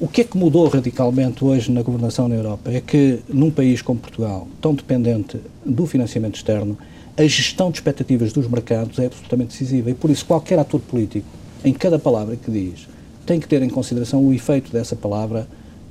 O 0.00 0.06
que 0.06 0.20
é 0.20 0.24
que 0.24 0.36
mudou 0.36 0.68
radicalmente 0.68 1.44
hoje 1.44 1.70
na 1.70 1.80
governação 1.82 2.28
na 2.28 2.34
Europa 2.34 2.70
é 2.70 2.80
que, 2.80 3.20
num 3.28 3.50
país 3.50 3.80
como 3.80 3.98
Portugal, 3.98 4.46
tão 4.60 4.74
dependente 4.74 5.40
do 5.64 5.86
financiamento 5.86 6.36
externo, 6.36 6.76
a 7.16 7.22
gestão 7.22 7.70
de 7.70 7.78
expectativas 7.78 8.32
dos 8.32 8.46
mercados 8.46 8.98
é 8.98 9.06
absolutamente 9.06 9.52
decisiva 9.52 9.90
e, 9.90 9.94
por 9.94 10.10
isso, 10.10 10.24
qualquer 10.24 10.58
ator 10.58 10.80
político, 10.80 11.26
em 11.64 11.72
cada 11.72 11.98
palavra 11.98 12.36
que 12.36 12.50
diz, 12.50 12.86
tem 13.26 13.40
que 13.40 13.48
ter 13.48 13.62
em 13.62 13.68
consideração 13.68 14.24
o 14.24 14.32
efeito 14.32 14.70
dessa 14.70 14.94
palavra 14.94 15.48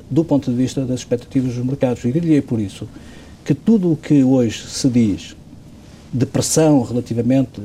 do 0.10 0.24
ponto 0.24 0.50
de 0.50 0.58
vista 0.58 0.86
das 0.86 1.00
expectativas 1.00 1.56
dos 1.56 1.66
mercados. 1.66 2.04
E 2.06 2.12
diria 2.12 2.42
por 2.42 2.60
isso 2.60 2.88
que 3.44 3.54
tudo 3.54 3.92
o 3.92 3.96
que 3.96 4.24
hoje 4.24 4.66
se 4.68 4.90
diz 4.90 5.36
de 6.14 6.26
pressão 6.26 6.82
relativamente 6.84 7.62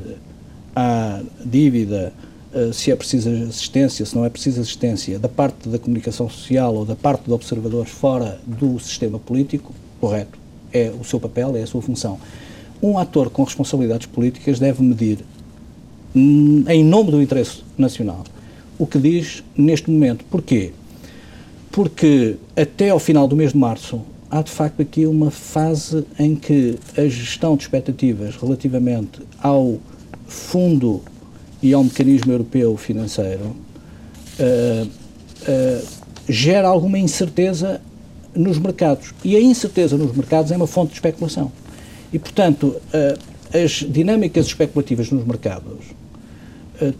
à 0.75 1.21
dívida, 1.45 2.13
eh, 2.53 2.71
se 2.71 2.91
é 2.91 2.95
preciso 2.95 3.29
assistência, 3.29 4.05
se 4.05 4.15
não 4.15 4.25
é 4.25 4.29
preciso 4.29 4.61
assistência, 4.61 5.17
da 5.17 5.29
parte 5.29 5.67
da 5.69 5.79
comunicação 5.79 6.29
social 6.29 6.75
ou 6.75 6.85
da 6.85 6.95
parte 6.95 7.25
de 7.25 7.31
observadores 7.31 7.91
fora 7.91 8.39
do 8.45 8.79
sistema 8.79 9.17
político, 9.19 9.73
correto, 9.99 10.37
é 10.71 10.91
o 10.99 11.03
seu 11.03 11.19
papel, 11.19 11.55
é 11.55 11.63
a 11.63 11.67
sua 11.67 11.81
função. 11.81 12.19
Um 12.81 12.97
ator 12.97 13.29
com 13.29 13.43
responsabilidades 13.43 14.07
políticas 14.07 14.59
deve 14.59 14.83
medir, 14.83 15.19
hum, 16.15 16.63
em 16.67 16.83
nome 16.83 17.11
do 17.11 17.21
interesse 17.21 17.61
nacional, 17.77 18.23
o 18.77 18.85
que 18.85 18.99
diz 18.99 19.43
neste 19.55 19.89
momento. 19.89 20.25
Porquê? 20.29 20.73
Porque 21.73 22.35
até 22.55 22.91
ao 22.91 22.99
final 22.99 23.27
do 23.27 23.35
mês 23.35 23.51
de 23.51 23.57
março 23.57 23.99
há 24.29 24.43
de 24.43 24.51
facto 24.51 24.79
aqui 24.79 25.07
uma 25.07 25.31
fase 25.31 26.05
em 26.19 26.35
que 26.35 26.77
a 26.95 27.01
gestão 27.07 27.57
de 27.57 27.63
expectativas 27.63 28.35
relativamente 28.35 29.21
ao 29.41 29.79
fundo 30.27 31.01
e 31.63 31.73
ao 31.73 31.83
mecanismo 31.83 32.31
europeu 32.31 32.77
financeiro 32.77 33.55
uh, 34.39 34.85
uh, 34.85 35.87
gera 36.29 36.67
alguma 36.67 36.99
incerteza 36.99 37.81
nos 38.35 38.59
mercados. 38.59 39.11
E 39.23 39.35
a 39.35 39.41
incerteza 39.41 39.97
nos 39.97 40.15
mercados 40.15 40.51
é 40.51 40.55
uma 40.55 40.67
fonte 40.67 40.89
de 40.89 40.95
especulação. 40.95 41.51
E, 42.11 42.19
portanto, 42.19 42.67
uh, 42.67 43.57
as 43.57 43.71
dinâmicas 43.71 44.45
especulativas 44.45 45.09
nos 45.09 45.25
mercados 45.25 45.79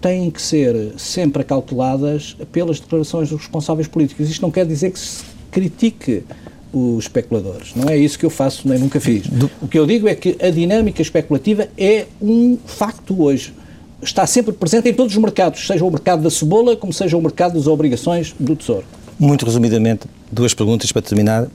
têm 0.01 0.30
que 0.30 0.41
ser 0.41 0.93
sempre 0.97 1.41
acauteladas 1.41 2.36
pelas 2.51 2.80
declarações 2.80 3.30
dos 3.30 3.41
responsáveis 3.41 3.88
políticos. 3.88 4.30
Isto 4.30 4.41
não 4.41 4.51
quer 4.51 4.65
dizer 4.65 4.91
que 4.91 4.99
se 4.99 5.24
critique 5.51 6.24
os 6.71 7.05
especuladores. 7.05 7.74
Não 7.76 7.88
é 7.88 7.97
isso 7.97 8.17
que 8.17 8.26
eu 8.26 8.30
faço, 8.30 8.67
nem 8.67 8.80
nunca 8.80 8.99
fiz. 8.99 9.28
Do... 9.28 9.49
O 9.61 9.67
que 9.67 9.78
eu 9.78 9.86
digo 9.86 10.07
é 10.07 10.15
que 10.15 10.36
a 10.41 10.49
dinâmica 10.49 11.01
especulativa 11.01 11.67
é 11.78 12.07
um 12.21 12.57
facto 12.65 13.21
hoje. 13.21 13.53
Está 14.01 14.26
sempre 14.26 14.51
presente 14.51 14.89
em 14.89 14.93
todos 14.93 15.15
os 15.15 15.21
mercados, 15.21 15.65
seja 15.65 15.86
o 15.86 15.89
mercado 15.89 16.24
da 16.24 16.30
cebola, 16.30 16.76
como 16.76 16.91
seja 16.91 17.15
o 17.15 17.21
mercado 17.21 17.53
das 17.53 17.67
obrigações 17.67 18.36
do 18.39 18.55
Tesouro. 18.55 18.86
Muito 19.19 19.45
resumidamente, 19.45 20.07
duas 20.32 20.53
perguntas 20.53 20.91
para 20.91 21.01
terminar. 21.01 21.47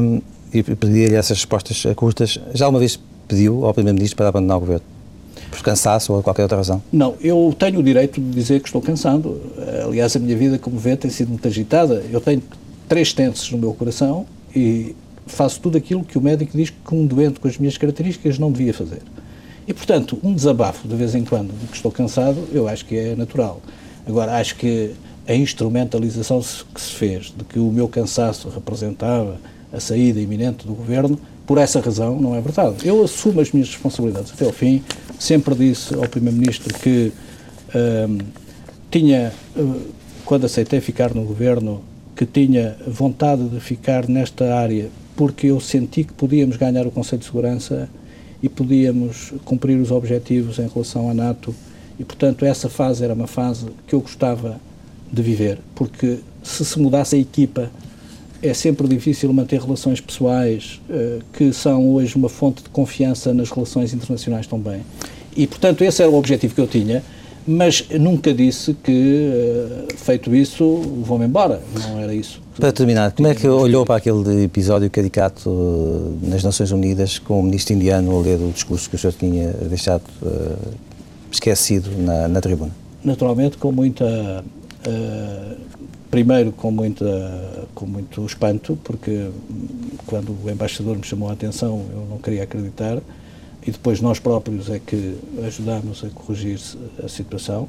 Um, 0.00 0.20
e 0.52 0.62
pedir-lhe 0.62 1.14
essas 1.14 1.38
respostas 1.38 1.84
curtas. 1.94 2.38
Já 2.54 2.68
uma 2.68 2.78
vez 2.78 2.98
pediu 3.26 3.64
ao 3.66 3.74
Primeiro-Ministro 3.74 4.16
para 4.16 4.28
abandonar 4.28 4.56
o 4.58 4.60
governo? 4.60 4.95
Por 5.56 5.62
cansaço 5.62 6.12
ou 6.12 6.22
qualquer 6.22 6.42
outra 6.42 6.58
razão? 6.58 6.82
Não, 6.92 7.14
eu 7.20 7.54
tenho 7.58 7.80
o 7.80 7.82
direito 7.82 8.20
de 8.20 8.30
dizer 8.30 8.60
que 8.60 8.68
estou 8.68 8.82
cansado. 8.82 9.40
Aliás, 9.84 10.14
a 10.14 10.18
minha 10.18 10.36
vida, 10.36 10.58
como 10.58 10.78
vê, 10.78 10.96
tem 10.96 11.10
sido 11.10 11.28
muito 11.28 11.48
agitada. 11.48 12.04
Eu 12.10 12.20
tenho 12.20 12.42
três 12.86 13.12
tenses 13.12 13.50
no 13.50 13.58
meu 13.58 13.72
coração 13.72 14.26
e 14.54 14.94
faço 15.26 15.58
tudo 15.60 15.78
aquilo 15.78 16.04
que 16.04 16.18
o 16.18 16.20
médico 16.20 16.56
diz 16.56 16.70
que 16.70 16.94
um 16.94 17.06
doente 17.06 17.40
com 17.40 17.48
as 17.48 17.56
minhas 17.56 17.78
características 17.78 18.38
não 18.38 18.52
devia 18.52 18.74
fazer. 18.74 19.00
E, 19.66 19.72
portanto, 19.72 20.18
um 20.22 20.34
desabafo 20.34 20.86
de 20.86 20.94
vez 20.94 21.14
em 21.14 21.24
quando 21.24 21.58
de 21.58 21.66
que 21.66 21.76
estou 21.76 21.90
cansado, 21.90 22.38
eu 22.52 22.68
acho 22.68 22.84
que 22.84 22.96
é 22.96 23.16
natural. 23.16 23.60
Agora, 24.06 24.36
acho 24.36 24.56
que 24.56 24.92
a 25.26 25.34
instrumentalização 25.34 26.40
que 26.72 26.80
se 26.80 26.92
fez 26.92 27.34
de 27.36 27.44
que 27.44 27.58
o 27.58 27.72
meu 27.72 27.88
cansaço 27.88 28.48
representava 28.48 29.40
a 29.72 29.80
saída 29.80 30.20
iminente 30.20 30.66
do 30.66 30.74
governo, 30.74 31.18
por 31.44 31.58
essa 31.58 31.80
razão, 31.80 32.20
não 32.20 32.34
é 32.34 32.40
verdade. 32.40 32.76
Eu 32.84 33.02
assumo 33.04 33.40
as 33.40 33.52
minhas 33.52 33.68
responsabilidades 33.68 34.32
até 34.32 34.44
ao 34.44 34.52
fim. 34.52 34.82
Sempre 35.18 35.54
disse 35.54 35.94
ao 35.94 36.08
Primeiro-Ministro 36.08 36.72
que 36.78 37.12
hum, 37.74 38.18
tinha, 38.90 39.32
hum, 39.56 39.80
quando 40.24 40.46
aceitei 40.46 40.80
ficar 40.80 41.14
no 41.14 41.22
governo, 41.22 41.82
que 42.14 42.26
tinha 42.26 42.76
vontade 42.86 43.48
de 43.48 43.60
ficar 43.60 44.08
nesta 44.08 44.54
área 44.54 44.88
porque 45.16 45.46
eu 45.46 45.58
senti 45.58 46.04
que 46.04 46.12
podíamos 46.12 46.56
ganhar 46.56 46.86
o 46.86 46.90
Conselho 46.90 47.20
de 47.20 47.24
Segurança 47.24 47.88
e 48.42 48.48
podíamos 48.48 49.32
cumprir 49.44 49.80
os 49.80 49.90
objetivos 49.90 50.58
em 50.58 50.68
relação 50.68 51.10
à 51.10 51.14
NATO. 51.14 51.54
E, 51.98 52.04
portanto, 52.04 52.44
essa 52.44 52.68
fase 52.68 53.02
era 53.02 53.14
uma 53.14 53.26
fase 53.26 53.66
que 53.86 53.94
eu 53.94 54.00
gostava 54.00 54.60
de 55.10 55.22
viver, 55.22 55.58
porque 55.74 56.18
se 56.42 56.64
se 56.64 56.78
mudasse 56.78 57.16
a 57.16 57.18
equipa 57.18 57.70
é 58.42 58.54
sempre 58.54 58.86
difícil 58.88 59.32
manter 59.32 59.60
relações 59.60 60.00
pessoais 60.00 60.80
uh, 60.88 61.20
que 61.32 61.52
são 61.52 61.94
hoje 61.94 62.16
uma 62.16 62.28
fonte 62.28 62.62
de 62.62 62.68
confiança 62.68 63.32
nas 63.32 63.50
relações 63.50 63.92
internacionais 63.92 64.46
também. 64.46 64.82
E, 65.36 65.46
portanto, 65.46 65.82
esse 65.82 66.02
era 66.02 66.10
o 66.10 66.14
objetivo 66.14 66.54
que 66.54 66.60
eu 66.60 66.66
tinha 66.66 67.02
mas 67.46 67.86
nunca 67.90 68.34
disse 68.34 68.74
que, 68.74 69.30
eh, 69.32 69.94
feito 69.96 70.34
isso, 70.34 70.82
vou-me 71.04 71.26
embora. 71.26 71.62
Não 71.88 72.00
era 72.00 72.12
isso. 72.12 72.42
Para 72.58 72.72
terminar, 72.72 73.12
como 73.12 73.28
é 73.28 73.34
que 73.34 73.46
olhou 73.46 73.86
para 73.86 73.96
aquele 73.96 74.44
episódio 74.44 74.90
caricato 74.90 75.48
eh, 75.48 76.28
nas 76.28 76.42
Nações 76.42 76.72
Unidas 76.72 77.18
com 77.20 77.38
o 77.38 77.42
ministro 77.42 77.74
indiano 77.74 78.18
a 78.18 78.20
ler 78.20 78.40
o 78.40 78.50
discurso 78.50 78.90
que 78.90 78.96
o 78.96 78.98
senhor 78.98 79.12
tinha 79.12 79.52
deixado 79.52 80.02
uh, 80.22 80.56
esquecido 81.30 81.90
na, 81.98 82.26
na, 82.26 82.40
tribuna? 82.40 82.72
Naturalmente, 83.04 83.56
com 83.58 83.70
muita. 83.70 84.44
Uh, 84.84 85.56
primeiro, 86.10 86.50
com, 86.50 86.72
muita, 86.72 87.64
com 87.76 87.86
muito 87.86 88.24
espanto, 88.24 88.76
porque 88.82 89.30
quando 90.06 90.34
o 90.42 90.50
embaixador 90.50 90.96
me 90.96 91.04
chamou 91.04 91.28
a 91.28 91.34
atenção, 91.34 91.84
eu 91.92 92.06
não 92.10 92.18
queria 92.18 92.42
acreditar 92.42 93.00
e 93.66 93.70
depois 93.70 94.00
nós 94.00 94.20
próprios 94.20 94.70
é 94.70 94.78
que 94.78 95.16
ajudámos 95.44 96.02
a 96.04 96.08
corrigir 96.08 96.58
a 97.04 97.08
situação, 97.08 97.68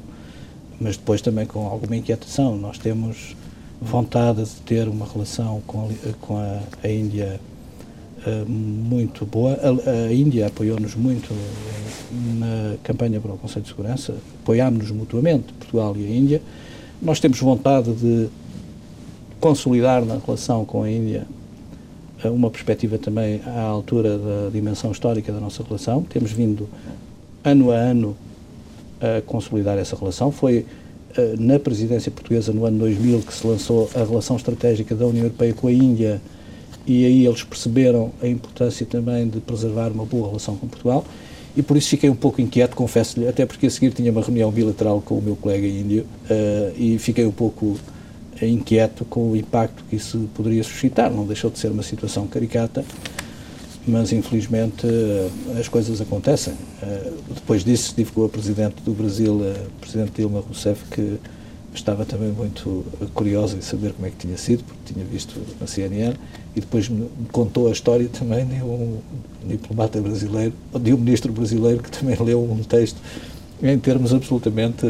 mas 0.80 0.96
depois 0.96 1.20
também 1.20 1.44
com 1.44 1.66
alguma 1.66 1.96
inquietação. 1.96 2.56
Nós 2.56 2.78
temos 2.78 3.36
vontade 3.82 4.44
de 4.44 4.60
ter 4.64 4.88
uma 4.88 5.04
relação 5.04 5.60
com 5.66 5.90
a, 5.90 6.12
com 6.20 6.36
a, 6.36 6.60
a 6.84 6.88
Índia 6.88 7.40
uh, 8.24 8.48
muito 8.48 9.26
boa. 9.26 9.58
A, 9.60 10.06
a 10.06 10.12
Índia 10.12 10.46
apoiou-nos 10.46 10.94
muito 10.94 11.34
na 12.38 12.76
campanha 12.84 13.20
para 13.20 13.32
o 13.32 13.36
Conselho 13.36 13.62
de 13.62 13.68
Segurança, 13.68 14.14
apoiámos-nos 14.42 14.92
mutuamente, 14.92 15.52
Portugal 15.54 15.96
e 15.96 16.06
a 16.06 16.16
Índia. 16.16 16.40
Nós 17.02 17.18
temos 17.18 17.40
vontade 17.40 17.92
de 17.92 18.28
consolidar 19.40 20.04
na 20.04 20.18
relação 20.18 20.64
com 20.64 20.82
a 20.82 20.90
Índia 20.90 21.26
uma 22.24 22.50
perspectiva 22.50 22.98
também 22.98 23.40
à 23.46 23.60
altura 23.62 24.18
da 24.18 24.50
dimensão 24.52 24.90
histórica 24.90 25.32
da 25.32 25.38
nossa 25.38 25.62
relação. 25.62 26.02
Temos 26.02 26.32
vindo, 26.32 26.68
ano 27.44 27.70
a 27.70 27.76
ano, 27.76 28.16
a 29.00 29.22
consolidar 29.22 29.78
essa 29.78 29.94
relação. 29.94 30.32
Foi 30.32 30.66
uh, 31.16 31.40
na 31.40 31.58
presidência 31.60 32.10
portuguesa, 32.10 32.52
no 32.52 32.64
ano 32.64 32.78
2000, 32.78 33.20
que 33.20 33.32
se 33.32 33.46
lançou 33.46 33.88
a 33.94 34.02
relação 34.02 34.36
estratégica 34.36 34.96
da 34.96 35.06
União 35.06 35.24
Europeia 35.24 35.54
com 35.54 35.68
a 35.68 35.72
Índia 35.72 36.20
e 36.86 37.04
aí 37.04 37.26
eles 37.26 37.44
perceberam 37.44 38.10
a 38.20 38.26
importância 38.26 38.84
também 38.86 39.28
de 39.28 39.40
preservar 39.40 39.88
uma 39.92 40.06
boa 40.06 40.26
relação 40.26 40.56
com 40.56 40.66
Portugal 40.66 41.04
e 41.54 41.62
por 41.62 41.76
isso 41.76 41.90
fiquei 41.90 42.08
um 42.08 42.14
pouco 42.14 42.40
inquieto, 42.40 42.74
confesso-lhe, 42.74 43.28
até 43.28 43.44
porque 43.44 43.66
a 43.66 43.70
seguir 43.70 43.92
tinha 43.92 44.10
uma 44.10 44.22
reunião 44.22 44.50
bilateral 44.50 45.02
com 45.02 45.18
o 45.18 45.22
meu 45.22 45.36
colega 45.36 45.66
índio 45.66 46.06
uh, 46.30 46.72
e 46.76 46.98
fiquei 46.98 47.26
um 47.26 47.32
pouco 47.32 47.76
inquieto 48.46 49.04
com 49.04 49.30
o 49.30 49.36
impacto 49.36 49.84
que 49.88 49.96
isso 49.96 50.28
poderia 50.34 50.62
suscitar. 50.62 51.10
Não 51.10 51.26
deixou 51.26 51.50
de 51.50 51.58
ser 51.58 51.70
uma 51.70 51.82
situação 51.82 52.26
caricata, 52.26 52.84
mas 53.86 54.12
infelizmente 54.12 54.86
eh, 54.86 55.58
as 55.58 55.68
coisas 55.68 56.00
acontecem. 56.00 56.54
Eh, 56.82 57.12
depois 57.34 57.64
disso, 57.64 57.94
com 58.14 58.24
a 58.24 58.28
Presidente 58.28 58.82
do 58.82 58.92
Brasil, 58.92 59.40
a 59.42 59.80
Presidente 59.80 60.12
Dilma 60.16 60.40
Rousseff, 60.40 60.84
que 60.90 61.18
estava 61.74 62.04
também 62.04 62.30
muito 62.30 62.84
curiosa 63.14 63.56
em 63.56 63.60
saber 63.60 63.92
como 63.92 64.06
é 64.06 64.10
que 64.10 64.16
tinha 64.16 64.36
sido, 64.36 64.64
porque 64.64 64.92
tinha 64.92 65.04
visto 65.04 65.40
na 65.60 65.66
CNN, 65.66 66.14
e 66.56 66.60
depois 66.60 66.88
me 66.88 67.08
contou 67.30 67.68
a 67.68 67.70
história 67.70 68.08
também 68.08 68.44
de 68.46 68.62
um 68.62 68.98
diplomata 69.46 70.00
brasileiro, 70.00 70.52
de 70.80 70.92
um 70.92 70.98
ministro 70.98 71.32
brasileiro 71.32 71.82
que 71.82 71.90
também 71.90 72.16
leu 72.20 72.42
um 72.42 72.62
texto 72.62 73.00
em 73.62 73.78
termos 73.78 74.12
absolutamente 74.12 74.86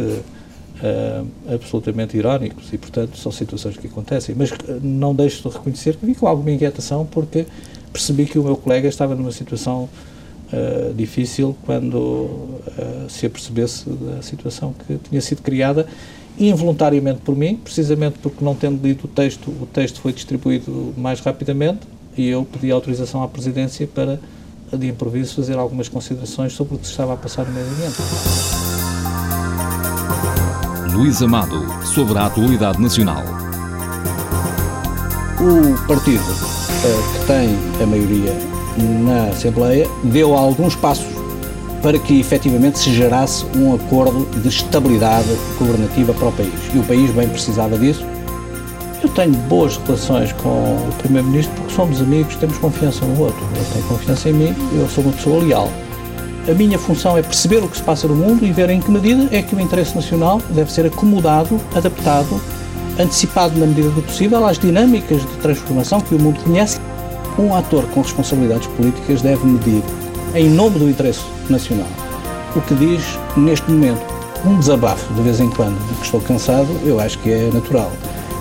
uh, 0.83 1.26
absolutamente 1.53 2.16
irónicos 2.16 2.72
e, 2.72 2.79
portanto, 2.79 3.16
são 3.16 3.33
situações 3.33 3.76
que 3.76 3.87
acontecem. 3.87 4.35
Mas 4.37 4.51
uh, 4.51 4.57
não 4.83 5.14
deixo 5.14 5.49
de 5.49 5.57
reconhecer 5.57 5.97
que 5.97 6.07
vi 6.07 6.14
com 6.14 6.26
alguma 6.26 6.51
inquietação 6.51 7.07
porque 7.07 7.47
percebi 7.93 8.26
que 8.26 8.39
o 8.39 8.45
meu 8.45 8.57
colega 8.57 8.89
estava 8.89 9.14
numa 9.14 9.33
situação 9.33 9.89
uh, 10.53 10.95
difícil 10.95 11.57
quando 11.64 12.59
se 13.09 13.26
apercebesse 13.26 13.89
da 13.89 14.22
situação 14.22 14.74
que 14.87 14.99
tinha 15.09 15.20
sido 15.20 15.43
criada 15.43 15.87
involuntariamente 16.39 17.20
por 17.20 17.37
mim, 17.37 17.57
precisamente 17.57 18.18
porque 18.22 18.45
não 18.45 18.55
tendo 18.55 18.81
lido 18.83 19.05
o 19.05 19.09
texto, 19.09 19.49
o 19.49 19.66
texto 19.66 20.01
foi 20.01 20.12
distribuído 20.12 20.95
mais 20.97 21.20
rapidamente 21.20 21.81
e 22.16 22.29
eu 22.29 22.45
pedi 22.45 22.70
autorização 22.70 23.22
à 23.22 23.29
Presidência 23.29 23.87
para, 23.87 24.20
de 24.72 24.89
improviso, 24.89 25.35
fazer 25.35 25.57
algumas 25.59 25.89
considerações 25.89 26.53
sobre 26.53 26.76
o 26.76 26.79
que 26.79 26.87
se 26.87 26.93
estava 26.93 27.14
a 27.14 27.16
passar 27.16 27.45
no 27.45 27.53
meio 27.53 27.66
ambiente. 27.66 27.97
Luís 30.99 31.22
Amado 31.22 31.64
sobre 31.84 32.18
a 32.18 32.26
atualidade 32.26 32.82
nacional. 32.82 33.22
O 35.40 35.86
partido 35.86 36.20
uh, 36.20 37.12
que 37.12 37.24
tem 37.24 37.57
a 37.80 37.86
maioria 37.86 38.36
na 39.05 39.26
Assembleia 39.26 39.88
deu 40.03 40.34
alguns 40.34 40.74
passos 40.74 41.07
para 41.84 42.01
que 42.01 42.18
efetivamente 42.18 42.80
se 42.80 42.92
gerasse 42.92 43.46
um 43.55 43.76
acordo 43.76 44.26
de 44.40 44.49
estabilidade 44.49 45.28
governativa 45.57 46.12
para 46.12 46.30
o 46.30 46.32
país. 46.32 46.53
E 46.74 46.78
o 46.78 46.82
país 46.82 47.12
bem 47.12 47.28
precisava 47.28 47.78
disso. 47.78 48.05
Eu 49.01 49.09
tenho 49.11 49.34
boas 49.42 49.76
relações 49.76 50.32
com 50.32 50.49
o 50.49 50.94
Primeiro-Ministro 50.99 51.55
porque 51.55 51.74
somos 51.74 52.01
amigos, 52.01 52.34
temos 52.34 52.59
confiança 52.59 53.05
um 53.05 53.14
no 53.14 53.20
outro. 53.20 53.40
Ele 53.55 53.64
tem 53.72 53.82
confiança 53.82 54.30
em 54.30 54.32
mim, 54.32 54.57
eu 54.76 54.88
sou 54.88 55.05
uma 55.05 55.12
pessoa 55.12 55.44
leal 55.44 55.70
a 56.51 56.55
minha 56.55 56.78
função 56.78 57.16
é 57.18 57.22
perceber 57.22 57.62
o 57.62 57.68
que 57.68 57.76
se 57.76 57.82
passa 57.82 58.09
no 58.09 58.14
mundo 58.14 58.44
e 58.44 58.51
ver 58.51 58.70
em 58.70 58.80
que 58.80 58.90
medida 58.90 59.28
é 59.30 59.42
que 59.42 59.55
o 59.55 59.61
interesse 59.61 59.94
nacional 59.94 60.40
deve 60.51 60.72
ser 60.72 60.86
acomodado, 60.86 61.61
adaptado, 61.74 62.40
antecipado 62.99 63.59
na 63.59 63.66
medida 63.66 63.90
do 63.90 64.03
possível 64.03 64.46
às 64.46 64.59
dinâmicas 64.59 65.20
de 65.20 65.36
transformação 65.42 66.01
que 66.01 66.14
o 66.14 66.18
mundo 66.18 66.40
conhece. 66.42 66.80
Um 67.38 67.55
ator 67.55 67.84
com 67.88 68.01
responsabilidades 68.01 68.66
políticas 68.68 69.20
deve 69.20 69.46
medir, 69.46 69.82
em 70.34 70.49
nome 70.49 70.78
do 70.78 70.88
interesse 70.88 71.20
nacional, 71.51 71.86
o 72.57 72.61
que 72.62 72.74
diz, 72.74 73.03
neste 73.36 73.70
momento, 73.70 74.03
um 74.44 74.59
desabafo 74.59 75.12
de 75.14 75.22
vez 75.22 75.40
em 75.40 75.51
quando 75.51 75.78
de 75.88 75.94
que 75.96 76.05
estou 76.05 76.20
cansado, 76.20 76.68
eu 76.84 76.99
acho 76.99 77.18
que 77.18 77.30
é 77.30 77.51
natural. 77.53 77.92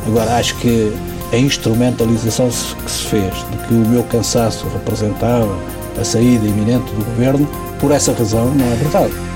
Agora, 0.08 0.38
acho 0.38 0.56
que 0.58 0.94
a 1.34 1.38
instrumentalização 1.38 2.50
que 2.50 2.92
se 2.92 3.04
fez 3.08 3.34
de 3.52 3.68
que 3.68 3.74
o 3.74 3.88
meu 3.90 4.04
cansaço 4.04 4.66
representava 4.70 5.54
a 6.00 6.04
saída 6.04 6.48
iminente 6.48 6.92
do 6.94 7.04
governo, 7.04 7.48
por 7.80 7.92
essa 7.92 8.14
razão 8.14 8.54
não 8.54 8.66
é 8.66 8.76
verdade. 8.76 9.27